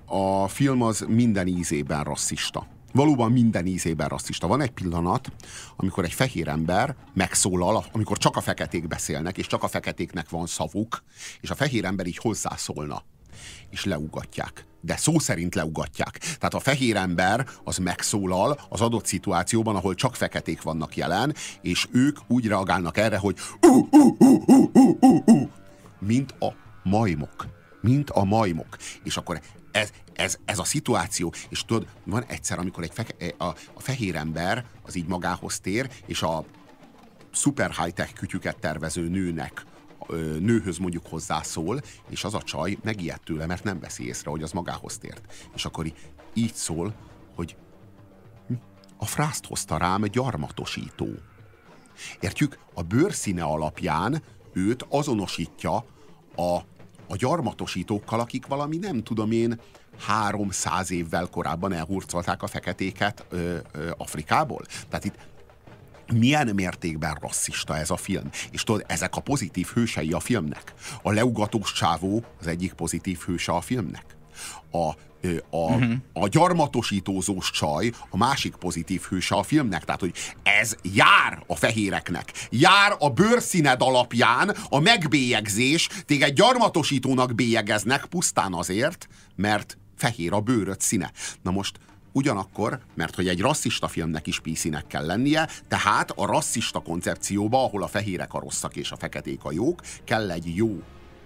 a 0.05 0.47
film 0.47 0.81
az 0.81 1.05
minden 1.07 1.47
ízében 1.47 2.03
rasszista. 2.03 2.67
Valóban 2.93 3.31
minden 3.31 3.65
ízében 3.65 4.07
rasszista. 4.07 4.47
Van 4.47 4.61
egy 4.61 4.71
pillanat, 4.71 5.31
amikor 5.75 6.03
egy 6.03 6.13
fehér 6.13 6.47
ember 6.47 6.95
megszólal, 7.13 7.85
amikor 7.91 8.17
csak 8.17 8.35
a 8.35 8.41
feketék 8.41 8.87
beszélnek, 8.87 9.37
és 9.37 9.47
csak 9.47 9.63
a 9.63 9.67
feketéknek 9.67 10.29
van 10.29 10.45
szavuk, 10.45 11.03
és 11.41 11.49
a 11.49 11.55
fehér 11.55 11.85
ember 11.85 12.05
így 12.05 12.17
hozzászólna 12.17 13.03
és 13.69 13.85
leugatják. 13.85 14.65
De 14.81 14.97
szó 14.97 15.19
szerint 15.19 15.55
leugatják. 15.55 16.17
Tehát 16.17 16.53
a 16.53 16.59
fehér 16.59 16.95
ember 16.95 17.47
az 17.63 17.77
megszólal 17.77 18.59
az 18.69 18.81
adott 18.81 19.05
szituációban, 19.05 19.75
ahol 19.75 19.95
csak 19.95 20.15
feketék 20.15 20.61
vannak 20.61 20.95
jelen, 20.95 21.35
és 21.61 21.87
ők 21.91 22.17
úgy 22.27 22.47
reagálnak 22.47 22.97
erre, 22.97 23.17
hogy 23.17 23.37
uh, 23.61 23.75
uh, 23.75 24.15
uh, 24.19 24.47
uh, 24.47 24.69
uh, 24.73 24.95
uh, 25.01 25.21
uh, 25.25 25.49
mint 25.99 26.35
a 26.39 26.53
majmok 26.83 27.54
mint 27.85 28.09
a 28.09 28.23
majmok. 28.23 28.77
És 29.03 29.17
akkor 29.17 29.41
ez, 29.71 29.91
ez, 30.13 30.37
ez 30.45 30.59
a 30.59 30.63
szituáció, 30.63 31.33
és 31.49 31.65
tudod, 31.65 31.87
van 32.03 32.23
egyszer, 32.23 32.59
amikor 32.59 32.83
egy 32.83 32.93
feke, 32.93 33.33
a, 33.37 33.45
a 33.73 33.79
fehér 33.79 34.15
ember 34.15 34.65
az 34.85 34.95
így 34.95 35.07
magához 35.07 35.59
tér, 35.59 35.89
és 36.05 36.21
a 36.21 36.45
szuper 37.31 37.71
high-tech 37.71 38.13
kütyüket 38.13 38.59
tervező 38.59 39.07
nőnek 39.07 39.65
nőhöz 40.39 40.77
mondjuk 40.77 41.07
hozzászól, 41.07 41.81
és 42.09 42.23
az 42.23 42.33
a 42.33 42.41
csaj 42.41 42.77
megijed 42.83 43.21
tőle, 43.21 43.45
mert 43.45 43.63
nem 43.63 43.79
veszi 43.79 44.05
észre, 44.05 44.29
hogy 44.29 44.43
az 44.43 44.51
magához 44.51 44.97
tért. 44.97 45.49
És 45.55 45.65
akkor 45.65 45.93
így 46.33 46.53
szól, 46.53 46.93
hogy 47.35 47.55
hm, 48.47 48.53
a 48.97 49.05
frászt 49.05 49.45
hozta 49.45 49.77
rám 49.77 50.03
gyarmatosító. 50.03 51.09
Értjük? 52.19 52.59
A 52.73 52.81
bőrszíne 52.81 53.43
alapján 53.43 54.21
őt 54.53 54.85
azonosítja 54.89 55.75
a 56.35 56.59
a 57.07 57.15
gyarmatosítókkal, 57.15 58.19
akik 58.19 58.45
valami 58.45 58.77
nem 58.77 59.03
tudom 59.03 59.31
én 59.31 59.59
300 59.99 60.91
évvel 60.91 61.27
korábban 61.27 61.73
elhurcolták 61.73 62.43
a 62.43 62.47
feketéket 62.47 63.25
ö, 63.29 63.57
ö, 63.71 63.91
Afrikából. 63.97 64.61
Tehát 64.89 65.05
itt 65.05 65.15
milyen 66.13 66.47
mértékben 66.55 67.17
rasszista 67.21 67.77
ez 67.77 67.89
a 67.89 67.97
film. 67.97 68.29
És 68.51 68.63
tudod, 68.63 68.83
ezek 68.87 69.15
a 69.15 69.21
pozitív 69.21 69.67
hősei 69.67 70.11
a 70.11 70.19
filmnek. 70.19 70.73
A 71.01 71.11
leugatós 71.11 71.71
csávó 71.71 72.23
az 72.39 72.47
egyik 72.47 72.73
pozitív 72.73 73.19
hőse 73.19 73.51
a 73.51 73.61
filmnek. 73.61 74.05
A 74.71 74.93
a, 75.49 75.57
uh-huh. 75.57 75.93
a 76.13 76.27
gyarmatosítózós 76.27 77.51
csaj 77.51 77.91
a 78.09 78.17
másik 78.17 78.55
pozitív 78.55 79.01
hőse 79.01 79.35
a 79.35 79.43
filmnek. 79.43 79.85
Tehát, 79.85 79.99
hogy 79.99 80.13
ez 80.43 80.75
jár 80.81 81.43
a 81.47 81.55
fehéreknek. 81.55 82.31
Jár 82.49 82.95
a 82.99 83.09
bőrszíned 83.09 83.81
alapján 83.81 84.55
a 84.69 84.79
megbélyegzés. 84.79 85.89
Téged 86.05 86.33
gyarmatosítónak 86.33 87.35
bélyegeznek 87.35 88.05
pusztán 88.05 88.53
azért, 88.53 89.07
mert 89.35 89.77
fehér 89.97 90.33
a 90.33 90.39
bőröd 90.39 90.79
színe. 90.79 91.11
Na 91.41 91.51
most 91.51 91.79
Ugyanakkor, 92.17 92.79
mert 92.93 93.15
hogy 93.15 93.27
egy 93.27 93.41
rasszista 93.41 93.87
filmnek 93.87 94.27
is 94.27 94.39
PC-nek 94.39 94.87
kell 94.87 95.05
lennie, 95.05 95.49
tehát 95.67 96.11
a 96.11 96.25
rasszista 96.25 96.79
koncepcióba, 96.79 97.63
ahol 97.63 97.83
a 97.83 97.87
fehérek 97.87 98.33
a 98.33 98.39
rosszak 98.39 98.75
és 98.75 98.91
a 98.91 98.95
feketék 98.95 99.43
a 99.43 99.51
jók, 99.51 99.81
kell 100.03 100.31
egy 100.31 100.55
jó 100.55 100.81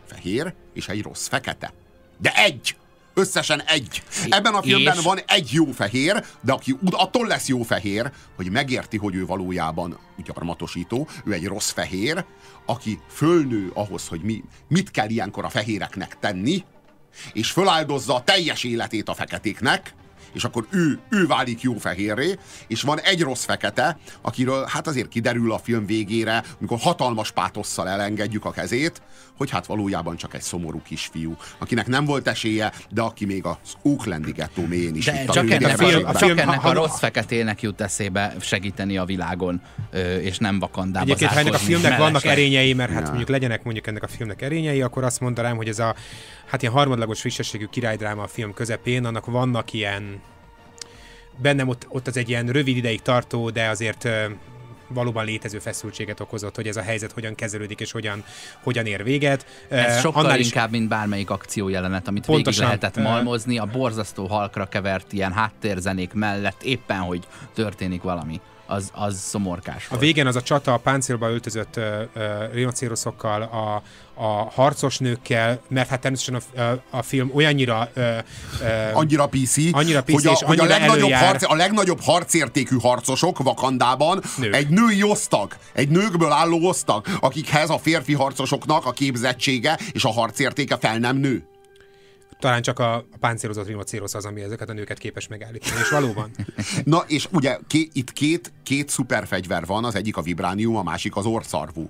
fehér 0.05 0.53
és 0.73 0.87
egy 0.87 1.01
rossz 1.01 1.27
fekete. 1.27 1.73
De 2.17 2.31
egy! 2.35 2.75
Összesen 3.19 3.61
egy. 3.61 4.03
Ebben 4.29 4.53
a 4.53 4.61
filmben 4.61 4.97
és... 4.97 5.03
van 5.03 5.19
egy 5.27 5.49
jó 5.51 5.65
fehér, 5.65 6.25
de 6.41 6.51
aki 6.51 6.77
attól 6.91 7.27
lesz 7.27 7.47
jó 7.47 7.61
fehér, 7.61 8.11
hogy 8.35 8.51
megérti, 8.51 8.97
hogy 8.97 9.15
ő 9.15 9.25
valójában 9.25 9.99
gyarmatosító, 10.25 11.07
ő 11.25 11.33
egy 11.33 11.45
rossz 11.45 11.71
fehér, 11.71 12.25
aki 12.65 12.99
fölnő 13.09 13.71
ahhoz, 13.73 14.07
hogy 14.07 14.21
mi, 14.21 14.43
mit 14.67 14.91
kell 14.91 15.09
ilyenkor 15.09 15.45
a 15.45 15.49
fehéreknek 15.49 16.17
tenni, 16.19 16.63
és 17.33 17.51
föláldozza 17.51 18.15
a 18.15 18.23
teljes 18.23 18.63
életét 18.63 19.09
a 19.09 19.13
feketéknek, 19.13 19.93
és 20.33 20.43
akkor 20.43 20.67
ő, 20.69 20.99
ő 21.09 21.27
válik 21.27 21.61
jó 21.61 21.73
fehérré, 21.77 22.37
és 22.67 22.81
van 22.81 22.99
egy 22.99 23.21
rossz 23.21 23.43
fekete, 23.43 23.97
akiről 24.21 24.65
hát 24.67 24.87
azért 24.87 25.07
kiderül 25.07 25.51
a 25.51 25.59
film 25.59 25.85
végére, 25.85 26.43
amikor 26.59 26.77
hatalmas 26.79 27.31
pátosszal 27.31 27.87
elengedjük 27.89 28.45
a 28.45 28.51
kezét, 28.51 29.01
hogy 29.39 29.49
hát 29.49 29.65
valójában 29.65 30.15
csak 30.15 30.33
egy 30.33 30.41
szomorú 30.41 30.81
kisfiú, 30.81 31.35
akinek 31.57 31.87
nem 31.87 32.05
volt 32.05 32.27
esélye, 32.27 32.73
de 32.89 33.01
aki 33.01 33.25
még 33.25 33.45
az 33.45 33.73
Oaklandi 33.81 34.31
gettó 34.31 34.65
mélyén 34.65 34.95
is 34.95 35.05
de 35.05 35.23
itt 35.23 35.29
csak, 35.29 35.49
ennek 35.49 35.79
a, 35.79 35.83
film, 35.83 36.05
a, 36.05 36.13
csak 36.13 36.39
ennek 36.39 36.63
a 36.63 36.73
rossz 36.73 36.99
feketének 36.99 37.61
jut 37.61 37.81
eszébe 37.81 38.35
segíteni 38.39 38.97
a 38.97 39.05
világon, 39.05 39.61
és 40.21 40.37
nem 40.37 40.59
vakandába 40.59 41.05
Egyébként, 41.05 41.31
ha 41.31 41.39
ennek 41.39 41.53
a 41.53 41.57
filmnek 41.57 41.97
vannak 41.97 42.25
erényei, 42.25 42.73
mert 42.73 42.91
hát 42.91 43.01
ja. 43.01 43.07
mondjuk 43.07 43.29
legyenek 43.29 43.63
mondjuk 43.63 43.87
ennek 43.87 44.03
a 44.03 44.07
filmnek 44.07 44.41
erényei, 44.41 44.81
akkor 44.81 45.03
azt 45.03 45.19
mondanám, 45.19 45.55
hogy 45.55 45.67
ez 45.67 45.79
a 45.79 45.95
hát 46.45 46.61
ilyen 46.61 46.73
harmadlagos 46.73 47.19
frissességű 47.19 47.65
királydráma 47.65 48.23
a 48.23 48.27
film 48.27 48.53
közepén, 48.53 49.05
annak 49.05 49.25
vannak 49.25 49.73
ilyen 49.73 50.21
bennem 51.41 51.67
ott, 51.67 51.85
ott 51.89 52.07
az 52.07 52.17
egy 52.17 52.29
ilyen 52.29 52.47
rövid 52.47 52.77
ideig 52.77 53.01
tartó, 53.01 53.49
de 53.49 53.67
azért 53.67 54.07
valóban 54.89 55.25
létező 55.25 55.59
feszültséget 55.59 56.19
okozott, 56.19 56.55
hogy 56.55 56.67
ez 56.67 56.77
a 56.77 56.81
helyzet 56.81 57.11
hogyan 57.11 57.35
kezelődik 57.35 57.79
és 57.79 57.91
hogyan, 57.91 58.23
hogyan 58.63 58.85
ér 58.85 59.03
véget. 59.03 59.45
Ez 59.67 59.99
sokkal 59.99 60.23
Annál 60.23 60.39
inkább, 60.39 60.73
is... 60.73 60.77
mint 60.79 60.89
bármelyik 60.89 61.29
akciójelenet, 61.29 62.07
amit 62.07 62.25
Pontosan. 62.25 62.65
végig 62.65 62.81
lehetett 62.81 63.03
malmozni, 63.03 63.57
a 63.57 63.65
borzasztó 63.65 64.25
halkra 64.27 64.65
kevert 64.65 65.13
ilyen 65.13 65.33
háttérzenék 65.33 66.13
mellett 66.13 66.63
éppen, 66.63 66.99
hogy 66.99 67.27
történik 67.53 68.01
valami 68.01 68.41
az, 68.69 68.89
az 68.93 69.19
szomorkás 69.19 69.87
volt. 69.87 70.01
A 70.01 70.05
végén 70.05 70.27
az 70.27 70.35
a 70.35 70.41
csata 70.41 70.73
a 70.73 70.77
páncélba 70.77 71.29
öltözött 71.29 71.77
uh, 71.77 71.83
uh, 72.15 72.53
rinocéroszokkal, 72.53 73.41
a, 73.41 73.81
a 74.21 74.49
harcos 74.51 74.97
nőkkel, 74.97 75.61
mert 75.67 75.89
hát 75.89 75.99
természetesen 76.01 76.41
a, 76.55 76.61
a, 76.61 76.83
a 76.89 77.01
film 77.01 77.31
olyannyira 77.33 77.89
uh, 77.95 78.03
uh, 78.61 78.97
annyira 78.97 79.27
PC, 79.27 79.57
annyira 79.71 80.03
PC 80.03 80.11
hogy, 80.11 80.27
a, 80.27 80.31
és 80.31 80.41
hogy 80.41 80.59
a, 80.59 80.65
legnagyobb 80.65 81.11
harc, 81.11 81.51
a 81.51 81.55
legnagyobb 81.55 82.01
harcértékű 82.01 82.75
harcosok 82.77 83.37
Vakandában 83.37 84.21
nők. 84.37 84.55
egy 84.55 84.67
női 84.69 85.03
osztag, 85.03 85.55
egy 85.73 85.89
nőkből 85.89 86.31
álló 86.31 86.67
osztag, 86.67 87.05
akikhez 87.19 87.69
a 87.69 87.77
férfi 87.77 88.13
harcosoknak 88.13 88.85
a 88.85 88.91
képzettsége 88.91 89.79
és 89.91 90.03
a 90.03 90.09
harcértéke 90.09 90.77
fel 90.77 90.97
nem 90.97 91.17
nő 91.17 91.47
talán 92.39 92.61
csak 92.61 92.79
a, 92.79 92.95
a 92.95 93.05
páncélozott 93.19 93.67
rinocérosz 93.67 94.13
az, 94.13 94.25
ami 94.25 94.41
ezeket 94.41 94.69
a 94.69 94.73
nőket 94.73 94.97
képes 94.97 95.27
megállítani, 95.27 95.79
és 95.81 95.89
valóban. 95.89 96.31
Na, 96.83 97.03
és 97.07 97.27
ugye 97.31 97.57
ké, 97.67 97.89
itt 97.93 98.13
két, 98.13 98.53
két 98.63 98.89
szuperfegyver 98.89 99.65
van, 99.65 99.85
az 99.85 99.95
egyik 99.95 100.17
a 100.17 100.21
vibránium, 100.21 100.75
a 100.75 100.83
másik 100.83 101.15
az 101.15 101.25
orszarvú. 101.25 101.89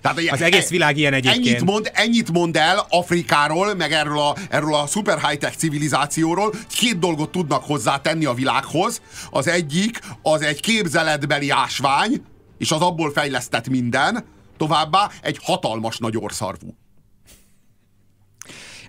Tehát, 0.00 0.18
az 0.30 0.42
egész 0.42 0.66
e- 0.66 0.70
világ 0.70 0.96
ilyen 0.96 1.12
egyébként. 1.12 1.46
Ennyit 1.46 1.64
mond, 1.64 1.90
ennyit 1.94 2.32
mond 2.32 2.56
el 2.56 2.86
Afrikáról, 2.88 3.74
meg 3.74 3.92
erről 3.92 4.18
a, 4.18 4.36
erről 4.50 4.74
a 4.74 4.86
szuper 4.86 5.20
high-tech 5.20 5.56
civilizációról. 5.56 6.54
Két 6.68 6.98
dolgot 6.98 7.30
tudnak 7.30 7.64
hozzátenni 7.64 8.24
a 8.24 8.34
világhoz. 8.34 9.02
Az 9.30 9.48
egyik, 9.48 10.00
az 10.22 10.42
egy 10.42 10.60
képzeletbeli 10.60 11.50
ásvány, 11.50 12.22
és 12.58 12.70
az 12.70 12.80
abból 12.80 13.12
fejlesztett 13.12 13.68
minden. 13.68 14.24
Továbbá 14.56 15.10
egy 15.22 15.38
hatalmas 15.42 15.98
nagy 15.98 16.16
orszarvú. 16.16 16.76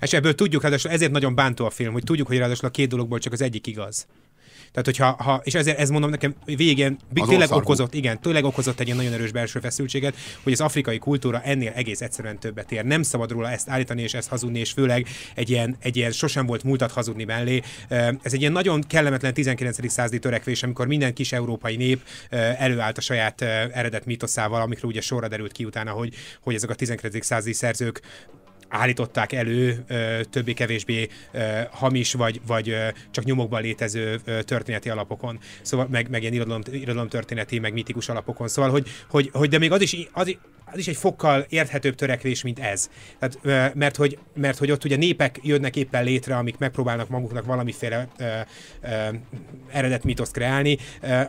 És 0.01 0.13
ebből 0.13 0.35
tudjuk, 0.35 0.61
ráadásul 0.61 0.91
ezért 0.91 1.11
nagyon 1.11 1.35
bántó 1.35 1.65
a 1.65 1.69
film, 1.69 1.93
hogy 1.93 2.03
tudjuk, 2.03 2.27
hogy 2.27 2.37
ráadásul 2.37 2.67
a 2.67 2.71
két 2.71 2.89
dologból 2.89 3.19
csak 3.19 3.33
az 3.33 3.41
egyik 3.41 3.67
igaz. 3.67 4.07
Tehát, 4.71 4.85
hogyha, 4.85 5.23
ha, 5.23 5.41
és 5.43 5.53
ezért 5.53 5.79
ez 5.79 5.89
mondom 5.89 6.09
nekem 6.09 6.35
végén 6.45 6.97
tényleg 7.13 7.51
okozott, 7.51 7.93
igen, 7.93 8.21
tényleg 8.21 8.43
okozott 8.43 8.79
egy 8.79 8.85
ilyen 8.85 8.97
nagyon 8.97 9.13
erős 9.13 9.31
belső 9.31 9.59
feszültséget, 9.59 10.15
hogy 10.43 10.53
az 10.53 10.61
afrikai 10.61 10.97
kultúra 10.97 11.41
ennél 11.41 11.71
egész 11.75 12.01
egyszerűen 12.01 12.39
többet 12.39 12.71
ér. 12.71 12.83
Nem 12.83 13.03
szabad 13.03 13.31
róla 13.31 13.51
ezt 13.51 13.69
állítani 13.69 14.01
és 14.01 14.13
ezt 14.13 14.29
hazudni, 14.29 14.59
és 14.59 14.71
főleg 14.71 15.07
egy 15.35 15.49
ilyen, 15.49 15.75
egy 15.79 15.97
ilyen 15.97 16.11
sosem 16.11 16.45
volt 16.45 16.63
múltat 16.63 16.91
hazudni 16.91 17.23
mellé. 17.23 17.61
Ez 18.21 18.33
egy 18.33 18.39
ilyen 18.39 18.51
nagyon 18.51 18.81
kellemetlen 18.81 19.33
19. 19.33 19.91
századi 19.91 20.19
törekvés, 20.19 20.63
amikor 20.63 20.87
minden 20.87 21.13
kis 21.13 21.31
európai 21.31 21.75
nép 21.75 22.01
előállt 22.57 22.97
a 22.97 23.01
saját 23.01 23.41
eredet 23.41 24.05
mitoszával, 24.05 24.61
amikről 24.61 24.91
ugye 24.91 25.01
sorra 25.01 25.27
derült 25.27 25.51
ki 25.51 25.65
utána, 25.65 25.91
hogy, 25.91 26.13
hogy 26.41 26.55
ezek 26.55 26.69
a 26.69 26.75
19. 26.75 27.25
századi 27.25 27.53
szerzők 27.53 28.01
állították 28.69 29.31
elő 29.31 29.83
többé-kevésbé 30.29 31.07
hamis 31.71 32.13
vagy, 32.13 32.41
vagy 32.47 32.75
csak 33.11 33.23
nyomokban 33.23 33.61
létező 33.61 34.19
történeti 34.45 34.89
alapokon, 34.89 35.39
szóval 35.61 35.87
meg, 35.89 36.09
meg 36.09 36.21
ilyen 36.21 36.33
irodalom, 36.33 36.61
irodalomtörténeti, 36.71 37.59
meg 37.59 37.73
mitikus 37.73 38.09
alapokon. 38.09 38.47
Szóval, 38.47 38.71
hogy, 38.71 38.87
hogy, 39.09 39.29
hogy 39.33 39.49
de 39.49 39.57
még 39.57 39.71
az 39.71 39.81
is, 39.81 40.07
az, 40.11 40.37
az 40.71 40.77
is 40.77 40.87
egy 40.87 40.95
fokkal 40.95 41.45
érthetőbb 41.49 41.95
törekvés, 41.95 42.43
mint 42.43 42.59
ez. 42.59 42.89
Tehát, 43.19 43.73
mert, 43.75 43.95
hogy, 43.95 44.17
mert 44.35 44.57
hogy 44.57 44.71
ott 44.71 44.83
ugye 44.83 44.95
népek 44.95 45.39
jönnek 45.43 45.75
éppen 45.75 46.03
létre, 46.03 46.37
amik 46.37 46.57
megpróbálnak 46.57 47.09
maguknak 47.09 47.45
valamiféle 47.45 48.07
ö, 48.17 48.23
ö, 48.81 48.87
eredet 49.71 50.03
mitoszt 50.03 50.31
kreálni. 50.31 50.77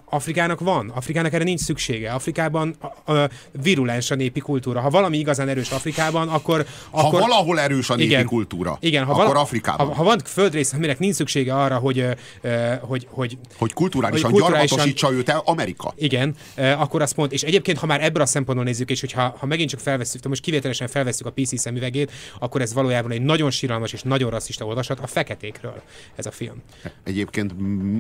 Afrikának 0.05 0.61
van, 0.61 0.88
Afrikának 0.88 1.32
erre 1.32 1.45
nincs 1.45 1.61
szüksége. 1.61 2.11
Afrikában 2.12 2.76
ö, 3.07 3.24
virulens 3.62 4.11
a 4.11 4.14
népi 4.14 4.41
kultúra. 4.41 4.80
Ha 4.80 4.91
valami 4.91 5.18
igazán 5.18 5.49
erős 5.49 5.70
Afrikában, 5.70 6.28
akkor... 6.28 6.66
Ha 6.91 7.07
akkor 7.07 7.20
valahol 7.20 7.61
erős 7.61 7.91
a 7.91 7.95
népi 7.95 8.09
igen, 8.09 8.26
kultúra, 8.26 8.78
igen, 8.80 9.05
ha 9.05 9.12
akkor 9.12 9.26
vala, 9.26 9.41
Afrikában. 9.41 9.86
Ha, 9.86 9.95
ha 9.95 10.03
van 10.03 10.18
földrész, 10.24 10.72
aminek 10.72 10.99
nincs 10.99 11.14
szüksége 11.14 11.55
arra, 11.55 11.76
hogy... 11.76 11.99
ö, 12.41 12.72
hogy, 12.80 13.07
hogy, 13.11 13.38
hogy 13.57 13.72
kulturálisan, 13.72 14.30
hogy 14.30 14.41
kulturálisan 14.41 14.76
gyarmatosítsa 14.76 15.12
őt 15.12 15.28
el 15.28 15.43
Amerika. 15.45 15.95
Igen, 15.97 16.34
akkor 16.57 17.03
azt 17.03 17.16
mond, 17.16 17.32
és 17.32 17.43
egyébként, 17.43 17.78
ha 17.78 17.86
már 17.86 18.05
ebből 18.05 18.22
a 18.22 18.26
szempontból 18.26 18.66
nézzük, 18.66 18.91
és 18.91 19.01
hogyha 19.01 19.30
ha 19.39 19.47
megint 19.47 19.70
csak 19.70 19.81
felveszünk, 19.81 20.28
most 20.28 20.43
kivételesen 20.43 20.89
felveszünk 20.89 21.26
a 21.37 21.41
PC 21.41 21.59
szemüvegét, 21.59 22.12
akkor 22.39 22.61
ez 22.61 22.72
valójában 22.72 23.11
egy 23.11 23.22
nagyon 23.22 23.51
síralmas 23.51 23.93
és 23.93 24.03
nagyon 24.03 24.31
rasszista 24.31 24.64
olvasat 24.64 25.01
a 25.01 25.07
feketékről 25.07 25.83
ez 26.14 26.26
a 26.26 26.31
film. 26.31 26.62
Egyébként 27.05 27.55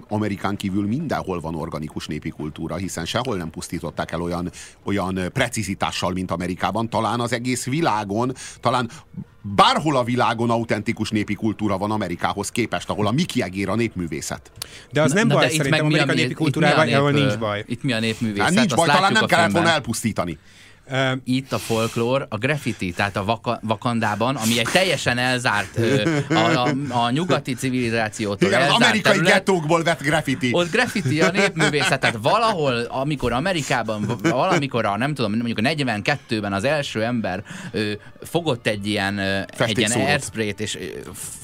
Amerikán 0.08 0.56
kívül 0.56 0.86
mindenhol 0.86 1.40
van 1.40 1.54
organikus 1.54 2.06
népi 2.06 2.30
kultúra, 2.30 2.76
hiszen 2.76 3.04
sehol 3.04 3.36
nem 3.36 3.50
pusztították 3.50 4.10
el 4.10 4.22
olyan, 4.22 4.50
olyan 4.82 5.30
precizitással, 5.32 6.12
mint 6.12 6.30
Amerikában. 6.30 6.88
Talán 6.88 7.20
az 7.20 7.32
egész 7.32 7.64
világon, 7.64 8.32
talán 8.60 8.90
bárhol 9.42 9.96
a 9.96 10.04
világon 10.04 10.50
autentikus 10.50 11.10
népi 11.10 11.34
kultúra 11.34 11.78
van 11.78 11.90
Amerikához 11.90 12.48
képest, 12.48 12.90
ahol 12.90 13.06
a 13.06 13.10
Miki 13.10 13.42
Egér 13.42 13.68
a 13.68 13.74
népművészet. 13.74 14.50
De 14.92 15.02
az 15.02 15.12
nem 15.12 15.26
na, 15.26 15.34
baj, 15.34 15.46
de 15.46 15.52
szerintem 15.52 15.84
Amerika 15.84 16.12
népi 16.12 16.34
kultúrában, 16.34 16.92
ahol 16.92 17.10
nincs 17.10 17.38
baj. 17.38 17.64
Itt 17.66 17.82
mi 17.82 17.92
a 17.92 18.00
népművészet? 18.00 18.44
Hát 18.44 18.54
nincs 18.54 18.74
baj, 18.74 18.88
talán 18.88 19.12
nem 19.12 19.26
kellett 19.26 19.50
volna 19.50 19.68
elpusztítani. 19.68 20.38
Itt 21.24 21.52
a 21.52 21.58
folklór, 21.58 22.26
a 22.28 22.36
graffiti, 22.36 22.92
tehát 22.92 23.16
a 23.16 23.24
vaka, 23.24 23.60
Vakandában, 23.62 24.36
ami 24.36 24.58
egy 24.58 24.68
teljesen 24.72 25.18
elzárt, 25.18 25.78
a, 26.28 26.34
a, 26.34 26.68
a 26.88 27.10
nyugati 27.10 27.54
civilizációtól 27.54 28.48
Igen, 28.48 28.62
az 28.62 28.70
amerikai 28.70 29.00
terület, 29.00 29.32
gettókból 29.32 29.82
vett 29.82 30.02
graffiti. 30.02 30.50
Ott 30.52 30.70
graffiti 30.70 31.20
a 31.20 31.30
népművészet, 31.30 32.00
tehát 32.00 32.16
valahol, 32.22 32.80
amikor 32.88 33.32
Amerikában, 33.32 34.18
valamikor 34.22 34.84
a, 34.84 34.96
nem 34.96 35.14
tudom, 35.14 35.32
mondjuk 35.32 35.58
a 35.58 35.62
42-ben 35.62 36.52
az 36.52 36.64
első 36.64 37.04
ember 37.04 37.44
ö, 37.72 37.92
fogott 38.22 38.66
egy 38.66 38.86
ilyen, 38.86 39.18
egy 39.58 39.78
ilyen 39.78 39.90
airsprayt, 39.90 40.60
és 40.60 40.78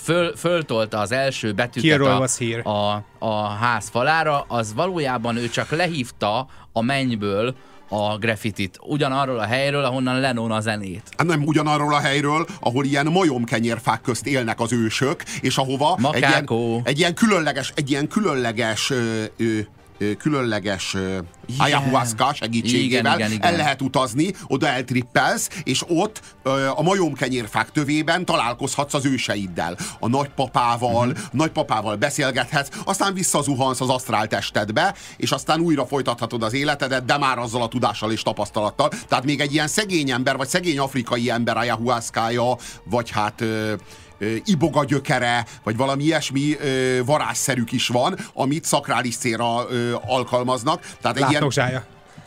föl, 0.03 0.37
föltolta 0.37 0.99
az 0.99 1.13
első 1.13 1.53
betűket 1.53 2.01
a, 2.01 2.25
a, 2.71 3.05
a 3.19 3.49
ház 3.49 3.89
falára, 3.89 4.45
az 4.49 4.75
valójában 4.75 5.37
ő 5.37 5.49
csak 5.49 5.71
lehívta 5.71 6.49
a 6.73 6.83
mennyből 6.83 7.55
a 7.89 8.19
graffitit. 8.19 8.79
Ugyanarról 8.83 9.39
a 9.39 9.45
helyről, 9.45 9.85
ahonnan 9.85 10.21
Lennon 10.21 10.51
a 10.51 10.61
zenét. 10.61 11.03
Hát 11.17 11.27
nem 11.27 11.43
ugyanarról 11.45 11.95
a 11.95 12.01
helyről, 12.01 12.47
ahol 12.61 12.85
ilyen 12.85 13.07
majomkenyérfák 13.07 14.01
közt 14.01 14.27
élnek 14.27 14.61
az 14.61 14.73
ősök, 14.73 15.23
és 15.41 15.57
ahova 15.57 15.99
egy 16.13 16.19
ilyen, 16.19 16.49
egy 16.85 16.99
ilyen 16.99 17.15
különleges, 17.15 17.73
egy 17.75 17.91
ilyen 17.91 18.09
különleges 18.09 18.91
ö, 18.91 19.25
ö, 19.37 19.59
különleges 20.19 20.95
yeah. 20.95 21.25
ayahuasca 21.59 22.35
segítségével 22.35 23.17
igen, 23.17 23.17
igen, 23.17 23.33
igen. 23.33 23.51
el 23.51 23.57
lehet 23.57 23.83
utazni, 23.83 24.35
oda 24.47 24.69
eltrippelsz, 24.69 25.49
és 25.65 25.83
ott 25.89 26.21
a 26.77 26.83
majomkenyérfák 26.83 27.71
tövében 27.71 28.25
találkozhatsz 28.25 28.95
az 28.95 29.05
őseiddel. 29.05 29.77
A 30.01 30.09
nagypapával, 30.09 31.09
uh-huh. 31.09 31.25
nagypapával 31.33 31.97
beszélgethetsz, 31.97 32.69
aztán 32.85 33.15
visszazuhansz 33.15 33.81
az 33.81 33.89
asztrál 33.89 34.27
testedbe, 34.27 34.95
és 35.17 35.31
aztán 35.31 35.61
újra 35.61 35.87
folytathatod 35.87 36.43
az 36.43 36.53
életedet, 36.53 37.05
de 37.05 37.19
már 37.19 37.39
azzal 37.39 37.63
a 37.63 37.69
tudással 37.69 38.13
és 38.13 38.23
tapasztalattal. 38.23 38.91
Tehát 39.09 39.25
még 39.25 39.41
egy 39.41 39.53
ilyen 39.53 39.69
szegény 39.69 40.11
ember, 40.11 40.37
vagy 40.37 40.49
szegény 40.49 40.79
afrikai 40.79 41.31
ember 41.31 41.57
ayahuasca 41.57 42.25
vagy 42.85 43.11
hát 43.11 43.45
iboga 44.45 44.85
gyökere, 44.85 45.47
vagy 45.63 45.77
valami 45.77 46.05
ilyesmi 46.05 46.57
ö, 46.61 47.05
varázsszerük 47.05 47.73
is 47.73 47.89
van, 47.89 48.19
amit 48.35 48.65
szakrális 48.65 49.17
célra 49.17 49.67
ö, 49.71 49.95
alkalmaznak. 50.07 50.91
Tehát 51.01 51.17
egy 51.17 51.31
ilyen, 51.31 51.51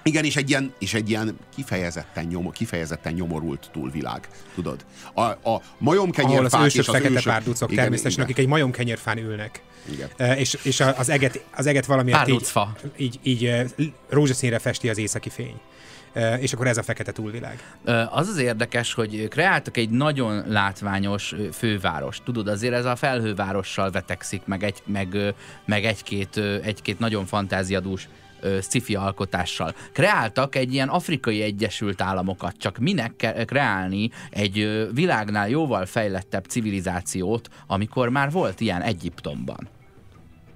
igen, 0.03 0.23
és 0.23 0.35
egy 0.35 0.49
ilyen, 0.49 0.73
és 0.79 0.93
egy 0.93 1.09
ilyen 1.09 1.37
kifejezetten, 1.55 2.25
nyom, 2.25 2.51
kifejezetten 2.51 3.13
nyomorult 3.13 3.69
túlvilág, 3.71 4.27
tudod? 4.55 4.85
A, 5.13 5.21
a 5.21 5.61
majomkenyérfák 5.77 6.53
Ahol 6.53 6.65
az 6.65 6.65
ősök 6.65 6.81
és 6.81 6.87
az 6.87 6.93
fekete 6.93 7.13
ősök, 7.13 7.31
párducok 7.31 7.71
igen, 7.71 7.83
természetesen, 7.83 8.19
igen. 8.19 8.31
akik 8.31 8.43
egy 8.43 8.49
majomkenyérfán 8.49 9.17
ülnek. 9.17 9.61
Igen. 9.91 10.09
E, 10.17 10.37
és, 10.37 10.57
és 10.63 10.79
az 10.97 11.09
eget, 11.09 11.43
az 11.55 11.65
eget 11.65 11.85
valamiért 11.85 12.27
így, 12.27 12.47
így, 12.97 13.19
így 13.23 13.93
rózsaszínre 14.09 14.59
festi 14.59 14.89
az 14.89 14.97
északi 14.97 15.29
fény 15.29 15.59
és 16.39 16.53
akkor 16.53 16.67
ez 16.67 16.77
a 16.77 16.83
fekete 16.83 17.11
túlvilág. 17.11 17.75
Az 18.09 18.27
az 18.27 18.37
érdekes, 18.37 18.93
hogy 18.93 19.27
kreáltak 19.27 19.77
egy 19.77 19.89
nagyon 19.89 20.43
látványos 20.47 21.35
főváros. 21.51 22.21
Tudod, 22.25 22.47
azért 22.47 22.73
ez 22.73 22.85
a 22.85 22.95
felhővárossal 22.95 23.91
vetekszik, 23.91 24.41
meg, 24.45 24.63
egy, 24.63 24.81
meg, 24.85 25.33
meg 25.65 25.85
egy-két, 25.85 26.37
egy-két 26.63 26.99
nagyon 26.99 27.25
fantáziadús 27.25 28.09
sci 28.61 28.95
alkotással. 28.95 29.75
Kreáltak 29.93 30.55
egy 30.55 30.73
ilyen 30.73 30.87
afrikai 30.87 31.41
egyesült 31.41 32.01
államokat, 32.01 32.55
csak 32.57 32.77
minek 32.77 33.33
kreálni 33.45 34.09
egy 34.29 34.87
világnál 34.93 35.49
jóval 35.49 35.85
fejlettebb 35.85 36.45
civilizációt, 36.45 37.49
amikor 37.67 38.09
már 38.09 38.31
volt 38.31 38.59
ilyen 38.59 38.81
Egyiptomban. 38.81 39.69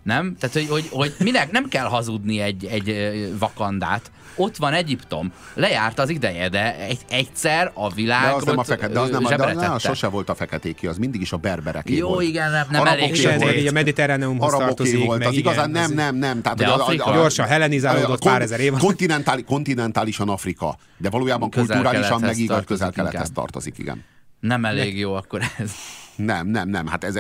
Nem? 0.04 0.36
Tehát, 0.40 0.56
hogy, 0.56 0.68
hogy, 0.68 0.88
hogy 0.92 1.14
minek 1.20 1.52
nem 1.52 1.68
kell 1.68 1.86
hazudni 1.86 2.40
egy, 2.40 2.66
egy 2.66 3.28
vakandát. 3.40 4.12
Ott 4.36 4.58
van 4.58 4.74
Egyiptom. 4.74 5.32
Lejárt 5.54 6.00
az 6.00 6.10
ideje, 6.10 6.50
de 6.50 6.78
egy, 6.78 7.00
egyszer 7.10 7.72
a 7.74 7.94
világ. 7.94 8.24
De 8.24 8.36
az 8.36 8.44
nem 8.44 8.58
a 8.58 8.64
fekete, 8.64 8.94
de 8.94 9.00
az 9.00 9.10
nem, 9.10 9.26
a, 9.26 9.36
de 9.36 9.44
az 9.46 9.56
nem, 9.56 9.78
sose 9.78 10.08
volt 10.08 10.30
a 10.30 10.36
feketéki, 10.36 10.88
az 10.88 10.98
mindig 10.98 11.22
is 11.22 11.32
a 11.32 11.38
berbereké 11.38 11.96
Jó, 11.96 12.08
volt. 12.08 12.24
igen, 12.24 12.52
nem, 12.52 12.66
nem 12.70 12.86
elég 12.86 13.22
volt. 13.24 13.42
egy 13.42 13.68
a 13.68 13.72
mediterráneumhoz 13.72 14.52
tartozik. 14.52 15.06
volt, 15.06 15.20
meg 15.20 15.28
az 15.28 15.34
igen, 15.34 15.52
igazán 15.52 15.70
nem, 15.70 15.94
nem, 15.94 16.16
nem. 16.16 16.42
Tehát, 16.42 16.58
De 16.58 16.68
Afrika? 16.68 17.14
Gyorsan 17.14 17.48
helenizálódott 17.48 18.24
pár 18.24 18.42
ezer 18.42 18.60
év 18.60 18.74
alatt. 18.74 18.84
kontinentáli, 18.84 19.44
kontinentálisan 19.44 20.30
Afrika, 20.30 20.78
de 20.98 21.10
valójában 21.10 21.50
kulturálisan 21.50 22.20
meg 22.20 22.38
igaz 22.38 22.64
közel-kelethez 22.66 23.30
tartozik, 23.34 23.78
igen. 23.78 24.04
Nem 24.44 24.66
elég 24.66 24.98
jó 24.98 25.14
akkor 25.14 25.42
ez. 25.58 25.72
Nem, 26.16 26.48
nem, 26.48 26.70
nem. 26.70 26.88
Hát 26.88 27.04
ez, 27.04 27.16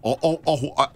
a, 0.00 0.08
a, 0.10 0.40
a, 0.44 0.82
a, 0.82 0.92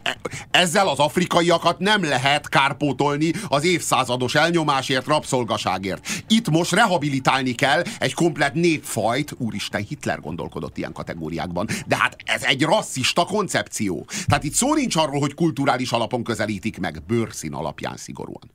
ezzel 0.51 0.89
az 0.89 0.99
afrikaiakat 0.99 1.79
nem 1.79 2.05
lehet 2.05 2.49
kárpótolni 2.49 3.33
az 3.49 3.65
évszázados 3.65 4.35
elnyomásért, 4.35 5.07
rabszolgaságért. 5.07 6.09
Itt 6.29 6.51
most 6.51 6.73
rehabilitálni 6.73 7.53
kell 7.53 7.83
egy 7.99 8.15
komplett 8.15 8.55
népfajt, 8.55 9.35
úristen, 9.39 9.85
Hitler 9.89 10.21
gondolkodott 10.21 10.77
ilyen 10.77 10.93
kategóriákban, 10.93 11.69
de 11.87 11.97
hát 11.97 12.17
ez 12.25 12.43
egy 12.43 12.63
rasszista 12.63 13.25
koncepció. 13.25 14.07
Tehát 14.27 14.45
itt 14.45 14.55
szó 14.55 14.75
nincs 14.75 14.97
arról, 14.97 15.21
hogy 15.21 15.35
kulturális 15.35 15.93
alapon 15.93 16.25
közelítik 16.25 16.79
meg, 16.79 17.03
bőrszín 17.07 17.53
alapján 17.53 17.97
szigorúan. 17.97 18.51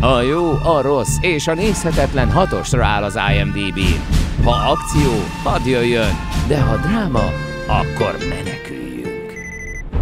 A 0.00 0.20
jó, 0.20 0.50
a 0.50 0.80
rossz 0.80 1.16
és 1.20 1.46
a 1.46 1.54
nézhetetlen 1.54 2.30
hatosra 2.30 2.84
áll 2.84 3.02
az 3.02 3.18
IMDb-n. 3.34 4.14
Ha 4.44 4.50
akció, 4.50 5.10
hadd 5.42 5.66
jöjjön, 5.66 6.12
de 6.48 6.62
ha 6.62 6.76
dráma, 6.76 7.24
akkor 7.66 8.16
meneküljünk. 8.28 9.32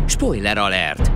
Spoiler 0.07 0.59
alert! 0.59 1.13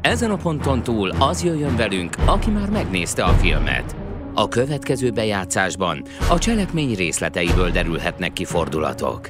Ezen 0.00 0.30
a 0.30 0.36
ponton 0.36 0.82
túl 0.82 1.10
az 1.10 1.44
jöjjön 1.44 1.76
velünk, 1.76 2.16
aki 2.24 2.50
már 2.50 2.70
megnézte 2.70 3.24
a 3.24 3.32
filmet. 3.32 3.96
A 4.34 4.48
következő 4.48 5.10
bejátszásban 5.10 6.04
a 6.30 6.38
cselekmény 6.38 6.94
részleteiből 6.94 7.70
derülhetnek 7.70 8.32
ki 8.32 8.44
fordulatok. 8.44 9.28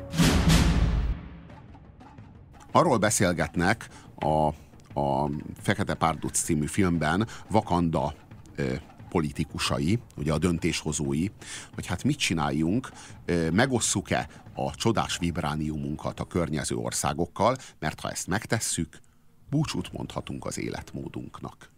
Arról 2.72 2.98
beszélgetnek 2.98 3.88
a, 4.14 4.46
a 5.00 5.30
Fekete 5.60 5.94
Párduc 5.94 6.38
című 6.38 6.66
filmben 6.66 7.26
Vakanda 7.50 8.14
politikusai, 9.08 9.98
ugye 10.16 10.32
a 10.32 10.38
döntéshozói, 10.38 11.26
hogy 11.74 11.86
hát 11.86 12.04
mit 12.04 12.18
csináljunk, 12.18 12.90
megosszuk-e 13.52 14.28
a 14.54 14.74
csodás 14.74 15.18
vibrániumunkat 15.18 16.20
a 16.20 16.26
környező 16.26 16.76
országokkal, 16.76 17.56
mert 17.78 18.00
ha 18.00 18.10
ezt 18.10 18.26
megtesszük, 18.26 19.00
búcsút 19.50 19.92
mondhatunk 19.92 20.44
az 20.44 20.58
életmódunknak. 20.58 21.70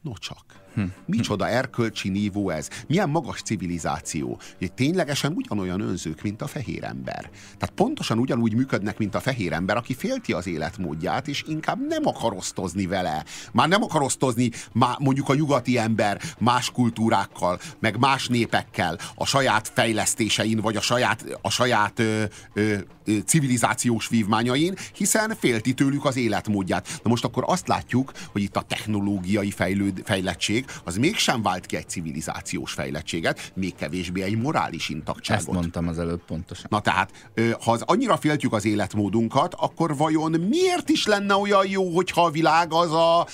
No 0.00 0.12
csak. 0.12 0.59
Micsoda 1.06 1.48
erkölcsi 1.48 2.08
nívó 2.08 2.50
ez? 2.50 2.68
Milyen 2.86 3.08
magas 3.08 3.42
civilizáció? 3.42 4.40
Hogy 4.58 4.72
ténylegesen 4.72 5.32
ugyanolyan 5.32 5.80
önzők, 5.80 6.22
mint 6.22 6.42
a 6.42 6.46
fehér 6.46 6.84
ember. 6.84 7.30
Tehát 7.58 7.74
pontosan 7.74 8.18
ugyanúgy 8.18 8.54
működnek, 8.54 8.98
mint 8.98 9.14
a 9.14 9.20
fehér 9.20 9.52
ember, 9.52 9.76
aki 9.76 9.94
félti 9.94 10.32
az 10.32 10.46
életmódját, 10.46 11.28
és 11.28 11.44
inkább 11.48 11.86
nem 11.86 12.06
akar 12.06 12.32
osztozni 12.32 12.86
vele. 12.86 13.24
Már 13.52 13.68
nem 13.68 13.82
akar 13.82 14.02
osztozni 14.02 14.50
má, 14.72 14.96
mondjuk 14.98 15.28
a 15.28 15.34
nyugati 15.34 15.78
ember 15.78 16.20
más 16.38 16.70
kultúrákkal, 16.70 17.58
meg 17.78 17.98
más 17.98 18.28
népekkel, 18.28 18.98
a 19.14 19.26
saját 19.26 19.68
fejlesztésein, 19.74 20.60
vagy 20.60 20.76
a 20.76 20.80
saját, 20.80 21.38
a 21.42 21.50
saját 21.50 21.98
ö, 21.98 22.24
ö, 22.52 22.74
ö, 23.04 23.18
civilizációs 23.26 24.08
vívmányain, 24.08 24.74
hiszen 24.94 25.36
félti 25.38 25.74
tőlük 25.74 26.04
az 26.04 26.16
életmódját. 26.16 27.00
Na 27.02 27.10
most 27.10 27.24
akkor 27.24 27.44
azt 27.46 27.68
látjuk, 27.68 28.12
hogy 28.32 28.42
itt 28.42 28.56
a 28.56 28.62
technológiai 28.62 29.50
fejlőd, 29.50 30.02
fejlettség 30.04 30.59
az 30.84 30.96
mégsem 30.96 31.42
vált 31.42 31.66
ki 31.66 31.76
egy 31.76 31.88
civilizációs 31.88 32.72
fejlettséget, 32.72 33.52
még 33.54 33.74
kevésbé 33.74 34.22
egy 34.22 34.38
morális 34.38 34.88
intaktságot. 34.88 35.46
Ezt 35.46 35.52
mondtam 35.52 35.88
az 35.88 35.98
előbb 35.98 36.24
pontosan. 36.24 36.66
Na 36.68 36.80
tehát, 36.80 37.30
ha 37.60 37.72
az 37.72 37.82
annyira 37.82 38.16
féltjük 38.16 38.52
az 38.52 38.64
életmódunkat, 38.64 39.54
akkor 39.54 39.96
vajon 39.96 40.30
miért 40.30 40.88
is 40.88 41.06
lenne 41.06 41.34
olyan 41.34 41.66
jó, 41.66 41.94
hogyha 41.94 42.24
a 42.24 42.30
világ 42.30 42.72
az 42.72 42.92
a 42.92 43.26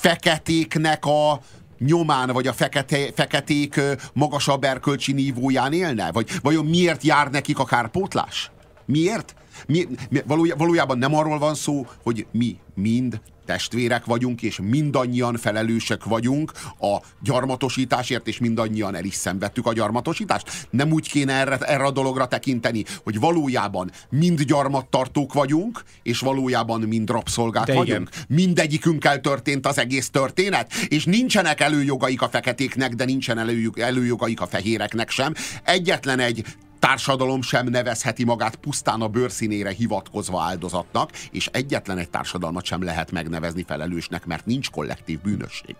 feketéknek 0.00 1.04
a 1.04 1.40
nyomán, 1.78 2.30
vagy 2.30 2.46
a 2.46 2.52
fekete, 2.52 3.12
feketék 3.14 3.80
magasabb 4.12 4.64
erkölcsi 4.64 5.12
nívóján 5.12 5.72
élne? 5.72 6.12
Vagy 6.12 6.30
vajon 6.42 6.64
miért 6.64 7.02
jár 7.02 7.30
nekik 7.30 7.58
a 7.58 7.64
kárpótlás? 7.64 8.50
Miért? 8.84 9.34
Mi, 9.66 9.86
mi, 10.10 10.20
valójá, 10.26 10.54
valójában 10.54 10.98
nem 10.98 11.14
arról 11.14 11.38
van 11.38 11.54
szó, 11.54 11.86
hogy 12.02 12.26
mi 12.32 12.56
mind 12.74 13.20
testvérek 13.48 14.04
vagyunk, 14.04 14.42
és 14.42 14.58
mindannyian 14.62 15.36
felelősek 15.36 16.04
vagyunk 16.04 16.52
a 16.80 17.00
gyarmatosításért, 17.22 18.26
és 18.28 18.38
mindannyian 18.38 18.94
el 18.94 19.04
is 19.04 19.14
szenvedtük 19.14 19.66
a 19.66 19.72
gyarmatosítást. 19.72 20.66
Nem 20.70 20.92
úgy 20.92 21.10
kéne 21.10 21.32
erre, 21.32 21.56
erre 21.56 21.84
a 21.84 21.90
dologra 21.90 22.26
tekinteni, 22.26 22.84
hogy 23.02 23.20
valójában 23.20 23.90
mind 24.10 24.42
gyarmattartók 24.42 25.32
vagyunk, 25.32 25.82
és 26.02 26.18
valójában 26.18 26.80
mind 26.80 27.10
rabszolgák 27.10 27.64
De 27.64 27.72
igen. 27.72 27.84
vagyunk. 27.84 28.08
Mindegyikünkkel 28.28 29.20
történt 29.20 29.66
az 29.66 29.78
egész 29.78 30.10
történet, 30.10 30.72
és 30.88 31.04
nincsenek 31.04 31.60
előjogaik 31.60 32.22
a 32.22 32.28
feketéknek, 32.28 32.94
de 32.94 33.04
nincsen 33.04 33.38
előjog, 33.38 33.78
előjogaik 33.78 34.40
a 34.40 34.46
fehéreknek 34.46 35.10
sem. 35.10 35.34
Egyetlen 35.64 36.18
egy 36.18 36.44
társadalom 36.78 37.42
sem 37.42 37.66
nevezheti 37.66 38.24
magát 38.24 38.56
pusztán 38.56 39.00
a 39.00 39.08
bőrszínére 39.08 39.70
hivatkozva 39.70 40.42
áldozatnak, 40.42 41.10
és 41.30 41.48
egyetlen 41.52 41.98
egy 41.98 42.10
társadalmat 42.10 42.64
sem 42.64 42.82
lehet 42.82 43.10
megnevezni 43.10 43.64
felelősnek, 43.66 44.26
mert 44.26 44.46
nincs 44.46 44.70
kollektív 44.70 45.20
bűnösség. 45.20 45.76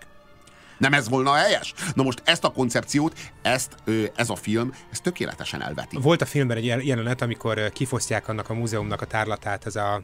Nem 0.77 0.93
ez 0.93 1.09
volna 1.09 1.31
a 1.31 1.35
helyes? 1.35 1.73
Na 1.93 2.03
most 2.03 2.21
ezt 2.25 2.43
a 2.43 2.49
koncepciót, 2.49 3.19
ezt, 3.41 3.75
ez 4.15 4.29
a 4.29 4.35
film, 4.35 4.73
ez 4.91 4.99
tökéletesen 4.99 5.61
elveti. 5.61 5.97
Volt 6.01 6.21
a 6.21 6.25
filmben 6.25 6.57
egy 6.57 6.65
jel- 6.65 6.83
jelenet, 6.83 7.21
amikor 7.21 7.69
kifosztják 7.69 8.27
annak 8.27 8.49
a 8.49 8.53
múzeumnak 8.53 9.01
a 9.01 9.05
tárlatát, 9.05 9.65
ez 9.65 9.75
a 9.75 10.01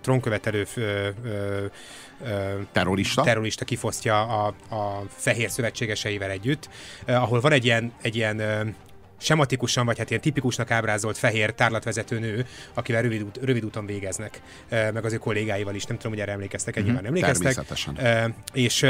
trónkövetelő 0.00 0.66
Terrorista? 2.72 3.22
terrorista 3.22 3.64
kifosztja 3.64 4.22
a, 4.22 4.46
a 4.74 5.02
fehér 5.08 5.50
szövetségeseivel 5.50 6.30
együtt, 6.30 6.68
ahol 7.06 7.40
van 7.40 7.52
egy 7.52 7.64
ilyen, 7.64 7.92
egy 8.02 8.16
ilyen 8.16 8.74
sematikusan, 9.20 9.86
vagy 9.86 9.98
hát 9.98 10.10
ilyen 10.10 10.22
tipikusnak 10.22 10.70
ábrázolt 10.70 11.18
fehér 11.18 11.50
tárlatvezető 11.50 12.18
nő, 12.18 12.46
akivel 12.74 13.02
rövid, 13.02 13.22
út, 13.22 13.38
rövid 13.42 13.64
úton 13.64 13.86
végeznek, 13.86 14.40
meg 14.68 15.04
az 15.04 15.12
ő 15.12 15.16
kollégáival 15.16 15.74
is, 15.74 15.84
nem 15.84 15.96
tudom, 15.96 16.12
hogy 16.12 16.20
erre 16.20 16.32
emlékeztek, 16.32 16.76
egy 16.76 16.84
nyilván 16.84 17.06
emlékeztek. 17.06 17.54
Természetesen. 17.54 18.34
És 18.52 18.82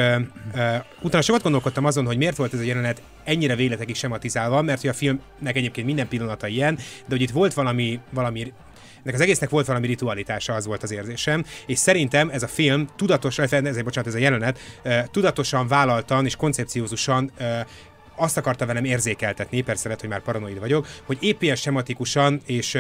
utána 1.03 1.23
sokat 1.23 1.43
gondolkodtam 1.43 1.85
azon, 1.85 2.07
hogy 2.07 2.17
miért 2.17 2.37
volt 2.37 2.55
ez 2.55 2.61
a 2.61 2.63
jelenet 2.63 3.03
ennyire 3.25 3.55
véletekig 3.55 3.95
sematizálva, 3.95 4.63
mert 4.63 4.81
hogy 4.81 4.91
a 4.91 4.95
filmnek 4.95 5.57
egyébként 5.57 5.87
minden 5.87 6.09
pillanata 6.09 6.47
ilyen, 6.47 6.75
de 6.75 6.83
hogy 7.09 7.21
itt 7.21 7.31
volt 7.31 7.55
valami, 7.55 8.01
valami 8.11 8.53
ennek 9.03 9.15
az 9.15 9.21
egésznek 9.21 9.51
volt 9.51 9.67
valami 9.67 9.87
ritualitása, 9.87 10.55
az 10.55 10.67
volt 10.67 10.83
az 10.83 10.91
érzésem, 10.91 11.45
és 11.67 11.79
szerintem 11.79 12.29
ez 12.29 12.43
a 12.43 12.49
film 12.49 12.89
tudatosan, 12.97 13.45
ezért 13.45 13.85
bocsánat, 13.85 14.09
ez 14.09 14.15
a 14.15 14.19
jelenet, 14.19 14.59
tudatosan 15.11 15.69
vállaltan 15.69 16.25
és 16.25 16.37
koncepciózusan 16.37 17.31
azt 18.21 18.37
akarta 18.37 18.67
velem 18.67 18.85
érzékeltetni, 18.85 19.61
persze 19.61 19.85
lehet, 19.85 20.01
hogy 20.01 20.11
már 20.11 20.21
paranoid 20.21 20.59
vagyok, 20.59 20.87
hogy 21.05 21.19
épp 21.21 21.43
ilyen 21.43 21.57
sematikusan 21.57 22.41
és, 22.47 22.79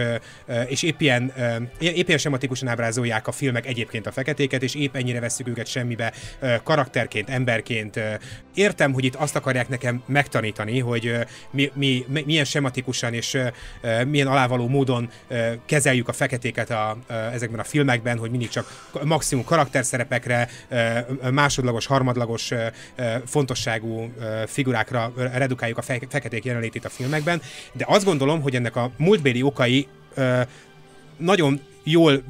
és 0.66 0.82
épp, 0.82 1.00
ilyen, 1.00 1.32
épp 1.78 2.06
ilyen 2.06 2.18
sematikusan 2.18 2.68
ábrázolják 2.68 3.26
a 3.26 3.32
filmek 3.32 3.66
egyébként 3.66 4.06
a 4.06 4.12
feketéket, 4.12 4.62
és 4.62 4.74
épp 4.74 4.96
ennyire 4.96 5.20
veszük 5.20 5.48
őket 5.48 5.66
semmibe 5.66 6.12
karakterként, 6.62 7.30
emberként. 7.30 8.00
Értem, 8.54 8.92
hogy 8.92 9.04
itt 9.04 9.14
azt 9.14 9.36
akarják 9.36 9.68
nekem 9.68 10.02
megtanítani, 10.06 10.78
hogy 10.78 11.14
mi, 11.50 11.70
mi, 11.74 12.04
mi, 12.08 12.22
milyen 12.26 12.44
sematikusan 12.44 13.14
és 13.14 13.38
milyen 14.06 14.26
alávaló 14.26 14.68
módon 14.68 15.10
kezeljük 15.66 16.08
a 16.08 16.12
feketéket 16.12 16.70
a, 16.70 16.98
ezekben 17.32 17.60
a 17.60 17.64
filmekben, 17.64 18.18
hogy 18.18 18.30
mindig 18.30 18.48
csak 18.48 18.88
maximum 19.04 19.44
karakterszerepekre, 19.44 20.48
másodlagos, 21.30 21.86
harmadlagos 21.86 22.52
fontosságú 23.26 24.12
figurákra 24.46 25.12
redukáljuk 25.34 25.78
a 25.78 25.82
fe- 25.82 26.06
feketék 26.08 26.44
jelenlétét 26.44 26.84
a 26.84 26.88
filmekben, 26.88 27.42
de 27.72 27.84
azt 27.88 28.04
gondolom, 28.04 28.40
hogy 28.40 28.54
ennek 28.54 28.76
a 28.76 28.90
múltbéli 28.96 29.42
okai 29.42 29.86
ö, 30.14 30.40
nagyon 31.16 31.60
jól, 31.84 32.24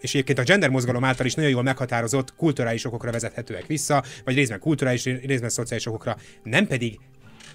és 0.00 0.14
egyébként 0.14 0.38
a 0.38 0.42
gender 0.42 0.70
mozgalom 0.70 1.04
által 1.04 1.26
is 1.26 1.34
nagyon 1.34 1.50
jól 1.50 1.62
meghatározott 1.62 2.34
kulturális 2.36 2.84
okokra 2.84 3.10
vezethetőek 3.10 3.66
vissza, 3.66 4.04
vagy 4.24 4.34
részben 4.34 4.58
kulturális, 4.58 5.04
részben 5.04 5.48
szociális 5.48 5.86
okokra, 5.86 6.16
nem 6.42 6.66
pedig 6.66 6.98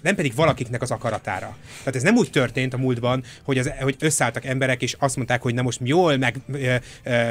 nem 0.00 0.14
pedig 0.14 0.34
valakiknek 0.34 0.82
az 0.82 0.90
akaratára. 0.90 1.56
Tehát 1.78 1.96
ez 1.96 2.02
nem 2.02 2.16
úgy 2.16 2.30
történt 2.30 2.74
a 2.74 2.76
múltban, 2.76 3.22
hogy, 3.42 3.58
az, 3.58 3.70
hogy 3.80 3.96
összeálltak 3.98 4.44
emberek, 4.44 4.82
és 4.82 4.96
azt 4.98 5.16
mondták, 5.16 5.42
hogy 5.42 5.54
na 5.54 5.62
most 5.62 5.80
mi 5.80 5.88
jól 5.88 6.16
meg, 6.16 6.36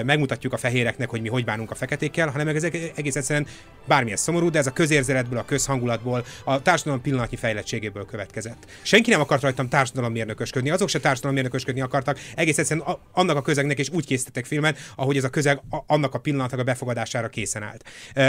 megmutatjuk 0.05 0.53
a 0.53 0.57
fehéreknek, 0.57 1.09
hogy 1.09 1.21
mi 1.21 1.29
hogy 1.29 1.45
bánunk 1.45 1.71
a 1.71 1.75
feketékkel, 1.75 2.29
hanem 2.29 2.47
ez 2.47 2.63
egész 2.95 3.15
egyszerűen 3.15 3.47
bármilyen 3.85 4.17
szomorú, 4.17 4.49
de 4.49 4.59
ez 4.59 4.67
a 4.67 4.71
közérzeletből, 4.71 5.39
a 5.39 5.45
közhangulatból, 5.45 6.25
a 6.43 6.61
társadalom 6.61 7.01
pillanatnyi 7.01 7.37
fejlettségéből 7.37 8.05
következett. 8.05 8.65
Senki 8.81 9.09
nem 9.09 9.19
akart 9.19 9.41
rajtam 9.41 9.69
társadalommérnökösködni, 9.69 10.69
azok 10.69 10.89
se 10.89 10.99
társadalommérnökösködni 10.99 11.81
akartak, 11.81 12.19
egész 12.35 12.57
egyszerűen 12.57 12.85
annak 13.11 13.37
a 13.37 13.41
közegnek 13.41 13.79
is 13.79 13.89
úgy 13.89 14.05
készítettek 14.05 14.45
filmet, 14.45 14.77
ahogy 14.95 15.17
ez 15.17 15.23
a 15.23 15.29
közeg 15.29 15.61
annak 15.85 16.13
a 16.13 16.19
pillanatnak 16.19 16.59
a 16.59 16.63
befogadására 16.63 17.27
készen 17.27 17.63
állt. 17.63 17.83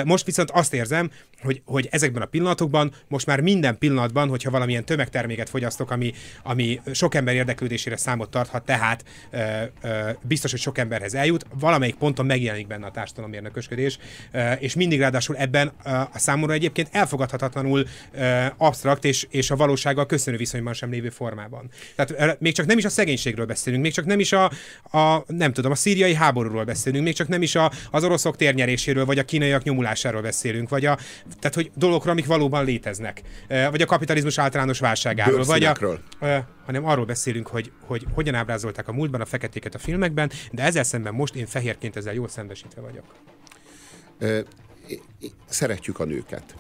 Most 0.05 0.25
viszont 0.25 0.51
azt 0.51 0.75
érzem, 0.75 1.11
hogy, 1.43 1.63
hogy 1.65 1.89
ezekben 1.91 2.23
a 2.23 2.27
pillanatokban, 2.27 2.93
most 3.09 3.27
már 3.27 3.41
minden 3.41 3.79
pillanatban, 3.79 4.28
hogyha 4.29 4.51
valamilyen 4.51 4.85
tömegterméket 4.85 5.49
fogyasztok, 5.49 5.91
ami, 5.91 6.13
ami 6.43 6.81
sok 6.93 7.15
ember 7.15 7.35
érdeklődésére 7.35 7.97
számot 7.97 8.31
tarthat, 8.31 8.65
tehát 8.65 9.05
ö, 9.31 9.39
ö, 9.83 10.11
biztos, 10.23 10.51
hogy 10.51 10.61
sok 10.61 10.79
emberhez 10.79 11.15
eljut, 11.15 11.47
valamelyik 11.61 11.95
ponton 11.95 12.27
megjelenik 12.27 12.67
benne 12.67 12.87
a 12.87 12.91
társadalommérnökösködés, 12.91 13.99
ö, 14.33 14.53
és 14.53 14.75
mindig 14.75 14.99
ráadásul 15.01 15.37
ebben 15.37 15.73
ö, 15.85 15.89
a 15.91 16.11
számomra 16.15 16.53
egyébként 16.53 16.89
elfogadhatatlanul 16.93 17.87
ö, 18.13 18.45
absztrakt 18.57 19.05
és, 19.05 19.27
és 19.31 19.51
a 19.51 19.57
valósággal 19.57 20.07
köszönő 20.07 20.37
viszonyban 20.37 20.73
sem 20.73 20.91
lévő 20.91 21.09
formában. 21.09 21.71
Tehát 21.97 22.31
ö, 22.31 22.33
még 22.39 22.55
csak 22.55 22.67
nem 22.67 22.79
is 22.79 22.85
a 22.85 22.89
szegénységről 22.89 23.47
beszélünk, 23.47 23.83
még 23.83 23.93
csak 23.93 24.05
nem 24.05 24.21
is 24.21 24.33
a, 24.33 24.51
a 24.91 25.25
nem 25.27 25.53
tudom, 25.53 25.71
a 25.71 25.75
szíriai 25.75 26.15
háborúról 26.15 26.65
beszélünk, 26.65 27.05
még 27.05 27.15
csak 27.15 27.29
nem 27.29 27.43
is 27.43 27.55
a, 27.55 27.73
az 27.91 28.05
oroszok 28.05 28.37
térnyeréséről, 28.37 29.05
vagy 29.05 29.19
a 29.19 29.25
kínaiak 29.25 29.63
nyomulásáról 29.63 30.23
beszélünk, 30.23 30.69
vagy 30.69 30.85
a, 30.85 30.99
tehát 31.39 31.55
hogy 31.55 31.71
dolgokról, 31.75 32.13
amik 32.13 32.27
valóban 32.27 32.65
léteznek, 32.65 33.23
vagy 33.49 33.83
a 33.83 33.87
kapitalizmus 33.87 34.18
általános 34.39 34.79
válságáról, 34.79 35.45
vagy 35.45 35.65
a, 35.65 35.77
hanem 36.65 36.87
arról 36.87 37.05
beszélünk, 37.05 37.47
hogy, 37.47 37.73
hogy 37.87 38.07
hogyan 38.15 38.35
ábrázolták 38.35 38.89
a 38.89 38.93
múltban 38.93 39.21
a 39.21 39.25
feketéket 39.25 39.75
a 39.75 39.79
filmekben, 39.79 40.31
de 40.51 40.63
ezzel 40.63 40.85
szemben 40.85 41.15
most 41.15 41.35
én 41.35 41.47
fehérként 41.47 41.97
ezzel 41.97 42.15
jól 42.15 42.29
szembesítve 42.29 42.81
vagyok. 42.81 43.05
Szeretjük 45.47 45.99
a 45.99 46.05
nőket 46.05 46.55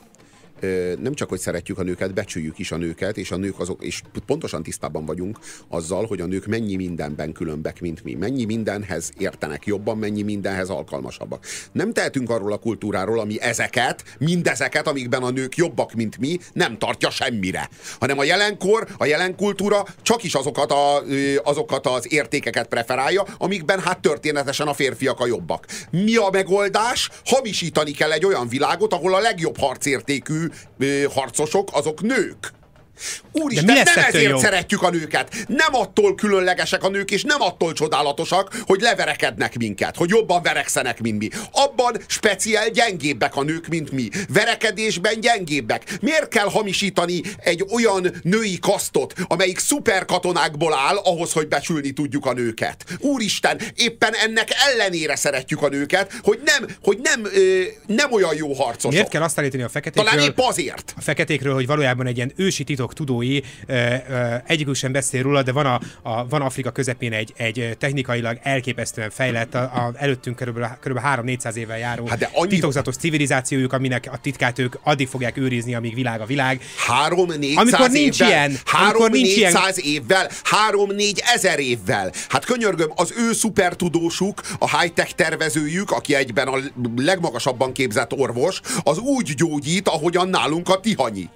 nem 1.00 1.14
csak, 1.14 1.28
hogy 1.28 1.38
szeretjük 1.38 1.78
a 1.78 1.82
nőket, 1.82 2.14
becsüljük 2.14 2.58
is 2.58 2.72
a 2.72 2.76
nőket, 2.76 3.16
és 3.16 3.30
a 3.30 3.36
nők 3.36 3.60
azok, 3.60 3.84
és 3.84 4.02
pontosan 4.26 4.62
tisztában 4.62 5.04
vagyunk 5.04 5.38
azzal, 5.68 6.06
hogy 6.06 6.20
a 6.20 6.26
nők 6.26 6.46
mennyi 6.46 6.76
mindenben 6.76 7.32
különbek, 7.32 7.80
mint 7.80 8.04
mi. 8.04 8.14
Mennyi 8.14 8.44
mindenhez 8.44 9.12
értenek 9.18 9.66
jobban, 9.66 9.98
mennyi 9.98 10.22
mindenhez 10.22 10.68
alkalmasabbak. 10.68 11.44
Nem 11.72 11.92
tehetünk 11.92 12.30
arról 12.30 12.52
a 12.52 12.56
kultúráról, 12.56 13.20
ami 13.20 13.40
ezeket, 13.40 14.04
mindezeket, 14.18 14.86
amikben 14.86 15.22
a 15.22 15.30
nők 15.30 15.56
jobbak, 15.56 15.92
mint 15.92 16.18
mi, 16.18 16.38
nem 16.52 16.78
tartja 16.78 17.10
semmire. 17.10 17.68
Hanem 17.98 18.18
a 18.18 18.24
jelenkor, 18.24 18.86
a 18.98 19.04
jelen 19.04 19.36
kultúra 19.36 19.84
csak 20.02 20.22
is 20.22 20.34
azokat, 20.34 20.72
a, 20.72 21.02
azokat 21.42 21.86
az 21.86 22.12
értékeket 22.12 22.68
preferálja, 22.68 23.24
amikben 23.38 23.80
hát 23.80 24.00
történetesen 24.00 24.66
a 24.66 24.74
férfiak 24.74 25.20
a 25.20 25.26
jobbak. 25.26 25.66
Mi 25.90 26.16
a 26.16 26.28
megoldás? 26.32 27.10
Hamisítani 27.24 27.90
kell 27.90 28.12
egy 28.12 28.24
olyan 28.24 28.48
világot, 28.48 28.92
ahol 28.92 29.14
a 29.14 29.18
legjobb 29.18 29.58
harcértékű 29.58 30.47
harcosok 31.14 31.68
azok 31.72 32.00
nők. 32.00 32.52
Úristen, 33.32 33.74
nem 33.74 33.86
ezért 33.94 34.30
jó? 34.30 34.38
szeretjük 34.38 34.82
a 34.82 34.90
nőket. 34.90 35.34
Nem 35.48 35.74
attól 35.74 36.14
különlegesek 36.14 36.82
a 36.82 36.88
nők, 36.88 37.10
és 37.10 37.22
nem 37.22 37.40
attól 37.40 37.72
csodálatosak, 37.72 38.56
hogy 38.66 38.80
leverekednek 38.80 39.56
minket, 39.56 39.96
hogy 39.96 40.08
jobban 40.08 40.42
verekszenek, 40.42 41.00
mint 41.00 41.18
mi. 41.18 41.28
Abban 41.52 41.96
speciál 42.06 42.68
gyengébbek 42.68 43.36
a 43.36 43.42
nők, 43.42 43.66
mint 43.66 43.90
mi. 43.90 44.08
Verekedésben 44.28 45.20
gyengébbek. 45.20 45.98
Miért 46.00 46.28
kell 46.28 46.50
hamisítani 46.50 47.20
egy 47.38 47.64
olyan 47.70 48.14
női 48.22 48.58
kasztot, 48.58 49.14
amelyik 49.26 49.58
szuperkatonákból 49.58 50.74
áll, 50.74 50.96
ahhoz, 50.96 51.32
hogy 51.32 51.48
becsülni 51.48 51.90
tudjuk 51.90 52.26
a 52.26 52.32
nőket? 52.32 52.84
Úristen, 52.98 53.60
éppen 53.74 54.14
ennek 54.14 54.48
ellenére 54.68 55.16
szeretjük 55.16 55.62
a 55.62 55.68
nőket, 55.68 56.12
hogy 56.22 56.40
nem, 56.44 56.66
hogy 56.82 56.98
nem, 57.02 57.24
ö, 57.24 57.62
nem 57.86 58.12
olyan 58.12 58.34
jó 58.34 58.52
harcosok. 58.54 58.90
Miért 58.90 59.08
kell 59.08 59.22
azt 59.22 59.38
állítani 59.38 59.62
a 59.62 59.68
feketékről? 59.68 60.10
Talán 60.10 60.28
épp 60.28 60.38
azért. 60.38 60.94
A 60.96 61.00
feketékről, 61.00 61.54
hogy 61.54 61.66
valójában 61.66 62.06
egy 62.06 62.16
ilyen 62.16 62.32
ősi 62.36 62.64
titok 62.64 62.87
tudósok, 62.92 63.16
tudói, 63.18 63.40
egyikük 64.46 64.74
sem 64.74 64.92
beszél 64.92 65.22
róla, 65.22 65.42
de 65.42 65.52
van, 65.52 65.66
a, 65.66 65.80
a, 66.02 66.28
van 66.28 66.42
Afrika 66.42 66.70
közepén 66.70 67.12
egy, 67.12 67.32
egy 67.36 67.76
technikailag 67.78 68.38
elképesztően 68.42 69.10
fejlett, 69.10 69.54
a, 69.54 69.60
a 69.62 69.92
előttünk 69.96 70.36
körülbelül, 70.36 70.68
körülbelül 70.80 71.36
3-400 71.36 71.54
évvel 71.54 71.78
járó 71.78 72.06
hát 72.06 72.18
de 72.18 72.30
annyi... 72.32 72.48
titokzatos 72.48 72.96
civilizációjuk, 72.96 73.72
aminek 73.72 74.08
a 74.12 74.16
titkát 74.16 74.58
ők 74.58 74.74
addig 74.82 75.08
fogják 75.08 75.36
őrizni, 75.36 75.74
amíg 75.74 75.94
világ 75.94 76.20
a 76.20 76.26
világ. 76.26 76.60
3-400 77.08 77.56
amikor 77.56 77.90
nincs 77.90 78.20
évvel, 78.20 78.28
ilyen, 78.28 78.58
3 78.64 79.10
nincs 79.10 79.36
ilyen... 79.36 79.56
évvel, 79.74 80.30
3-4 80.72 81.18
ezer 81.34 81.58
évvel. 81.58 82.12
Hát 82.28 82.44
könyörgöm, 82.44 82.92
az 82.94 83.14
ő 83.16 83.32
szupertudósuk, 83.32 84.40
a 84.58 84.78
high-tech 84.78 85.12
tervezőjük, 85.12 85.90
aki 85.90 86.14
egyben 86.14 86.48
a 86.48 86.58
legmagasabban 86.96 87.72
képzett 87.72 88.12
orvos, 88.12 88.60
az 88.82 88.98
úgy 88.98 89.34
gyógyít, 89.34 89.88
ahogyan 89.88 90.28
nálunk 90.28 90.68
a 90.68 90.80
tihanyi. 90.80 91.28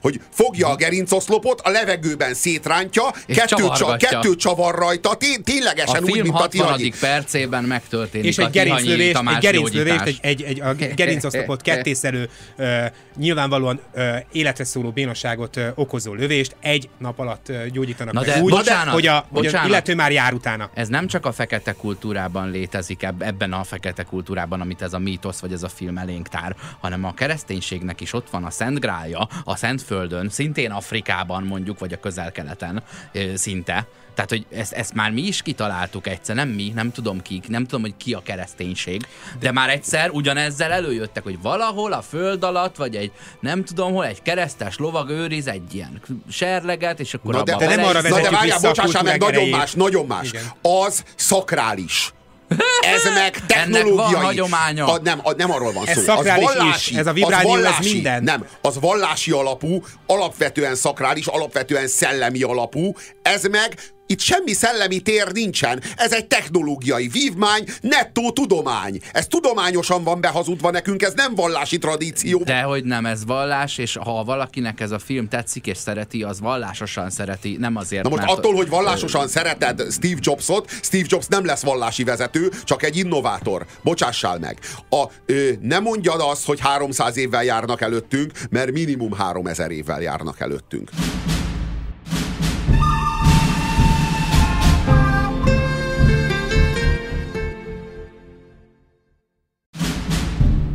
Hogy 0.00 0.20
fogja 0.30 0.68
a 0.68 0.76
gerinc 0.76 0.97
gerincoszlopot 0.98 1.60
a 1.60 1.70
levegőben 1.70 2.34
szétrántja, 2.34 3.02
kettő, 3.26 3.64
csa, 3.76 3.96
kettő 3.96 4.34
csavar 4.36 4.74
rajta, 4.74 5.14
té- 5.14 5.44
ténylegesen 5.44 6.02
a 6.02 6.06
úgy, 6.06 6.22
mint 6.22 6.34
a 6.34 6.48
tihanyi. 6.48 6.92
percében 7.00 7.64
megtörténik 7.64 8.26
És 8.26 8.38
egy 8.38 8.50
gerinclövést, 8.50 9.18
egy 9.18 9.38
gerinclövést, 9.40 10.06
egy, 10.06 10.18
egy, 10.22 10.42
egy, 10.42 10.60
a 10.60 10.74
gerincoszlopot 10.94 11.62
kettészelő, 11.62 12.28
uh, 12.58 12.84
nyilvánvalóan 13.16 13.80
uh, 13.94 14.16
életre 14.32 14.64
szóló 14.64 14.90
bénosságot 14.90 15.56
uh, 15.56 15.66
okozó 15.74 16.14
lövést 16.14 16.56
egy 16.60 16.88
nap 16.98 17.18
alatt 17.18 17.48
uh, 17.48 17.66
gyógyítanak 17.66 18.14
Na 18.14 18.22
de, 18.22 18.40
úgy, 18.40 18.50
bocsánat, 18.50 18.94
hogy, 18.94 19.06
a, 19.06 19.26
bocsánat. 19.30 19.60
hogy 19.60 19.66
a 19.66 19.68
illető 19.68 19.94
már 19.94 20.12
jár 20.12 20.32
utána. 20.32 20.70
Ez 20.74 20.88
nem 20.88 21.06
csak 21.06 21.26
a 21.26 21.32
fekete 21.32 21.72
kultúrában 21.72 22.50
létezik, 22.50 23.02
ebben 23.18 23.52
a 23.52 23.64
fekete 23.64 24.02
kultúrában, 24.02 24.60
amit 24.60 24.82
ez 24.82 24.92
a 24.92 24.98
mítosz 24.98 25.40
vagy 25.40 25.52
ez 25.52 25.62
a 25.62 25.68
film 25.68 25.98
elénk 25.98 26.28
tár, 26.28 26.56
hanem 26.80 27.04
a 27.04 27.14
kereszténységnek 27.14 28.00
is 28.00 28.12
ott 28.12 28.30
van 28.30 28.44
a 28.44 28.50
Szent 28.50 28.80
Grálja, 28.80 29.28
a 29.44 29.56
Szentföldön, 29.56 30.28
szintén 30.28 30.70
a 30.70 30.80
Afrikában 30.88 31.42
mondjuk, 31.42 31.78
vagy 31.78 31.92
a 31.92 32.00
közel-keleten 32.00 32.82
szinte. 33.34 33.86
Tehát, 34.14 34.30
hogy 34.30 34.46
ezt, 34.58 34.72
ezt 34.72 34.94
már 34.94 35.10
mi 35.10 35.20
is 35.20 35.42
kitaláltuk 35.42 36.06
egyszer, 36.06 36.36
nem 36.36 36.48
mi, 36.48 36.72
nem 36.74 36.92
tudom 36.92 37.22
kik, 37.22 37.48
nem 37.48 37.64
tudom, 37.64 37.80
hogy 37.80 37.96
ki 37.96 38.12
a 38.12 38.22
kereszténység, 38.22 39.06
de 39.40 39.52
már 39.52 39.68
egyszer 39.68 40.10
ugyanezzel 40.10 40.72
előjöttek, 40.72 41.22
hogy 41.22 41.40
valahol 41.42 41.92
a 41.92 42.02
föld 42.02 42.42
alatt, 42.42 42.76
vagy 42.76 42.96
egy, 42.96 43.12
nem 43.40 43.64
tudom 43.64 43.92
hol, 43.92 44.06
egy 44.06 44.22
keresztes 44.22 44.76
lovag 44.76 45.10
őriz 45.10 45.46
egy 45.46 45.74
ilyen 45.74 46.00
serleget, 46.30 47.00
és 47.00 47.14
akkor 47.14 47.34
Na 47.34 47.42
de, 47.42 47.56
de 47.56 47.66
nem 47.66 47.84
arra 47.84 48.02
vezetjük 48.02 48.30
de 48.30 48.36
várjál, 48.36 48.60
bocsássál 48.60 49.02
meg, 49.02 49.20
nagyon 49.20 49.48
más, 49.48 49.72
nagyon 49.72 50.06
más. 50.06 50.28
Igen. 50.28 50.44
Az 50.62 51.04
szakrális. 51.16 52.12
Ez 52.80 53.04
meg 53.14 53.46
technológiai. 53.46 54.12
van 54.12 54.22
hagyománya. 54.22 54.86
A, 54.86 55.00
nem, 55.02 55.20
a, 55.22 55.32
nem 55.32 55.50
arról 55.50 55.72
van 55.72 55.86
ez 55.86 56.02
szó. 56.04 56.12
Az 56.12 56.26
vallási. 56.26 56.92
Is. 56.92 56.98
Ez 56.98 57.06
a 57.06 57.12
vibráció, 57.12 57.50
az 57.50 57.56
vallási, 57.56 57.86
ez 57.86 57.92
minden. 57.92 58.22
Nem, 58.22 58.46
az 58.60 58.80
vallási 58.80 59.30
alapú, 59.30 59.82
alapvetően 60.06 60.74
szakrális, 60.74 61.26
alapvetően 61.26 61.88
szellemi 61.88 62.42
alapú. 62.42 62.92
Ez 63.22 63.44
meg 63.44 63.74
itt 64.10 64.20
semmi 64.20 64.52
szellemi 64.52 65.00
tér 65.00 65.32
nincsen. 65.32 65.82
Ez 65.96 66.12
egy 66.12 66.26
technológiai 66.26 67.08
vívmány, 67.08 67.64
nettó 67.80 68.30
tudomány. 68.30 69.00
Ez 69.12 69.26
tudományosan 69.26 70.02
van 70.02 70.20
behazudva 70.20 70.70
nekünk, 70.70 71.02
ez 71.02 71.12
nem 71.14 71.34
vallási 71.34 71.78
tradíció. 71.78 72.42
De 72.44 72.60
hogy 72.60 72.84
nem, 72.84 73.06
ez 73.06 73.24
vallás, 73.24 73.78
és 73.78 73.96
ha 73.96 74.24
valakinek 74.24 74.80
ez 74.80 74.90
a 74.90 74.98
film 74.98 75.28
tetszik 75.28 75.66
és 75.66 75.76
szereti, 75.76 76.22
az 76.22 76.40
vallásosan 76.40 77.10
szereti, 77.10 77.56
nem 77.58 77.76
azért, 77.76 78.02
Na 78.02 78.08
most 78.08 78.22
mert... 78.22 78.38
attól, 78.38 78.54
hogy 78.54 78.68
vallásosan 78.68 79.28
szereted 79.28 79.92
Steve 79.92 80.18
Jobsot, 80.20 80.70
Steve 80.82 81.06
Jobs 81.08 81.26
nem 81.26 81.44
lesz 81.44 81.62
vallási 81.62 82.04
vezető, 82.04 82.50
csak 82.64 82.82
egy 82.82 82.96
innovátor. 82.96 83.66
Bocsássál 83.82 84.38
meg. 84.38 84.58
A, 84.90 85.04
ö, 85.26 85.50
ne 85.60 85.78
mondjad 85.78 86.20
azt, 86.20 86.44
hogy 86.44 86.60
300 86.60 87.16
évvel 87.16 87.44
járnak 87.44 87.80
előttünk, 87.80 88.32
mert 88.50 88.72
minimum 88.72 89.12
3000 89.12 89.70
évvel 89.70 90.00
járnak 90.00 90.40
előttünk. 90.40 90.90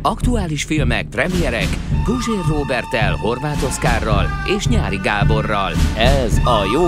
Aktuális 0.06 0.64
filmek, 0.64 1.06
premierek 1.06 1.68
Guzsér 2.04 2.44
Robertel, 2.48 3.16
Horváth 3.16 3.64
Oszkárral 3.64 4.26
és 4.56 4.66
Nyári 4.66 4.96
Gáborral. 4.96 5.72
Ez 5.96 6.38
a 6.38 6.70
jó, 6.72 6.86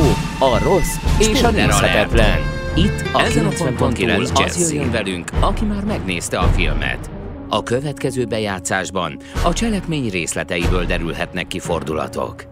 a 0.48 0.58
rossz 0.62 0.96
és 1.18 1.42
a 1.42 1.50
nézhetetlen. 1.50 2.38
Itt 2.74 3.04
a 3.12 3.22
90.9 3.22 4.44
az 4.44 4.60
jöjjön 4.60 4.90
velünk, 4.90 5.30
aki 5.40 5.64
már 5.64 5.84
megnézte 5.84 6.38
a 6.38 6.46
filmet. 6.46 7.10
A 7.48 7.62
következő 7.62 8.24
bejátszásban 8.24 9.18
a 9.44 9.52
cselekmény 9.52 10.10
részleteiből 10.10 10.84
derülhetnek 10.84 11.46
ki 11.46 11.58
fordulatok. 11.58 12.44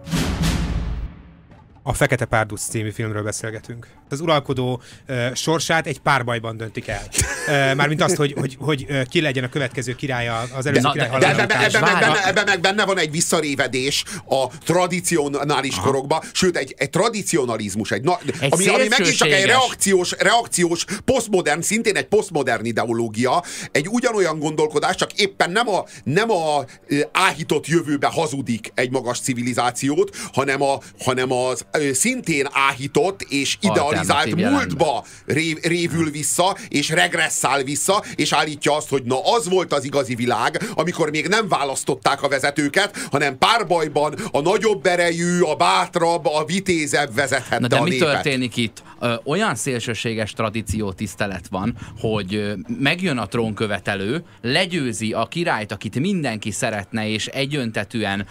a 1.83 1.93
Fekete 1.93 2.25
Párduc 2.25 2.61
című 2.61 2.89
filmről 2.89 3.23
beszélgetünk. 3.23 3.87
Az 4.09 4.19
uralkodó 4.19 4.81
uh, 5.07 5.33
sorsát 5.33 5.87
egy 5.87 5.99
párbajban 5.99 6.57
döntik 6.57 6.87
el. 6.87 7.01
Uh, 7.47 7.75
Mármint 7.75 8.01
azt, 8.01 8.15
hogy, 8.15 8.33
hogy, 8.39 8.57
hogy 8.59 8.85
uh, 8.89 9.03
ki 9.03 9.21
legyen 9.21 9.43
a 9.43 9.49
következő 9.49 9.95
királya 9.95 10.43
az 10.55 10.65
előző 10.65 10.89
király 10.91 11.19
de- 11.19 11.29
ebben, 11.29 11.47
meg 11.57 11.71
benne, 11.71 12.27
ebben 12.27 12.45
meg 12.45 12.59
benne 12.59 12.85
van 12.85 12.97
egy 12.97 13.11
visszarévedés 13.11 14.03
a 14.29 14.47
tradicionális 14.65 15.75
korokba, 15.75 16.23
sőt 16.33 16.57
egy, 16.57 16.75
egy 16.77 16.89
tradicionalizmus, 16.89 17.91
egy, 17.91 18.01
na, 18.03 18.19
Egy 18.39 18.53
ami, 18.53 18.67
ami 18.67 18.87
megint 18.87 19.15
csak 19.15 19.31
egy 19.31 19.45
reakciós, 19.45 20.11
reakciós, 20.19 20.85
posztmodern, 21.05 21.61
szintén 21.61 21.95
egy 21.95 22.07
posztmodern 22.07 22.65
ideológia, 22.65 23.43
egy 23.71 23.87
ugyanolyan 23.89 24.39
gondolkodás, 24.39 24.95
csak 24.95 25.13
éppen 25.13 25.51
nem 25.51 25.69
a, 25.69 25.83
nem 26.03 26.31
a 26.31 26.65
áhított 27.11 27.67
jövőbe 27.67 28.07
hazudik 28.07 28.71
egy 28.73 28.91
magas 28.91 29.19
civilizációt, 29.19 30.15
hanem, 30.33 30.61
a, 30.61 30.79
hanem 30.99 31.31
az 31.31 31.65
szintén 31.93 32.47
áhított 32.51 33.21
és 33.21 33.57
idealizált 33.59 33.94
Alternatív 33.97 34.35
múltba 34.35 35.05
rév, 35.25 35.57
révül 35.61 36.11
vissza, 36.11 36.57
és 36.67 36.89
regresszál 36.89 37.63
vissza, 37.63 38.03
és 38.15 38.33
állítja 38.33 38.75
azt, 38.75 38.89
hogy 38.89 39.03
na 39.03 39.33
az 39.33 39.49
volt 39.49 39.73
az 39.73 39.83
igazi 39.83 40.15
világ, 40.15 40.61
amikor 40.73 41.09
még 41.09 41.27
nem 41.27 41.47
választották 41.47 42.21
a 42.21 42.27
vezetőket, 42.27 43.07
hanem 43.11 43.37
párbajban 43.37 44.13
a 44.31 44.41
nagyobb 44.41 44.85
erejű, 44.85 45.39
a 45.39 45.55
bátrabb, 45.55 46.25
a 46.25 46.45
vitézebb 46.45 47.15
vezethette 47.15 47.59
Na 47.59 47.67
de 47.67 47.75
a 47.75 47.83
mi 47.83 47.89
népet. 47.89 48.11
történik 48.11 48.57
itt? 48.57 48.83
Olyan 49.23 49.55
szélsőséges 49.55 50.31
tradíció 50.31 50.91
tisztelet 50.91 51.47
van, 51.49 51.77
hogy 51.99 52.53
megjön 52.79 53.17
a 53.17 53.27
trónkövetelő, 53.27 54.23
legyőzi 54.41 55.13
a 55.13 55.25
királyt, 55.25 55.71
akit 55.71 55.99
mindenki 55.99 56.51
szeretne, 56.51 57.07
és 57.07 57.27
egyöntetűen 57.27 58.27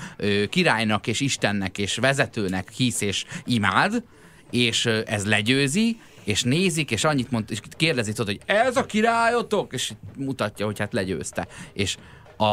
királynak 0.51 1.07
és 1.07 1.21
istennek 1.21 1.79
és 1.79 1.97
vezetőnek 1.97 2.69
hisz 2.77 3.01
és 3.01 3.25
imád, 3.45 4.03
és 4.51 4.87
ez 4.87 5.27
legyőzi, 5.27 6.01
és 6.25 6.43
nézik, 6.43 6.91
és 6.91 7.05
annyit 7.05 7.31
mond, 7.31 7.45
és 7.51 7.61
kérdezi, 7.77 8.13
tudod, 8.13 8.27
hogy 8.27 8.57
ez 8.57 8.77
a 8.77 8.87
királyotok, 8.87 9.73
és 9.73 9.93
mutatja, 10.17 10.67
hogy 10.67 10.79
hát 10.79 10.93
legyőzte. 10.93 11.49
És 11.73 11.97
a, 12.37 12.45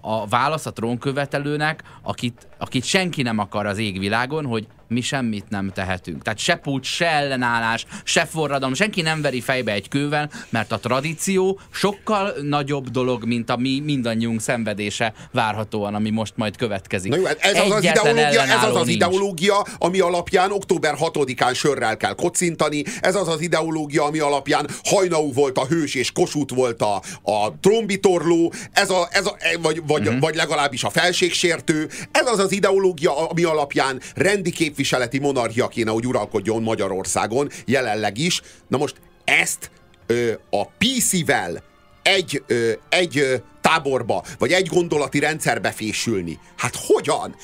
a 0.00 0.26
válasz 0.28 0.66
a 0.66 0.72
trónkövetelőnek, 0.72 1.82
akit, 2.02 2.48
akit 2.58 2.84
senki 2.84 3.22
nem 3.22 3.38
akar 3.38 3.66
az 3.66 3.78
égvilágon, 3.78 4.46
hogy 4.46 4.66
mi 4.94 5.00
semmit 5.00 5.44
nem 5.48 5.70
tehetünk. 5.74 6.22
Tehát 6.22 6.38
se 6.38 6.54
pucs, 6.54 6.86
se 6.86 7.06
ellenállás, 7.06 7.86
se 8.04 8.24
forradalom, 8.24 8.74
senki 8.74 9.00
nem 9.02 9.22
veri 9.22 9.40
fejbe 9.40 9.72
egy 9.72 9.88
kővel, 9.88 10.30
mert 10.48 10.72
a 10.72 10.78
tradíció 10.78 11.60
sokkal 11.72 12.32
nagyobb 12.42 12.88
dolog, 12.88 13.24
mint 13.24 13.50
a 13.50 13.56
mi 13.56 13.80
mindannyiunk 13.84 14.40
szenvedése 14.40 15.12
várhatóan, 15.32 15.94
ami 15.94 16.10
most 16.10 16.32
majd 16.36 16.56
következik. 16.56 17.10
Na 17.10 17.16
jó, 17.16 17.24
hát 17.24 17.38
ez 17.40 17.60
az, 17.60 17.70
az 17.70 17.84
ideológia, 17.84 18.42
ez 18.42 18.62
az 18.64 18.76
az 18.76 18.86
nincs. 18.86 18.96
ideológia, 18.96 19.66
ami 19.78 20.00
alapján 20.00 20.52
október 20.52 20.94
6-án 21.00 21.54
sörrel 21.54 21.96
kell 21.96 22.14
kocintani, 22.14 22.84
ez 23.00 23.14
az 23.14 23.28
az 23.28 23.40
ideológia, 23.40 24.04
ami 24.04 24.18
alapján 24.18 24.68
Hajnau 24.84 25.32
volt 25.32 25.58
a 25.58 25.66
hős 25.66 25.94
és 25.94 26.12
Kossuth 26.12 26.54
volt 26.54 26.82
a, 26.82 27.02
a 27.22 27.58
trombitorló, 27.60 28.52
ez 28.72 28.90
a, 28.90 29.08
ez 29.10 29.26
a, 29.26 29.36
vagy, 29.62 29.82
vagy, 29.86 30.00
Mhm. 30.04 30.06
uh-huh. 30.08 30.20
vagy 30.20 30.34
legalábbis 30.34 30.84
a 30.84 30.90
felségsértő, 30.90 31.88
ez 32.12 32.26
az 32.26 32.38
az 32.38 32.52
ideológia, 32.52 33.28
ami 33.28 33.42
alapján 33.42 34.00
rendi 34.14 34.50
képviseleti 34.84 35.18
monarchia 35.18 35.68
kéne, 35.68 35.90
hogy 35.90 36.06
uralkodjon 36.06 36.62
Magyarországon, 36.62 37.48
jelenleg 37.66 38.18
is. 38.18 38.42
Na 38.68 38.76
most 38.78 38.96
ezt 39.24 39.70
ö, 40.06 40.32
a 40.50 40.66
PC-vel 40.66 41.62
egy, 42.02 42.42
ö, 42.46 42.72
egy 42.88 43.18
ö, 43.18 43.34
táborba, 43.60 44.24
vagy 44.38 44.52
egy 44.52 44.66
gondolati 44.66 45.18
rendszerbe 45.18 45.70
fésülni. 45.70 46.38
Hát 46.56 46.76
hogyan? 46.76 47.34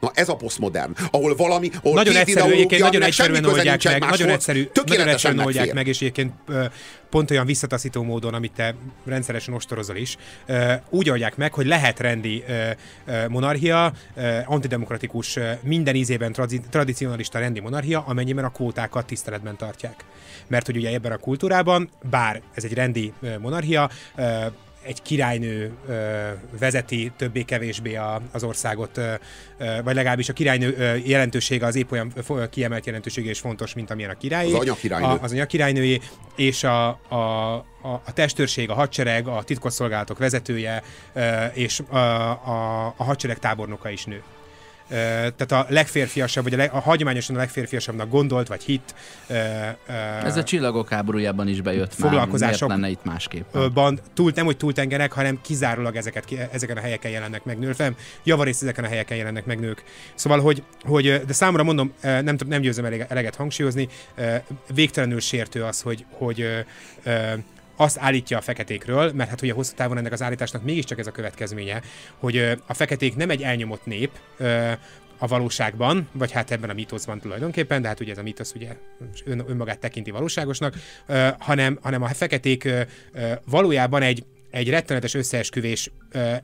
Na 0.00 0.10
ez 0.14 0.28
a 0.28 0.36
posztmodern, 0.36 0.92
ahol 1.10 1.36
valami, 1.36 1.70
ahol 1.82 1.94
Nagyon 1.94 2.12
két 2.12 2.22
egyszerű, 2.22 2.52
egyébként 2.52 2.82
nagyon 2.82 3.02
egyszerűen 3.02 3.44
oldják 3.44 3.84
meg, 3.84 4.00
nagyon 4.00 4.12
egymáshoz, 4.12 4.30
egyszerű, 4.30 4.68
nagyon 4.86 5.08
egyszerűen 5.08 5.44
oldják 5.44 5.72
meg, 5.74 5.86
és 5.86 6.00
egyébként 6.00 6.32
pont 7.10 7.30
olyan 7.30 7.46
visszataszító 7.46 8.02
módon, 8.02 8.34
amit 8.34 8.52
te 8.52 8.74
rendszeresen 9.06 9.54
ostorozol 9.54 9.96
is, 9.96 10.16
úgy 10.90 11.10
oldják 11.10 11.36
meg, 11.36 11.54
hogy 11.54 11.66
lehet 11.66 12.00
rendi 12.00 12.44
monarchia, 13.28 13.92
antidemokratikus, 14.44 15.38
minden 15.62 15.94
ízében 15.94 16.32
tradi- 16.32 16.62
tradicionalista 16.70 17.38
rendi 17.38 17.60
monarchia, 17.60 18.04
amennyiben 18.06 18.44
a 18.44 18.50
kvótákat 18.50 19.06
tiszteletben 19.06 19.56
tartják. 19.56 20.04
Mert 20.46 20.66
hogy 20.66 20.76
ugye 20.76 20.92
ebben 20.92 21.12
a 21.12 21.16
kultúrában, 21.16 21.90
bár 22.10 22.42
ez 22.54 22.64
egy 22.64 22.74
rendi 22.74 23.12
monarchia, 23.40 23.90
egy 24.88 25.02
királynő 25.02 25.72
vezeti 26.58 27.12
többé-kevésbé 27.16 27.94
a, 27.94 28.20
az 28.32 28.42
országot, 28.42 29.00
vagy 29.84 29.94
legalábbis 29.94 30.28
a 30.28 30.32
királynő 30.32 31.00
jelentősége 31.04 31.66
az 31.66 31.76
épp 31.76 31.90
olyan 31.90 32.12
kiemelt 32.50 32.86
jelentősége 32.86 33.28
és 33.30 33.38
fontos, 33.38 33.74
mint 33.74 33.90
amilyen 33.90 34.10
a 34.10 34.14
királyi. 34.14 34.52
Az 34.52 34.60
anyakirálynő. 34.60 35.06
A, 35.06 35.18
az 35.22 35.32
anyakirálynői, 35.32 36.00
és 36.36 36.64
a, 36.64 36.88
a, 37.08 37.16
a, 37.82 38.02
a 38.04 38.12
testőrség, 38.12 38.70
a 38.70 38.74
hadsereg, 38.74 39.26
a 39.26 39.42
titkosszolgálatok 39.42 40.18
vezetője, 40.18 40.82
és 41.52 41.80
a, 41.88 41.96
a, 41.96 42.94
a 42.96 43.04
hadsereg 43.04 43.38
tábornoka 43.38 43.90
is 43.90 44.04
nő. 44.04 44.22
Tehát 44.88 45.52
a 45.52 45.66
legférfiasabb, 45.68 46.44
vagy 46.44 46.54
a, 46.54 46.56
leg, 46.56 46.70
a 46.72 46.78
hagyományosan 46.78 47.36
a 47.36 47.38
legférfiasabbnak 47.38 48.08
gondolt, 48.08 48.48
vagy 48.48 48.62
hit 48.62 48.94
Ez 50.24 50.36
a 50.36 50.42
csillagok 50.42 50.88
háborújában 50.88 51.48
is 51.48 51.60
bejött 51.60 51.94
Foglalkozások- 51.94 52.68
már. 52.68 52.78
Lenne 52.78 52.90
itt 52.90 53.04
másképp? 53.04 53.56
ban 53.74 54.00
túl, 54.14 54.32
nem 54.34 54.44
hogy 54.44 54.56
túltengenek, 54.56 55.12
hanem 55.12 55.40
kizárólag 55.42 55.96
ezeket, 55.96 56.32
ezeken 56.52 56.76
a 56.76 56.80
helyeken 56.80 57.10
jelennek 57.10 57.44
meg 57.44 57.58
nők, 57.58 57.76
nem, 57.76 57.96
javarészt 58.24 58.62
ezeken 58.62 58.84
a 58.84 58.88
helyeken 58.88 59.16
jelennek 59.16 59.44
meg 59.44 59.60
nők. 59.60 59.84
Szóval, 60.14 60.40
hogy, 60.40 60.62
hogy 60.82 61.22
de 61.26 61.32
számomra 61.32 61.62
mondom, 61.62 61.92
nem, 62.02 62.36
nem 62.46 62.60
győzöm 62.60 62.84
eleget 63.08 63.36
hangsúlyozni, 63.36 63.88
végtelenül 64.74 65.20
sértő 65.20 65.64
az, 65.64 65.80
hogy, 65.80 66.04
hogy 66.10 66.64
azt 67.80 67.98
állítja 67.98 68.38
a 68.38 68.40
feketékről, 68.40 69.12
mert 69.12 69.30
hát 69.30 69.42
ugye 69.42 69.52
hosszú 69.52 69.74
távon 69.74 69.98
ennek 69.98 70.12
az 70.12 70.22
állításnak 70.22 70.62
mégiscsak 70.62 70.98
ez 70.98 71.06
a 71.06 71.10
következménye, 71.10 71.82
hogy 72.18 72.36
a 72.66 72.74
feketék 72.74 73.16
nem 73.16 73.30
egy 73.30 73.42
elnyomott 73.42 73.86
nép, 73.86 74.10
a 75.18 75.26
valóságban, 75.26 76.08
vagy 76.12 76.32
hát 76.32 76.50
ebben 76.50 76.70
a 76.70 76.72
mítoszban 76.72 77.20
tulajdonképpen, 77.20 77.82
de 77.82 77.88
hát 77.88 78.00
ugye 78.00 78.12
ez 78.12 78.18
a 78.18 78.22
mítosz 78.22 78.52
ugye 78.54 78.76
ön, 79.24 79.44
önmagát 79.46 79.78
tekinti 79.78 80.10
valóságosnak, 80.10 80.74
ö, 81.06 81.28
hanem, 81.38 81.78
hanem 81.82 82.02
a 82.02 82.08
feketék 82.08 82.64
ö, 82.64 82.80
ö, 83.12 83.32
valójában 83.44 84.02
egy, 84.02 84.24
egy 84.50 84.68
rettenetes 84.68 85.14
összeesküvés 85.14 85.90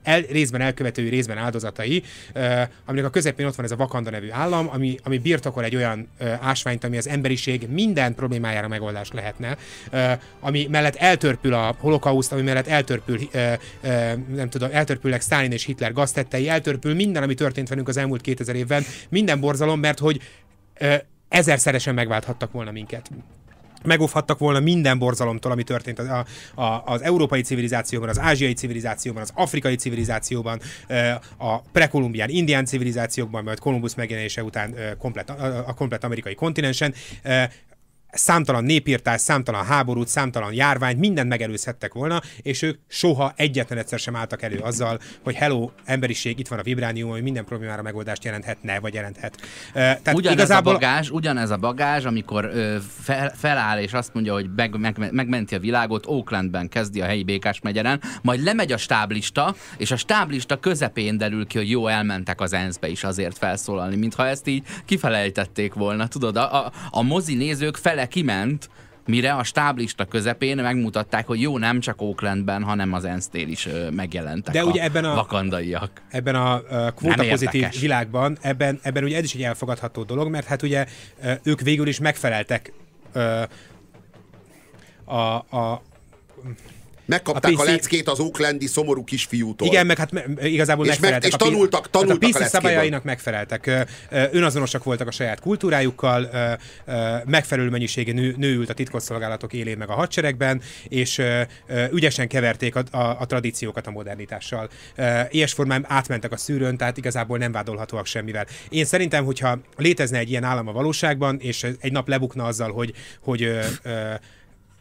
el, 0.02 0.20
részben 0.20 0.60
elkövetői, 0.60 1.08
részben 1.08 1.38
áldozatai, 1.38 2.02
aminek 2.84 3.06
a 3.06 3.10
közepén 3.10 3.46
ott 3.46 3.54
van 3.54 3.64
ez 3.64 3.70
a 3.70 3.76
Vakanda 3.76 4.10
nevű 4.10 4.30
állam, 4.30 4.68
ami, 4.72 4.96
ami 5.02 5.18
birtokol 5.18 5.64
egy 5.64 5.76
olyan 5.76 6.08
ásványt, 6.40 6.84
ami 6.84 6.96
az 6.96 7.08
emberiség 7.08 7.68
minden 7.68 8.14
problémájára 8.14 8.68
megoldás 8.68 9.10
lehetne, 9.10 9.56
ami 10.40 10.66
mellett 10.70 10.96
eltörpül 10.96 11.54
a 11.54 11.76
holokauszt, 11.78 12.32
ami 12.32 12.42
mellett 12.42 12.66
eltörpül, 12.66 13.18
nem 14.34 14.48
tudom, 14.48 14.68
eltörpülnek 14.72 15.22
Stalin 15.22 15.52
és 15.52 15.64
Hitler 15.64 15.92
gaztettei, 15.92 16.48
eltörpül 16.48 16.94
minden, 16.94 17.22
ami 17.22 17.34
történt 17.34 17.68
velünk 17.68 17.88
az 17.88 17.96
elmúlt 17.96 18.20
2000 18.20 18.54
évben, 18.54 18.84
minden 19.08 19.40
borzalom, 19.40 19.80
mert 19.80 19.98
hogy 19.98 20.20
ezerszeresen 21.28 21.94
megválthattak 21.94 22.52
volna 22.52 22.70
minket 22.70 23.10
megóvhattak 23.84 24.38
volna 24.38 24.60
minden 24.60 24.98
borzalomtól, 24.98 25.52
ami 25.52 25.62
történt 25.62 25.98
a, 25.98 26.24
a, 26.54 26.82
az 26.84 27.02
európai 27.02 27.40
civilizációban, 27.40 28.08
az 28.08 28.18
ázsiai 28.18 28.52
civilizációban, 28.52 29.22
az 29.22 29.30
afrikai 29.34 29.76
civilizációban, 29.76 30.60
a 31.38 31.60
prekolumbián, 31.60 32.28
indián 32.28 32.64
civilizációkban, 32.64 33.44
majd 33.44 33.58
Kolumbusz 33.58 33.94
megjelenése 33.94 34.42
után 34.42 34.74
komplet, 34.98 35.30
a 35.66 35.74
komplet 35.76 36.04
amerikai 36.04 36.34
kontinensen. 36.34 36.94
Számtalan 38.14 38.64
népírtás, 38.64 39.20
számtalan 39.20 39.64
háborút, 39.64 40.08
számtalan 40.08 40.52
járványt, 40.52 40.98
mindent 40.98 41.28
megelőzhettek 41.28 41.94
volna, 41.94 42.20
és 42.42 42.62
ők 42.62 42.78
soha 42.88 43.32
egyetlen 43.36 43.78
egyszer 43.78 43.98
sem 43.98 44.16
álltak 44.16 44.42
elő 44.42 44.58
azzal, 44.58 44.98
hogy 45.22 45.34
hello, 45.34 45.70
emberiség, 45.84 46.38
itt 46.38 46.48
van 46.48 46.58
a 46.58 46.62
vibránium, 46.62 47.10
ami 47.10 47.20
minden 47.20 47.44
problémára 47.44 47.82
megoldást 47.82 48.24
jelenthetne, 48.24 48.80
vagy 48.80 48.94
jelenthet. 48.94 49.40
Tehát 49.72 50.14
ugyanez 50.14 50.38
igazából 50.38 50.72
a 50.72 50.74
bagázs, 50.74 51.10
ugyanez 51.10 51.50
a 51.50 51.56
bagázs, 51.56 52.04
amikor 52.04 52.44
ö, 52.44 52.76
fel, 53.02 53.32
feláll 53.36 53.80
és 53.80 53.92
azt 53.92 54.14
mondja, 54.14 54.32
hogy 54.32 54.50
meg, 54.56 54.78
meg, 54.78 55.12
megmenti 55.12 55.54
a 55.54 55.58
világot, 55.58 56.06
Oaklandben 56.06 56.68
kezdi 56.68 57.00
a 57.00 57.04
helyi 57.04 57.22
békás 57.22 57.60
megyeren, 57.60 58.00
majd 58.22 58.42
lemegy 58.42 58.72
a 58.72 58.76
stáblista, 58.76 59.54
és 59.76 59.90
a 59.90 59.96
stáblista 59.96 60.60
közepén 60.60 61.16
derül 61.16 61.46
ki, 61.46 61.58
hogy 61.58 61.70
jó, 61.70 61.86
elmentek 61.86 62.40
az 62.40 62.52
ENSZ-be 62.52 62.88
is 62.88 63.04
azért 63.04 63.38
felszólalni, 63.38 63.96
mintha 63.96 64.26
ezt 64.26 64.46
így 64.46 64.62
kifelejtették 64.84 65.74
volna. 65.74 66.08
Tudod, 66.08 66.36
a, 66.36 66.64
a, 66.64 66.72
a 66.90 67.02
mozi 67.02 67.34
nézők 67.34 67.76
fele 67.76 68.03
kiment, 68.06 68.68
mire 69.06 69.34
a 69.34 69.42
stáblista 69.42 70.04
közepén 70.04 70.56
megmutatták, 70.56 71.26
hogy 71.26 71.40
jó, 71.40 71.58
nem 71.58 71.80
csak 71.80 72.02
Oaklandben, 72.02 72.62
hanem 72.62 72.92
az 72.92 73.04
ENSZ-nél 73.04 73.48
is 73.48 73.68
megjelentek 73.90 74.54
De 74.54 74.64
ugye 74.64 74.82
ebben 74.82 75.04
a- 75.04 75.14
vakandaiak. 75.14 76.02
ebben 76.08 76.34
a 76.34 76.60
kvóta 76.96 77.24
pozitív 77.28 77.66
világban, 77.80 78.38
ebben, 78.40 78.78
ebben 78.82 79.04
ugye 79.04 79.16
ez 79.16 79.24
is 79.24 79.34
egy 79.34 79.42
elfogadható 79.42 80.02
dolog, 80.02 80.28
mert 80.30 80.46
hát 80.46 80.62
ugye 80.62 80.86
ők 81.42 81.60
végül 81.60 81.86
is 81.88 81.98
megfeleltek 81.98 82.72
a, 85.04 85.56
a 85.58 85.82
Megkapták 87.06 87.52
a, 87.52 87.62
PC 87.62 87.66
leckét 87.66 88.08
az 88.08 88.18
Oaklandi 88.20 88.66
szomorú 88.66 89.04
kisfiútól. 89.04 89.66
Igen, 89.68 89.86
meg 89.86 89.98
hát 89.98 90.12
me- 90.12 90.26
igazából 90.42 90.84
És 90.86 90.90
megfeleltek. 90.90 91.22
meg- 91.22 91.40
és 91.40 91.46
a 91.46 91.50
tanultak- 91.50 91.90
tanultak 91.90 92.22
hát 92.22 92.22
a 92.22 92.26
a 92.26 92.30
PC 92.30 92.38
leckéből. 92.40 92.70
szabályainak 92.70 93.04
megfeleltek. 93.04 93.86
Önazonosak 94.32 94.84
voltak 94.84 95.08
a 95.08 95.10
saját 95.10 95.40
kultúrájukkal, 95.40 96.30
megfelelő 97.24 97.68
mennyiségű 97.70 98.12
nő, 98.12 98.34
nő 98.38 98.54
ült 98.54 98.70
a 98.70 98.74
titkosszolgálatok 98.74 99.52
élén 99.52 99.76
meg 99.78 99.88
a 99.90 99.94
hadseregben, 99.94 100.60
és 100.88 101.22
ügyesen 101.92 102.28
keverték 102.28 102.76
a, 102.76 102.82
a, 102.90 102.98
a 103.20 103.26
tradíciókat 103.26 103.86
a 103.86 103.90
modernitással. 103.90 104.68
Ilyes 105.30 105.52
formán 105.52 105.84
átmentek 105.88 106.32
a 106.32 106.36
szűrőn, 106.36 106.76
tehát 106.76 106.96
igazából 106.96 107.38
nem 107.38 107.52
vádolhatóak 107.52 108.06
semmivel. 108.06 108.46
Én 108.68 108.84
szerintem, 108.84 109.24
hogyha 109.24 109.58
létezne 109.76 110.18
egy 110.18 110.30
ilyen 110.30 110.44
állam 110.44 110.68
a 110.68 110.72
valóságban, 110.72 111.38
és 111.40 111.66
egy 111.80 111.92
nap 111.92 112.08
lebukna 112.08 112.44
azzal, 112.44 112.72
hogy, 112.72 112.92
hogy 113.20 113.58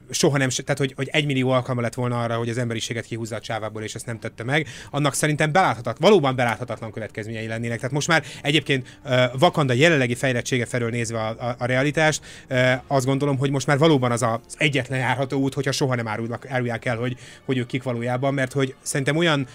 soha 0.09 0.37
nem, 0.37 0.49
tehát 0.49 0.77
hogy, 0.77 0.93
hogy 0.95 1.09
egy 1.11 1.25
millió 1.25 1.49
alkalma 1.49 1.81
lett 1.81 1.93
volna 1.93 2.21
arra, 2.21 2.35
hogy 2.35 2.49
az 2.49 2.57
emberiséget 2.57 3.05
kihúzza 3.05 3.35
a 3.35 3.39
csávából, 3.39 3.83
és 3.83 3.95
ezt 3.95 4.05
nem 4.05 4.19
tette 4.19 4.43
meg, 4.43 4.67
annak 4.91 5.13
szerintem 5.13 5.51
beláthatat, 5.51 5.97
valóban 5.99 6.35
beláthatatlan 6.35 6.91
következményei 6.91 7.47
lennének. 7.47 7.77
Tehát 7.77 7.93
most 7.93 8.07
már 8.07 8.23
egyébként 8.41 8.99
uh, 9.05 9.23
Vakanda 9.39 9.73
jelenlegi 9.73 10.15
fejlettsége 10.15 10.65
felől 10.65 10.89
nézve 10.89 11.19
a, 11.19 11.29
a, 11.29 11.55
a 11.57 11.65
realitást, 11.65 12.21
uh, 12.49 12.71
azt 12.87 13.05
gondolom, 13.05 13.37
hogy 13.37 13.51
most 13.51 13.67
már 13.67 13.77
valóban 13.77 14.11
az 14.11 14.21
az 14.21 14.39
egyetlen 14.57 14.99
járható 14.99 15.39
út, 15.39 15.53
hogyha 15.53 15.71
soha 15.71 15.95
nem 15.95 16.07
árulnak, 16.07 16.49
árulják 16.49 16.85
el, 16.85 16.97
hogy, 16.97 17.17
hogy 17.45 17.57
ők 17.57 17.67
kik 17.67 17.83
valójában, 17.83 18.33
mert 18.33 18.53
hogy 18.53 18.75
szerintem 18.81 19.17
olyan 19.17 19.47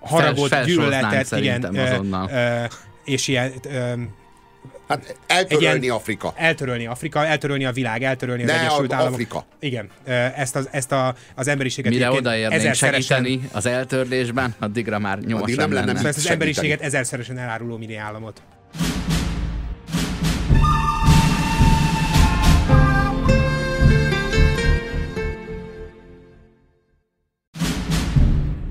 haragot, 0.00 0.64
gyűlöletet, 0.64 1.32
igen, 1.36 1.64
azonnal. 1.64 2.28
ö, 2.32 2.64
és 3.04 3.28
ilyen 3.28 3.52
ö, 3.64 3.92
Hát 4.90 5.16
eltörölni 5.26 5.66
Egy 5.76 5.82
ilyen- 5.82 5.94
Afrika. 5.96 6.32
eltörölni 6.36 6.86
Afrika, 6.86 7.26
eltörölni 7.26 7.64
a 7.64 7.72
világ, 7.72 8.02
eltörölni 8.02 8.42
az 8.42 8.48
Ne, 8.48 8.60
Egyesült 8.60 8.92
a- 8.92 8.94
Államok. 8.94 9.12
Afrika. 9.12 9.44
Igen, 9.60 9.88
ezt, 10.36 10.56
az, 10.56 10.68
ezt 10.70 10.92
a, 10.92 11.14
az 11.34 11.48
emberiséget 11.48 11.92
Mire 11.92 12.10
odaérnénk 12.12 12.60
ezerszeresen- 12.60 13.24
segíteni 13.24 13.48
az 13.52 13.66
eltörlésben, 13.66 14.54
addigra 14.58 14.98
már 14.98 15.18
nyomosan 15.18 15.56
nem 15.56 15.72
lenne 15.72 15.92
lenne. 15.92 16.08
Ezt 16.08 16.18
az 16.18 16.30
emberiséget 16.30 16.80
ezerszeresen 16.80 17.38
eláruló 17.38 17.76
mini 17.76 17.96
államot. 17.96 18.42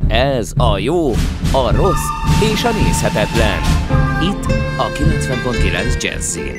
Ez 0.08 0.52
a 0.58 0.78
jó, 0.78 1.10
a 1.52 1.72
rossz 1.76 2.08
és 2.54 2.64
a 2.64 2.72
nézhetetlen. 2.72 3.60
Itt 4.22 4.59
a 4.80 4.92
90.9 4.92 6.02
Jazzin. 6.02 6.56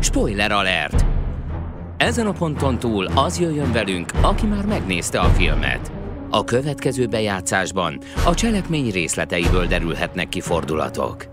Spoiler 0.00 0.52
alert! 0.52 1.04
Ezen 1.96 2.26
a 2.26 2.32
ponton 2.32 2.78
túl 2.78 3.06
az 3.14 3.40
jöjjön 3.40 3.72
velünk, 3.72 4.12
aki 4.20 4.46
már 4.46 4.66
megnézte 4.66 5.20
a 5.20 5.28
filmet. 5.28 5.92
A 6.30 6.44
következő 6.44 7.06
bejátszásban 7.06 7.98
a 8.26 8.34
cselekmény 8.34 8.90
részleteiből 8.90 9.66
derülhetnek 9.66 10.28
ki 10.28 10.40
fordulatok. 10.40 11.26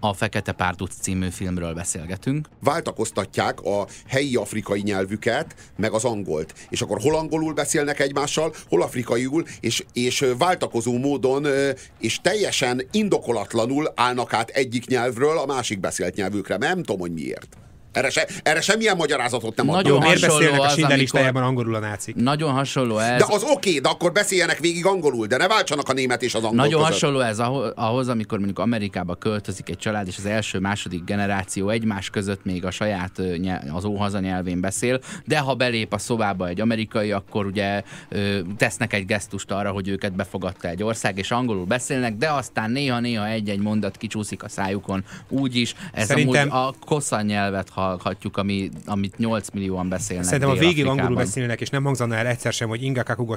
A 0.00 0.14
Fekete 0.14 0.52
Párduc 0.52 0.94
című 1.00 1.28
filmről 1.28 1.74
beszélgetünk. 1.74 2.48
váltakoztatják 2.60 3.60
a 3.60 3.86
helyi 4.06 4.36
afrikai 4.36 4.80
nyelvüket, 4.80 5.54
meg 5.76 5.92
az 5.92 6.04
angolt. 6.04 6.54
És 6.68 6.82
akkor 6.82 7.00
hol 7.00 7.14
angolul 7.14 7.52
beszélnek 7.52 8.00
egymással, 8.00 8.54
hol 8.68 8.82
afrikaiul, 8.82 9.44
és, 9.60 9.84
és 9.92 10.24
váltakozó 10.38 10.98
módon, 10.98 11.46
és 12.00 12.20
teljesen 12.20 12.82
indokolatlanul 12.90 13.92
állnak 13.94 14.32
át 14.32 14.48
egyik 14.48 14.86
nyelvről 14.86 15.38
a 15.38 15.46
másik 15.46 15.80
beszélt 15.80 16.14
nyelvükre. 16.14 16.56
Nem 16.56 16.82
tudom, 16.82 17.00
hogy 17.00 17.12
miért. 17.12 17.56
Erre, 17.96 18.10
se, 18.10 18.26
erre 18.42 18.60
semmilyen 18.60 18.96
magyarázatot 18.96 19.56
nem 19.56 19.66
Nagyon 19.66 19.92
adnak. 19.92 20.02
Miért 20.02 20.20
hasonló 20.20 20.38
beszélnek 20.38 20.60
a 20.60 20.64
az, 20.64 20.70
Schindler 20.72 20.98
amikor- 20.98 21.12
listájában 21.14 21.42
angolul 21.42 21.74
a 21.74 21.78
nácik? 21.78 22.14
Nagyon 22.14 22.52
hasonló 22.52 22.98
ez. 22.98 23.18
De 23.18 23.26
az 23.28 23.42
oké, 23.42 23.78
de 23.78 23.88
akkor 23.88 24.12
beszéljenek 24.12 24.58
végig 24.58 24.86
angolul, 24.86 25.26
de 25.26 25.36
ne 25.36 25.46
váltsanak 25.48 25.88
a 25.88 25.92
német 25.92 26.22
és 26.22 26.34
az 26.34 26.42
angol 26.42 26.56
Nagyon 26.56 26.72
között. 26.80 26.92
hasonló 26.92 27.20
ez 27.20 27.38
ahhoz, 27.74 28.08
amikor 28.08 28.36
mondjuk 28.38 28.58
Amerikába 28.58 29.14
költözik 29.14 29.68
egy 29.68 29.78
család, 29.78 30.06
és 30.06 30.16
az 30.18 30.26
első, 30.26 30.58
második 30.58 31.04
generáció 31.04 31.68
egymás 31.68 32.10
között 32.10 32.44
még 32.44 32.64
a 32.64 32.70
saját 32.70 33.22
az 33.72 33.84
óhaza 33.84 34.18
nyelvén 34.20 34.60
beszél, 34.60 35.00
de 35.24 35.38
ha 35.38 35.54
belép 35.54 35.92
a 35.92 35.98
szobába 35.98 36.48
egy 36.48 36.60
amerikai, 36.60 37.12
akkor 37.12 37.46
ugye 37.46 37.82
tesznek 38.56 38.92
egy 38.92 39.06
gesztust 39.06 39.50
arra, 39.50 39.70
hogy 39.70 39.88
őket 39.88 40.12
befogadta 40.12 40.68
egy 40.68 40.82
ország, 40.82 41.18
és 41.18 41.30
angolul 41.30 41.64
beszélnek, 41.64 42.16
de 42.16 42.30
aztán 42.30 42.70
néha-néha 42.70 43.28
egy-egy 43.28 43.60
mondat 43.60 43.96
kicsúszik 43.96 44.42
a 44.42 44.48
szájukon. 44.48 45.04
Úgyis 45.28 45.74
ez 45.92 46.06
Szerintem- 46.06 46.50
amúgy 46.52 46.66
a 46.66 46.86
koszan 46.86 47.24
nyelvet 47.24 47.68
hallhatjuk, 47.86 48.36
ami, 48.36 48.70
amit 48.86 49.18
8 49.18 49.48
millióan 49.52 49.88
beszélnek 49.88 50.26
Szerintem, 50.26 50.48
ha 50.50 50.56
végig 50.56 50.86
angolul 50.86 51.16
beszélnek, 51.16 51.60
és 51.60 51.68
nem 51.68 51.84
hangzana 51.84 52.14
el 52.14 52.26
egyszer 52.26 52.52
sem, 52.52 52.68
hogy 52.68 52.82
Inga 52.82 53.02
Kakugo 53.02 53.34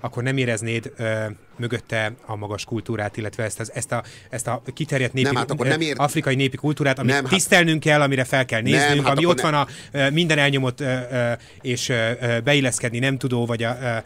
akkor 0.00 0.22
nem 0.22 0.36
éreznéd 0.36 0.92
ö, 0.96 1.24
mögötte 1.56 2.12
a 2.26 2.36
magas 2.36 2.64
kultúrát, 2.64 3.16
illetve 3.16 3.44
ezt, 3.44 3.60
az, 3.60 3.72
ezt, 3.74 3.92
a, 3.92 4.02
ezt 4.30 4.46
a 4.46 4.62
kiterjedt 4.74 5.12
népi, 5.12 5.26
Nem, 5.26 5.36
hát 5.36 5.50
akkor 5.50 5.66
nem 5.66 5.80
ér- 5.80 5.98
afrikai 5.98 6.34
népi 6.34 6.56
kultúrát, 6.56 6.98
amit 6.98 7.12
Nem, 7.12 7.24
hát- 7.24 7.32
tisztelnünk 7.32 7.80
kell, 7.80 8.00
amire 8.00 8.24
fel 8.24 8.44
kell 8.44 8.60
néznünk, 8.60 8.94
Nem, 8.94 9.04
hát 9.04 9.16
ami 9.16 9.26
ott 9.26 9.42
ne- 9.42 9.50
van 9.50 9.54
a 9.54 9.66
minden 10.10 10.38
elnyomott 10.38 10.80
ö, 10.80 10.96
ö, 11.10 11.32
és 11.60 11.88
ö, 11.88 12.10
beilleszkedni 12.44 12.98
nem 12.98 13.18
tudó, 13.18 13.46
vagy 13.46 13.62
a 13.62 13.78
ö, 13.82 13.96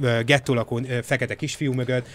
ö, 0.00 0.20
gettó 0.22 0.54
lakó 0.54 0.78
ö, 0.78 0.98
fekete 1.02 1.34
kisfiú 1.34 1.72
mögött. 1.72 2.06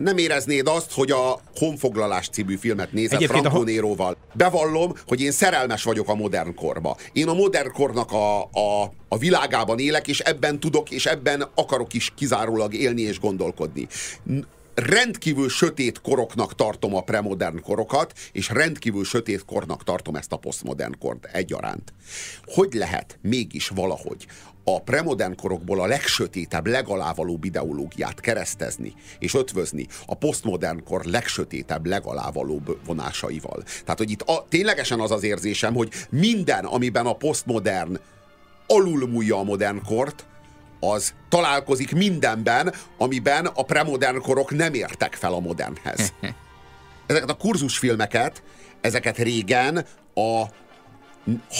Nem 0.00 0.18
éreznéd 0.18 0.66
azt, 0.68 0.92
hogy 0.92 1.10
a 1.10 1.40
Honfoglalás 1.54 2.28
című 2.28 2.56
filmet 2.56 2.92
nézed 2.92 3.22
a 3.22 3.26
Franco 3.26 3.48
hon- 3.48 3.64
Néróval. 3.64 4.16
Bevallom, 4.32 4.92
hogy 5.06 5.20
én 5.20 5.30
szerelmes 5.30 5.82
vagyok 5.82 6.08
a 6.08 6.14
modern 6.14 6.54
korba. 6.54 6.96
Én 7.12 7.28
a 7.28 7.34
modern 7.34 7.72
kornak 7.72 8.12
a, 8.12 8.42
a, 8.42 8.92
a 9.08 9.18
világában 9.18 9.78
élek, 9.78 10.08
és 10.08 10.20
ebben 10.20 10.60
tudok, 10.60 10.90
és 10.90 11.06
ebben 11.06 11.44
akarok 11.54 11.94
is 11.94 12.12
kizárólag 12.16 12.74
élni 12.74 13.02
és 13.02 13.20
gondolkodni. 13.20 13.86
Rendkívül 14.74 15.48
sötét 15.48 16.00
koroknak 16.00 16.54
tartom 16.54 16.94
a 16.94 17.00
premodern 17.00 17.60
korokat, 17.60 18.12
és 18.32 18.48
rendkívül 18.48 19.04
sötét 19.04 19.44
kornak 19.44 19.84
tartom 19.84 20.16
ezt 20.16 20.32
a 20.32 20.36
posztmodern 20.36 20.98
kort 20.98 21.28
egyaránt. 21.32 21.92
Hogy 22.44 22.72
lehet 22.72 23.18
mégis 23.22 23.68
valahogy 23.68 24.26
a 24.68 24.80
premodern 24.80 25.36
korokból 25.36 25.80
a 25.80 25.86
legsötétebb, 25.86 26.66
legalávalóbb 26.66 27.44
ideológiát 27.44 28.20
keresztezni 28.20 28.94
és 29.18 29.34
ötvözni 29.34 29.86
a 30.06 30.14
posztmodern 30.14 30.84
kor 30.84 31.04
legsötétebb, 31.04 31.86
legalávalóbb 31.86 32.78
vonásaival. 32.86 33.62
Tehát, 33.62 33.98
hogy 33.98 34.10
itt 34.10 34.22
a, 34.22 34.46
ténylegesen 34.48 35.00
az 35.00 35.10
az 35.10 35.22
érzésem, 35.22 35.74
hogy 35.74 35.92
minden, 36.10 36.64
amiben 36.64 37.06
a 37.06 37.12
posztmodern 37.12 38.00
alulmúlja 38.66 39.38
a 39.38 39.42
modern 39.42 39.82
kort, 39.84 40.26
az 40.80 41.14
találkozik 41.28 41.92
mindenben, 41.92 42.74
amiben 42.98 43.46
a 43.46 43.62
premodern 43.62 44.20
korok 44.20 44.50
nem 44.50 44.74
értek 44.74 45.14
fel 45.14 45.32
a 45.32 45.40
modernhez. 45.40 46.12
Ezeket 47.06 47.30
a 47.30 47.34
kurzusfilmeket, 47.34 48.42
ezeket 48.80 49.16
régen 49.16 49.86
a 50.14 50.44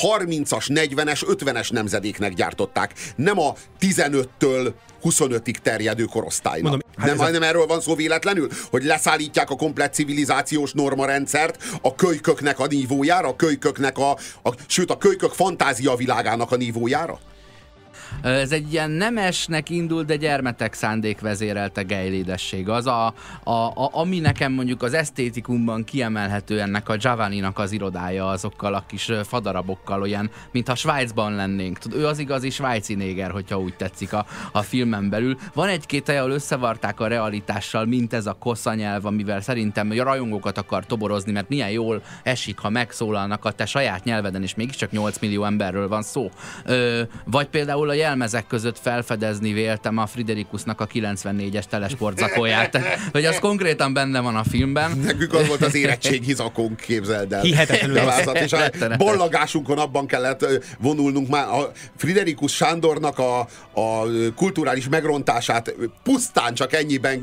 30-as, 0.03 0.67
40-es, 0.69 1.23
50-es 1.27 1.73
nemzedéknek 1.73 2.35
gyártották. 2.35 2.93
Nem 3.17 3.39
a 3.39 3.55
15-től 3.81 4.73
25-ig 5.03 5.55
terjedő 5.63 6.05
korosztálynak. 6.05 6.71
Mondom, 6.71 6.89
hát 6.97 7.07
nem, 7.07 7.21
a- 7.21 7.31
nem 7.31 7.43
erről 7.43 7.67
van 7.67 7.81
szó 7.81 7.95
véletlenül, 7.95 8.49
hogy 8.71 8.85
leszállítják 8.85 9.51
a 9.51 9.57
komplett 9.57 9.93
civilizációs 9.95 10.73
normarendszert 10.73 11.63
a 11.83 11.95
kölyköknek 11.95 12.59
a 12.59 12.67
nívójára, 12.67 13.29
a 13.29 13.37
kölyköknek 13.37 13.99
a, 13.99 14.11
a 14.43 14.55
sőt 14.67 14.91
a 14.91 14.99
kölykök 14.99 15.33
fantázia 15.33 15.95
világának 15.95 16.53
a 16.53 16.57
nívójára? 16.57 17.19
Ez 18.23 18.53
egy 18.53 18.73
ilyen 18.73 18.91
nemesnek 18.91 19.71
indult, 19.71 20.07
de 20.07 20.17
gyermetek 20.17 20.75
szándék 20.75 21.21
vezérelte 21.21 21.83
gejlédesség. 21.83 22.69
Az, 22.69 22.87
a, 22.87 23.15
a, 23.43 23.51
a, 23.51 23.91
ami 23.93 24.19
nekem 24.19 24.53
mondjuk 24.53 24.83
az 24.83 24.95
esztétikumban 24.95 25.85
kiemelhető 25.85 26.61
ennek 26.61 26.89
a 26.89 26.97
Giovanninak 26.97 27.59
az 27.59 27.73
irodája 27.73 28.29
azokkal 28.29 28.75
a 28.75 28.85
kis 28.87 29.13
fadarabokkal, 29.23 30.03
olyan, 30.03 30.31
mintha 30.51 30.75
Svájcban 30.75 31.35
lennénk. 31.35 31.79
Tud, 31.79 31.95
ő 31.95 32.07
az 32.07 32.19
igazi 32.19 32.51
svájci 32.51 32.95
néger, 32.95 33.31
hogyha 33.31 33.59
úgy 33.59 33.75
tetszik 33.77 34.13
a, 34.13 34.27
a 34.53 34.63
filmen 34.63 35.09
belül. 35.09 35.37
Van 35.55 35.69
egy-két 35.69 36.09
ahol 36.09 36.31
összevarták 36.31 37.01
a 37.01 37.07
realitással, 37.07 37.85
mint 37.85 38.13
ez 38.13 38.27
a 38.27 38.33
kossza 38.33 38.75
nyelv, 38.75 39.07
amivel 39.07 39.41
szerintem 39.41 39.91
a 39.91 40.03
rajongókat 40.03 40.59
akar 40.59 40.87
toborozni, 40.87 41.33
mert 41.33 41.49
milyen 41.49 41.71
jól 41.71 42.03
esik, 42.23 42.59
ha 42.59 42.71
megszólalnak 42.71 43.45
a 43.45 43.53
te 43.53 43.67
saját 43.67 44.05
nyelveden, 44.05 44.43
és 44.43 44.55
mégiscsak 44.55 44.91
8 44.91 45.19
millió 45.19 45.45
emberről 45.45 45.89
van 45.89 46.03
szó. 46.03 46.31
Ö, 46.65 47.03
vagy 47.25 47.47
például 47.47 47.89
a 47.89 47.95
jelmezek 47.97 48.47
között 48.47 48.79
felfedezni 48.79 49.53
véltem 49.53 49.99
a 49.99 50.07
Friderikusnak 50.07 50.81
a 50.81 50.87
94-es 50.87 51.65
telesportzakóját. 51.65 52.71
Tehát, 52.71 52.99
hogy 53.13 53.25
az 53.25 53.39
konkrétan 53.39 53.93
benne 53.93 54.21
van 54.21 54.37
a 54.37 54.45
filmben. 54.45 54.99
Nekünk 54.99 55.35
az 55.35 55.47
volt 55.47 55.63
az 55.63 55.75
érettségi 55.75 56.35
zakónk, 56.35 56.81
képzeld 56.81 57.33
el. 57.33 57.41
Hihetetlenül 57.41 57.97
és 58.35 58.53
a 58.53 58.59
Rettenetes. 58.59 59.07
ballagásunkon 59.07 59.79
abban 59.79 60.07
kellett 60.07 60.47
vonulnunk 60.79 61.29
már. 61.29 61.49
A 61.49 61.71
Friderikus 61.97 62.55
Sándornak 62.55 63.19
a, 63.19 63.41
a 63.81 64.07
kulturális 64.35 64.89
megrontását 64.89 65.75
pusztán 66.03 66.55
csak 66.55 66.73
ennyiben 66.73 67.21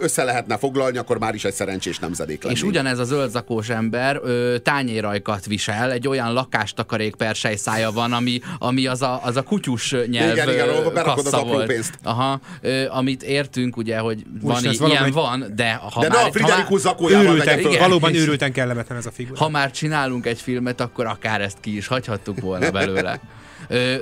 össze 0.00 0.24
lehetne 0.24 0.58
foglalni, 0.58 0.98
akkor 0.98 1.18
már 1.18 1.34
is 1.34 1.44
egy 1.44 1.54
szerencsés 1.54 1.98
nemzedék 1.98 2.42
lennénk. 2.42 2.60
És 2.60 2.68
ugyanez 2.68 2.98
a 2.98 3.04
zöldzakós 3.04 3.68
ember 3.68 4.20
ö, 4.22 4.56
tányérajkat 4.62 5.46
visel, 5.46 5.92
egy 5.92 6.08
olyan 6.08 6.32
lakástakarék 6.32 7.14
persejszája 7.14 7.90
van, 7.90 8.12
ami, 8.12 8.40
ami 8.58 8.86
az 8.86 9.02
a, 9.02 9.20
az 9.24 9.36
a 9.36 9.42
kutyus 9.68 9.90
nyelv 10.10 10.32
Igen, 10.32 10.48
igen, 10.48 10.92
berakod 10.94 11.26
az 11.26 11.32
volt. 11.42 11.66
pénzt. 11.66 11.98
Aha, 12.02 12.40
ö, 12.60 12.84
amit 12.88 13.22
értünk 13.22 13.76
ugye, 13.76 13.98
hogy 13.98 14.22
van, 14.40 14.50
Úristen, 14.50 14.70
ez 14.70 14.80
i- 14.80 14.90
ilyen 14.92 15.10
van, 15.10 15.44
de 15.56 15.72
ha 15.92 16.00
De 16.00 16.08
már, 16.08 16.26
a 16.26 16.30
Friderikus 16.32 16.82
már, 16.82 16.92
zakójával 16.92 17.26
Őrülten. 17.26 17.58
Igen. 17.58 17.78
valóban 17.78 18.14
őrülten 18.14 18.52
kellemetlen 18.52 18.98
ez 18.98 19.06
a 19.06 19.10
figura. 19.10 19.38
ha 19.40 19.48
már 19.48 19.70
csinálunk 19.70 20.26
egy 20.26 20.40
filmet, 20.40 20.80
akkor 20.80 21.06
akár 21.06 21.40
ezt 21.40 21.56
ki 21.60 21.76
is 21.76 21.86
hagyhattuk 21.86 22.40
volna 22.40 22.70
belőle. 22.70 23.20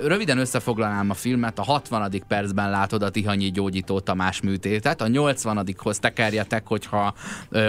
Röviden 0.05 0.39
összefoglalnám 0.39 1.11
a 1.11 1.15
filmet, 1.15 1.59
a 1.59 1.63
60. 1.63 2.23
percben 2.29 2.71
látod 2.71 3.03
a 3.03 3.11
Tihanyi 3.11 3.51
gyógyító 3.51 4.01
Tamás 4.01 4.41
műtétet, 4.41 5.01
a 5.01 5.07
80-hoz 5.07 5.99
tekerjetek, 5.99 6.67
hogyha 6.67 7.15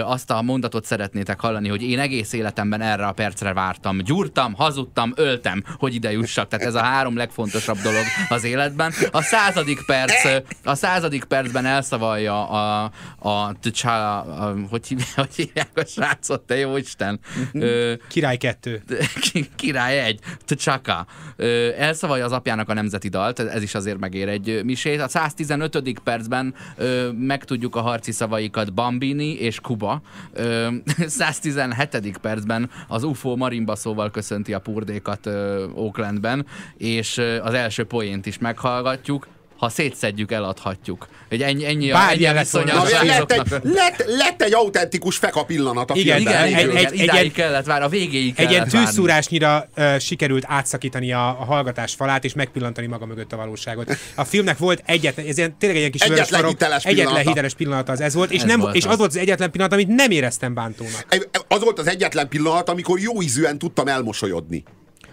azt 0.04 0.30
a 0.30 0.42
mondatot 0.42 0.84
szeretnétek 0.84 1.40
hallani, 1.40 1.68
hogy 1.68 1.82
én 1.82 1.98
egész 1.98 2.32
életemben 2.32 2.80
erre 2.80 3.06
a 3.06 3.12
percre 3.12 3.52
vártam. 3.52 3.98
Gyúrtam, 3.98 4.54
hazudtam, 4.54 5.12
öltem, 5.16 5.64
hogy 5.78 5.94
ide 5.94 6.12
jussak. 6.12 6.48
Tehát 6.48 6.66
ez 6.66 6.74
a 6.74 6.82
három 6.82 7.16
legfontosabb 7.16 7.78
dolog 7.78 8.02
az 8.28 8.44
életben. 8.44 8.92
A 9.10 9.22
századik 9.22 9.84
perc, 9.86 10.42
a 10.64 10.74
századik 10.74 11.24
percben 11.24 11.66
elszavalja 11.66 12.48
a, 12.48 12.90
a, 13.18 13.52
T'Challa, 13.62 14.24
a 14.24 14.54
hogy, 14.70 14.86
hívják, 14.86 15.14
hogy 15.14 15.34
hívják 15.34 15.70
a 15.74 15.84
srácot, 15.84 16.40
te 16.40 16.56
jó 16.56 16.76
Isten. 16.76 17.20
Ö, 17.52 17.92
Király 18.08 18.36
2. 18.36 18.82
Ki- 19.20 19.50
király 19.56 20.00
egy, 20.00 20.20
T'Chaka. 20.48 21.06
Ö, 21.36 21.70
Elszavalja 21.88 22.24
az 22.24 22.32
apjának 22.32 22.68
a 22.68 22.74
nemzeti 22.74 23.08
dalt, 23.08 23.38
ez 23.38 23.62
is 23.62 23.74
azért 23.74 23.98
megér 23.98 24.28
egy 24.28 24.60
misét. 24.64 25.00
A 25.00 25.08
115. 25.08 26.00
percben 26.04 26.54
ö, 26.76 27.10
megtudjuk 27.12 27.76
a 27.76 27.80
harci 27.80 28.12
szavaikat 28.12 28.74
Bambini 28.74 29.32
és 29.32 29.60
Kuba. 29.60 30.00
Ö, 30.32 30.68
117. 31.06 32.18
percben 32.20 32.70
az 32.88 33.02
UFO 33.02 33.36
marimbaszóval 33.36 34.10
köszönti 34.10 34.52
a 34.52 34.58
purdékat 34.58 35.26
ö, 35.26 35.66
Oaklandben, 35.74 36.46
és 36.76 37.16
ö, 37.16 37.42
az 37.42 37.54
első 37.54 37.84
poént 37.84 38.26
is 38.26 38.38
meghallgatjuk. 38.38 39.26
Ha 39.58 39.68
szétszedjük, 39.68 40.32
eladhatjuk. 40.32 41.08
Egy 41.28 41.42
ennyi, 41.42 41.66
ennyi, 41.66 41.90
a, 41.90 41.94
Bár 41.94 42.12
ennyi 42.12 42.44
volna. 42.50 42.80
a 42.80 42.82
lett, 43.04 43.32
egy, 43.32 43.42
lett, 43.62 44.04
lett 44.06 44.42
egy 44.42 44.54
autentikus 44.54 45.16
feka 45.16 45.44
pillanat 45.44 45.90
a 45.90 45.94
Igen. 45.94 46.20
Igen, 46.20 46.42
egy- 46.42 46.50
igen, 46.50 46.60
egy- 46.60 46.74
igen, 46.74 46.86
egy 46.86 46.92
idáig 47.00 47.20
ilyen- 47.20 47.32
kellett 47.32 47.64
várni, 47.64 47.84
a 47.84 47.88
végéig 47.88 48.34
Egy 48.36 48.50
ilyen 48.50 48.68
tűzszúrásnyira 48.68 49.68
uh, 49.76 49.98
sikerült 49.98 50.44
átszakítani 50.46 51.12
a, 51.12 51.28
a 51.28 51.44
hallgatás 51.44 51.94
falát, 51.94 52.24
és 52.24 52.34
megpillantani 52.34 52.86
maga 52.86 53.06
mögött 53.06 53.32
a 53.32 53.36
valóságot. 53.36 53.96
A 54.14 54.24
filmnek 54.24 54.58
volt 54.58 54.82
egyetlen, 54.86 55.26
ez 55.26 55.38
ilyen, 55.38 55.58
tényleg 55.58 55.76
egy 55.76 55.80
ilyen 55.80 55.90
kis 55.92 56.00
Egyetlen 56.00 56.24
vörös 56.26 56.40
farok, 56.40 56.50
hiteles 56.50 56.84
egyetlen 56.84 57.04
pillanata. 57.06 57.28
hiteles 57.28 57.54
pillanata 57.54 57.92
az 57.92 58.00
ez 58.00 58.14
volt, 58.14 58.30
és, 58.30 58.40
Ez 58.40 58.46
nem, 58.46 58.60
volt 58.60 58.74
és 58.74 58.84
az. 58.84 58.90
az 58.92 58.98
volt 58.98 59.10
az 59.10 59.16
egyetlen 59.16 59.50
pillanat, 59.50 59.72
amit 59.72 59.88
nem 59.88 60.10
éreztem 60.10 60.54
bántónak. 60.54 61.06
Az 61.48 61.62
volt 61.62 61.78
az 61.78 61.86
egyetlen 61.88 62.28
pillanat, 62.28 62.68
amikor 62.68 63.00
jó 63.00 63.22
ízűen 63.22 63.58
tudtam 63.58 63.88
elmosolyodni. 63.88 64.64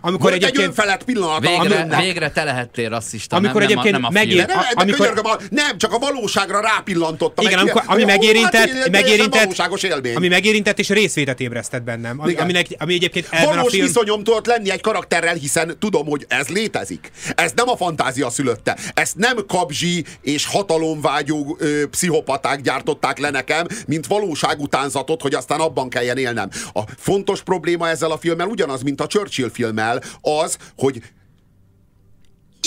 Amikor 0.06 0.22
Volt 0.30 0.34
egy 0.34 0.44
egyébként 0.44 0.68
önfelett 0.68 1.04
pillanat, 1.04 1.40
Végre, 1.40 1.80
önnek- 1.80 2.02
végre 2.02 2.32
te 2.32 2.44
lehettél 2.44 2.90
rasszista, 2.90 3.36
Amikor 3.36 3.62
nem, 3.62 3.70
egyébként 3.70 3.94
nem, 3.96 4.04
a, 4.04 4.10
nem 4.10 4.16
a 4.16 4.20
megír- 4.26 4.36
film. 4.36 4.48
De 4.48 4.54
amikor- 4.76 4.98
könyörgöm, 4.98 5.26
a- 5.26 5.38
nem, 5.50 5.78
csak 5.78 5.94
a 5.94 5.98
valóságra 6.00 6.60
rápillantottam. 6.62 7.46
Igen, 7.46 7.58
Egy- 7.60 7.64
amikor, 7.64 7.84
ami 7.86 8.04
megérintett, 8.04 8.70
hát 8.70 8.90
megérintett, 8.92 9.42
valóságos 9.42 9.84
élmény. 9.84 10.16
ami 10.16 10.28
megérintett 10.28 10.80
és 10.80 10.90
részvétet 10.90 11.40
ébresztett 11.40 11.84
bennem. 11.84 12.20
Ami, 12.22 12.34
aminek, 12.36 12.68
ami 12.80 12.94
egyébként 12.94 13.28
ebben 13.32 13.48
a 13.48 13.56
Valós 13.56 13.72
film... 13.72 13.86
viszonyom 13.86 14.24
tudott 14.24 14.46
lenni 14.46 14.72
egy 14.72 14.82
karakterrel, 14.82 15.34
hiszen 15.36 15.76
tudom, 15.80 16.06
hogy 16.08 16.26
ez 16.30 16.48
létezik. 16.48 17.12
Ez 17.36 17.52
nem 17.56 17.70
a 17.70 17.76
fantázia 17.78 18.30
szülötte. 18.30 18.78
Ezt 18.94 19.16
nem 19.16 19.38
kabzsi 19.48 20.06
és 20.22 20.46
hatalomvágyó 20.46 21.58
ö, 21.60 21.88
pszichopaták 21.90 22.62
gyártották 22.62 23.18
le 23.20 23.30
nekem, 23.30 23.66
mint 23.88 24.08
valóságutánzatot, 24.08 25.22
hogy 25.22 25.34
aztán 25.34 25.60
abban 25.60 25.90
kelljen 25.90 26.18
élnem. 26.18 26.50
A 26.74 26.82
fontos 26.98 27.42
probléma 27.42 27.90
ezzel 27.90 28.12
a 28.12 28.18
filmmel 28.18 28.48
ugyanaz, 28.48 28.82
mint 28.82 29.02
a 29.02 29.08
Churchill 29.08 29.50
filmmel, 29.54 29.95
az, 30.22 30.58
hogy 30.78 31.02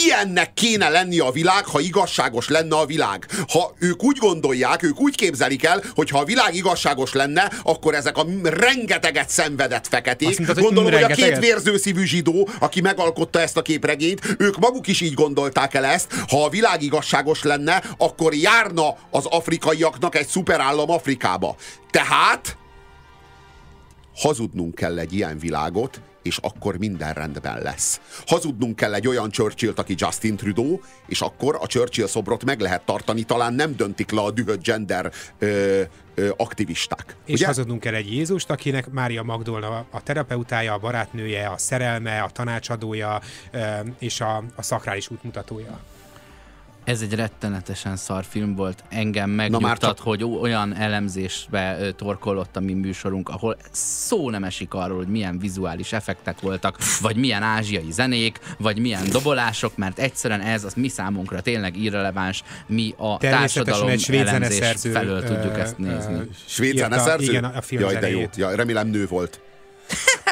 ilyennek 0.04 0.54
kéne 0.54 0.88
lenni 0.88 1.18
a 1.18 1.30
világ, 1.30 1.66
ha 1.66 1.80
igazságos 1.80 2.48
lenne 2.48 2.76
a 2.76 2.86
világ. 2.86 3.26
Ha 3.48 3.74
ők 3.78 4.02
úgy 4.04 4.16
gondolják, 4.16 4.82
ők 4.82 5.00
úgy 5.00 5.16
képzelik 5.16 5.64
el, 5.64 5.82
hogy 5.94 6.10
ha 6.10 6.18
a 6.18 6.24
világ 6.24 6.54
igazságos 6.54 7.12
lenne, 7.12 7.52
akkor 7.62 7.94
ezek 7.94 8.16
a 8.16 8.26
rengeteget 8.42 9.28
szenvedett 9.28 9.86
feketék, 9.86 10.28
Azt 10.28 10.38
mondtad, 10.38 10.56
hogy 10.56 10.74
gondolom, 10.74 11.00
hogy 11.00 11.12
a 11.12 11.14
két 11.14 11.38
vérzőszívű 11.38 12.04
zsidó, 12.04 12.48
aki 12.58 12.80
megalkotta 12.80 13.40
ezt 13.40 13.56
a 13.56 13.62
képregényt, 13.62 14.36
ők 14.38 14.58
maguk 14.58 14.86
is 14.86 15.00
így 15.00 15.14
gondolták 15.14 15.74
el 15.74 15.84
ezt, 15.84 16.12
ha 16.28 16.44
a 16.44 16.48
világ 16.48 16.82
igazságos 16.82 17.42
lenne, 17.42 17.82
akkor 17.98 18.34
járna 18.34 18.96
az 19.10 19.26
afrikaiaknak 19.26 20.14
egy 20.14 20.26
szuperállam 20.26 20.90
Afrikába. 20.90 21.56
Tehát 21.90 22.56
hazudnunk 24.14 24.74
kell 24.74 24.98
egy 24.98 25.14
ilyen 25.14 25.38
világot, 25.38 26.00
és 26.22 26.38
akkor 26.42 26.78
minden 26.78 27.12
rendben 27.14 27.62
lesz. 27.62 28.00
Hazudnunk 28.26 28.76
kell 28.76 28.94
egy 28.94 29.08
olyan 29.08 29.30
Churchillt, 29.30 29.78
aki 29.78 29.94
Justin 29.96 30.36
Trudeau, 30.36 30.78
és 31.06 31.20
akkor 31.20 31.58
a 31.60 31.66
Churchill 31.66 32.06
szobrot 32.06 32.44
meg 32.44 32.60
lehet 32.60 32.82
tartani, 32.84 33.22
talán 33.22 33.54
nem 33.54 33.76
döntik 33.76 34.10
le 34.10 34.20
a 34.20 34.30
dühött 34.30 34.62
gender 34.62 35.12
ö, 35.38 35.82
ö, 36.14 36.30
aktivisták. 36.36 37.16
És 37.26 37.34
Ugye? 37.34 37.46
hazudnunk 37.46 37.80
kell 37.80 37.94
egy 37.94 38.12
Jézust, 38.12 38.50
akinek 38.50 38.90
Mária 38.90 39.22
Magdolna 39.22 39.86
a 39.90 40.02
terapeutája, 40.02 40.72
a 40.72 40.78
barátnője, 40.78 41.48
a 41.48 41.58
szerelme, 41.58 42.22
a 42.22 42.30
tanácsadója 42.30 43.20
ö, 43.50 43.58
és 43.98 44.20
a, 44.20 44.44
a 44.56 44.62
szakrális 44.62 45.10
útmutatója. 45.10 45.80
Ez 46.88 47.00
egy 47.00 47.14
rettenetesen 47.14 47.96
szar 47.96 48.24
film 48.28 48.54
volt. 48.54 48.84
Engem 48.88 49.30
megnyugtat, 49.30 49.78
csak- 49.80 49.98
hogy 49.98 50.24
olyan 50.24 50.74
elemzésbe 50.76 51.78
torkolott 51.96 52.56
a 52.56 52.60
mi 52.60 52.72
műsorunk, 52.72 53.28
ahol 53.28 53.56
szó 53.70 54.30
nem 54.30 54.44
esik 54.44 54.74
arról, 54.74 54.96
hogy 54.96 55.08
milyen 55.08 55.38
vizuális 55.38 55.92
effektek 55.92 56.40
voltak, 56.40 56.78
vagy 57.00 57.16
milyen 57.16 57.42
ázsiai 57.42 57.90
zenék, 57.90 58.38
vagy 58.58 58.78
milyen 58.78 59.10
dobolások, 59.10 59.76
mert 59.76 59.98
egyszerűen 59.98 60.40
ez 60.40 60.64
az 60.64 60.74
mi 60.74 60.88
számunkra 60.88 61.40
tényleg 61.40 61.76
irreleváns, 61.76 62.42
mi 62.66 62.94
a 62.96 63.16
társadalom 63.18 63.88
egy 63.88 64.00
svéd 64.00 64.26
elemzés 64.26 64.74
felől 64.92 65.22
tudjuk 65.22 65.58
ezt 65.58 65.78
nézni. 65.78 66.28
Svéd 66.46 66.76
zeneszerző? 66.76 67.30
Igen, 67.30 67.44
a 67.44 67.60
film 67.62 67.82
Jaj, 67.82 67.96
de 67.96 68.10
jó. 68.10 68.22
Ja, 68.36 68.54
remélem 68.54 68.88
nő 68.88 69.06
volt. 69.06 69.40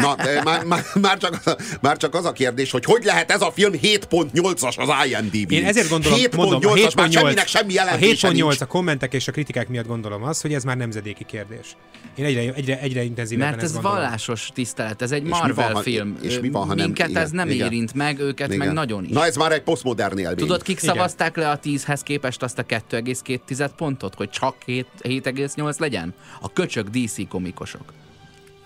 Na, 0.01 0.15
de 0.15 0.43
már, 0.43 0.65
már, 0.65 0.85
már, 1.01 1.19
csak, 1.19 1.33
az 1.45 1.47
a- 1.47 1.57
már 1.81 1.97
csak 1.97 2.15
az 2.15 2.25
a 2.25 2.33
kérdés, 2.33 2.71
hogy 2.71 2.85
hogy 2.85 3.05
lehet 3.05 3.31
ez 3.31 3.41
a 3.41 3.51
film 3.51 3.73
7.8-as 3.73 4.77
az 4.79 4.89
IMDb-n. 5.07 5.53
Én 5.55 5.65
ezért 5.65 5.89
gondolom, 5.89 6.19
7.8-as, 6.19 6.37
mondom, 6.37 6.61
a 6.71 6.75
már 6.75 6.77
7.8, 7.09 7.11
semminek 7.13 7.47
semmi 7.47 7.79
a 7.79 7.85
jelentése 7.85 8.29
7.8 8.29 8.33
nincs. 8.33 8.61
a 8.61 8.67
kommentek 8.67 9.15
és 9.15 9.29
a 9.29 9.33
kritikák 9.33 9.69
miatt 9.69 9.87
gondolom 9.87 10.23
az, 10.23 10.41
hogy 10.41 10.55
ez 10.55 10.65
már 10.65 10.77
nemzedéki 10.77 11.25
kérdés. 11.25 11.77
Én 12.17 12.25
egyre, 12.25 12.53
egyre, 12.55 12.81
egyre 12.81 13.03
intenzívebben 13.03 13.51
Mert 13.51 13.63
ez 13.63 13.73
gondolom. 13.73 13.97
vallásos 13.99 14.51
tisztelet, 14.55 15.03
ez 15.03 15.11
egy 15.13 15.29
van, 15.29 15.39
Marvel 15.41 15.73
ha- 15.73 15.81
film. 15.83 16.17
és 16.23 16.39
mi 16.41 16.51
van, 16.51 16.67
ha 16.67 16.75
nem- 16.75 16.85
Minket 16.85 17.09
igen, 17.09 17.23
ez 17.23 17.31
nem 17.31 17.51
igen. 17.51 17.67
érint 17.67 17.95
meg, 17.95 18.19
őket 18.21 18.49
meg 18.49 18.57
Igen. 18.57 18.73
nagyon 18.75 19.05
is. 19.05 19.11
Na 19.11 19.25
ez 19.27 19.37
már 19.37 19.53
egy 19.53 19.63
posztmodern 19.63 20.19
élmény. 20.19 20.37
Tudod, 20.37 20.63
kik 20.63 20.83
Igen. 20.83 20.95
szavazták 20.95 21.37
le 21.37 21.51
a 21.51 21.59
10-hez 21.59 22.01
képest 22.03 22.43
azt 22.43 22.59
a 22.59 22.63
2,2 22.63 23.71
pontot, 23.77 24.15
hogy 24.15 24.31
csak 24.31 24.55
7 24.65 24.87
7,8 25.03 25.79
legyen? 25.79 26.15
A 26.41 26.53
köcsök 26.53 26.89
DC 26.89 27.29
komikosok. 27.29 27.83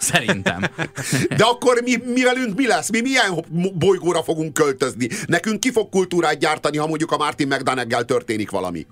Szerintem. 0.01 0.61
De 1.39 1.45
akkor 1.45 1.81
mi, 1.85 1.97
mi 2.05 2.23
velünk 2.23 2.57
mi 2.57 2.67
lesz? 2.67 2.91
Mi 2.91 3.01
milyen 3.01 3.45
bolygóra 3.75 4.23
fogunk 4.23 4.55
költözni? 4.55 5.09
Nekünk 5.27 5.61
ki 5.61 5.71
fog 5.71 5.89
kultúrát 5.89 6.39
gyártani, 6.39 6.77
ha 6.77 6.87
mondjuk 6.87 7.13
a 7.13 7.17
Martin 7.17 7.47
McDonaggel 7.47 8.05
történik 8.05 8.51
valami? 8.51 8.87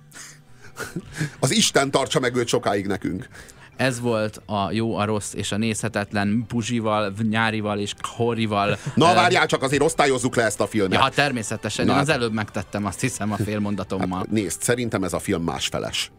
Az 1.40 1.50
Isten 1.50 1.90
tartsa 1.90 2.20
meg 2.20 2.36
őt 2.36 2.48
sokáig 2.48 2.86
nekünk. 2.86 3.28
Ez 3.76 4.00
volt 4.00 4.42
a 4.46 4.70
jó, 4.72 4.96
a 4.96 5.04
rossz 5.04 5.32
és 5.34 5.52
a 5.52 5.56
nézhetetlen 5.56 6.44
Puzsival, 6.48 7.12
Nyárival 7.30 7.78
és 7.78 7.94
Horival. 8.16 8.78
Na 8.94 9.14
várjál 9.14 9.46
csak, 9.46 9.62
azért 9.62 9.82
osztályozzuk 9.82 10.36
le 10.36 10.44
ezt 10.44 10.60
a 10.60 10.66
filmet. 10.66 10.92
Ja, 10.92 11.00
hát 11.00 11.14
természetesen. 11.14 11.86
Na 11.86 11.92
Én 11.92 11.98
az 11.98 12.06
hát- 12.06 12.16
előbb 12.16 12.32
megtettem, 12.32 12.84
azt 12.84 13.00
hiszem, 13.00 13.32
a 13.32 13.36
félmondatommal. 13.36 14.26
Nézd, 14.30 14.62
szerintem 14.62 15.04
ez 15.04 15.12
a 15.12 15.18
film 15.18 15.42
másfeles. 15.42 16.10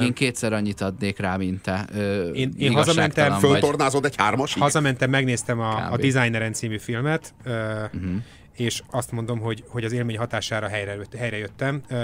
Én 0.00 0.12
kétszer 0.12 0.52
annyit 0.52 0.80
adnék 0.80 1.18
rá, 1.18 1.36
mint 1.36 1.62
te. 1.62 1.84
Ö, 1.94 2.28
Én- 2.30 2.54
én 2.58 2.72
hazamentem. 2.72 3.32
Föltornázod 3.32 4.04
egy 4.04 4.14
hármasig? 4.16 4.62
Hazamentem, 4.62 5.10
megnéztem 5.10 5.60
a, 5.60 5.76
a 5.76 5.94
Kb. 5.94 6.00
Designeren 6.00 6.52
című 6.52 6.78
filmet, 6.78 7.34
uh, 7.46 7.52
Mhm. 7.52 8.04
uh-huh. 8.04 8.20
és 8.56 8.82
azt 8.90 9.12
mondom, 9.12 9.38
hogy, 9.38 9.64
hogy 9.68 9.84
az 9.84 9.92
élmény 9.92 10.18
hatására 10.18 10.68
helyre, 10.68 10.96
helyre 11.18 11.36
jöttem. 11.36 11.82
Uh, 11.90 11.98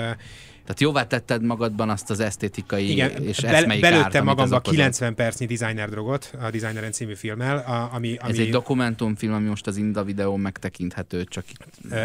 Tehát 0.64 0.80
jóvá 0.80 1.06
tetted 1.06 1.42
magadban 1.42 1.90
azt 1.90 2.10
az 2.10 2.20
esztétikai 2.20 2.90
igen, 2.90 3.22
és 3.22 3.38
eszmei 3.38 3.80
kárt, 3.80 3.92
belőttem 3.94 4.20
amit 4.20 4.36
magamba 4.36 4.42
ez 4.42 4.52
okozott. 4.52 4.74
90 4.74 5.14
percnyi 5.14 5.46
designer 5.46 5.88
drogot 5.88 6.30
a 6.40 6.50
Designeren 6.50 6.92
című 6.92 7.14
filmmel, 7.14 7.56
a, 7.56 7.90
ami, 7.94 8.16
ami 8.20 8.32
Ez 8.32 8.38
egy 8.38 8.50
dokumentumfilm, 8.50 9.32
ami 9.32 9.48
most 9.48 9.66
az 9.66 9.76
Inda 9.76 10.04
videón 10.04 10.40
megtekinthető, 10.40 11.24
csak 11.24 11.44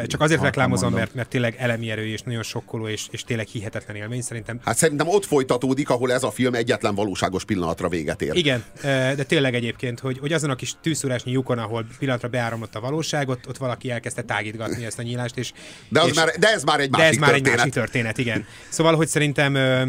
csak 0.07 0.22
azért 0.22 0.41
reklámozom, 0.41 0.93
mert, 0.93 1.14
mert 1.14 1.30
tényleg 1.30 1.55
elemi 1.57 1.89
erő 1.89 2.05
és 2.05 2.22
nagyon 2.22 2.43
sokkoló 2.43 2.88
és, 2.88 3.07
és 3.12 3.24
tényleg 3.24 3.47
hihetetlen 3.47 3.95
élmény 3.95 4.22
szerintem. 4.22 4.60
Hát 4.64 4.78
szerintem 4.78 5.07
ott 5.07 5.26
folytatódik, 5.26 5.89
ahol 5.89 6.12
ez 6.12 6.24
a 6.24 6.32
film 6.32 6.53
egyetlen 6.53 6.95
valóságos 6.95 7.45
pillanatra 7.45 7.89
véget 7.89 8.22
ér. 8.22 8.36
Igen, 8.36 8.64
de 8.82 9.24
tényleg 9.24 9.55
egyébként, 9.55 9.99
hogy, 9.99 10.20
hogy 10.20 10.34
azon 10.34 10.49
a 10.49 10.55
kis 10.55 10.74
tűzszúrásnyi 10.82 11.32
lyukon, 11.32 11.57
ahol 11.57 11.86
pillanatra 11.99 12.28
beáramlott 12.28 12.76
a 12.76 12.80
valóság, 12.80 13.30
ott, 13.30 13.47
ott 13.47 13.57
valaki 13.57 13.91
elkezdte 13.91 14.22
tágítgatni 14.22 14.86
ezt 14.86 14.99
a 14.99 15.01
nyílást, 15.01 15.38
és, 15.38 15.51
De, 15.89 16.01
az 16.01 16.07
és, 16.07 16.16
már, 16.16 16.30
de 16.39 16.47
ez 16.47 16.64
már 16.64 16.80
egy 16.80 16.89
de 16.89 16.97
másik 16.97 17.14
ez 17.14 17.20
már 17.20 17.30
történet. 17.30 17.51
egy 17.51 17.57
másik 17.57 17.74
történet, 17.74 18.18
igen. 18.18 18.45
Szóval, 18.70 18.95
hogy 18.95 19.08
szerintem, 19.08 19.56
ö, 19.56 19.82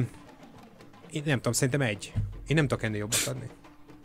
én 1.11 1.23
nem 1.25 1.37
tudom, 1.37 1.53
szerintem 1.53 1.81
egy. 1.81 2.13
Én 2.47 2.57
nem 2.57 2.69
tudok 2.69 2.85
ennél 2.85 2.99
jobbat 2.99 3.27
adni. 3.27 3.47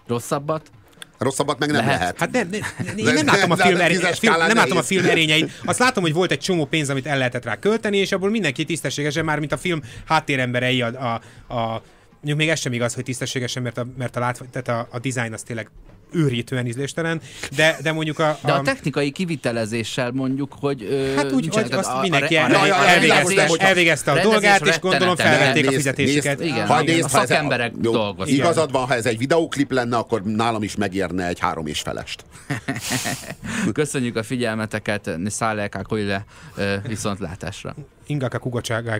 rosszabbat. 0.07 0.71
Rosszabbat 1.17 1.59
meg 1.59 1.71
nem 1.71 1.85
lehet. 1.85 1.99
Lehet. 1.99 2.19
Hát 2.19 2.31
nem, 2.31 2.49
nem, 2.49 2.97
én 2.97 3.13
nem 3.13 3.25
látom 3.25 3.51
a 3.51 3.55
film, 3.55 3.79
erény, 3.79 3.99
film, 3.99 4.37
nem 4.37 4.55
látom 4.55 4.77
a 4.77 4.83
film 4.83 5.05
erényeit. 5.05 5.51
Azt 5.65 5.79
látom, 5.79 6.03
hogy 6.03 6.13
volt 6.13 6.31
egy 6.31 6.39
csomó 6.39 6.65
pénz, 6.65 6.89
amit 6.89 7.05
el 7.05 7.17
lehetett 7.17 7.43
rá 7.43 7.55
költeni, 7.55 7.97
és 7.97 8.11
abból 8.11 8.29
mindenki 8.29 8.65
tisztességesen, 8.65 9.25
már 9.25 9.39
mint 9.39 9.51
a 9.51 9.57
film 9.57 9.81
háttéremberei 10.05 10.81
a, 10.81 10.87
a, 10.87 11.21
a 11.53 11.81
Mondjuk 12.25 12.45
még 12.45 12.55
ez 12.55 12.61
sem 12.61 12.73
igaz, 12.73 12.93
hogy 12.93 13.03
tisztességesen, 13.03 13.63
mert 13.63 13.77
a, 13.77 13.85
mert 13.97 14.15
a, 14.15 14.19
látva, 14.19 14.45
tehát 14.51 14.67
a, 14.67 14.95
a 14.95 14.99
design 14.99 15.33
az 15.33 15.41
tényleg 15.41 15.69
őrítően 16.15 16.65
ízléstelen, 16.67 17.21
de, 17.55 17.77
de 17.81 17.91
mondjuk 17.91 18.19
a, 18.19 18.39
De 18.45 18.51
a 18.51 18.61
technikai 18.61 19.11
kivitelezéssel 19.11 20.11
mondjuk, 20.11 20.55
hogy... 20.59 20.83
Ö, 20.83 21.13
Hát 21.15 21.31
úgy, 21.31 21.47
hogy 21.53 21.63
az- 21.71 21.77
azt 21.77 21.89
a- 21.89 21.99
mindenki 22.01 22.35
a- 22.35 22.45
a- 22.45 22.53
a- 22.53 22.81
a- 22.81 22.87
elvégezte, 22.87 23.47
elvégezte 23.57 24.11
a 24.11 24.21
dolgát, 24.21 24.67
és 24.67 24.79
gondolom 24.79 25.15
felvették 25.15 25.67
a 25.67 25.71
fizetésüket. 25.71 26.39
Igen, 26.41 26.67
ha 26.67 26.81
nézd, 26.81 27.03
a 27.03 27.07
szakemberek 27.07 27.71
dolgoztak. 27.71 28.35
Igazad 28.37 28.71
van, 28.71 28.85
ha 28.87 28.93
ez 28.93 29.05
egy 29.05 29.17
videóklip 29.17 29.71
lenne, 29.71 29.97
akkor 29.97 30.23
nálam 30.23 30.63
is 30.63 30.75
megérne 30.75 31.27
egy 31.27 31.39
három 31.39 31.67
és 31.67 31.79
felest. 31.79 32.23
Köszönjük 33.73 34.15
a 34.15 34.23
figyelmeteket, 34.23 35.09
szállják 35.25 35.75
a 35.75 36.25
viszontlátásra. 36.87 37.75
Ingaka 38.07 38.39
kugocságáj 38.39 38.99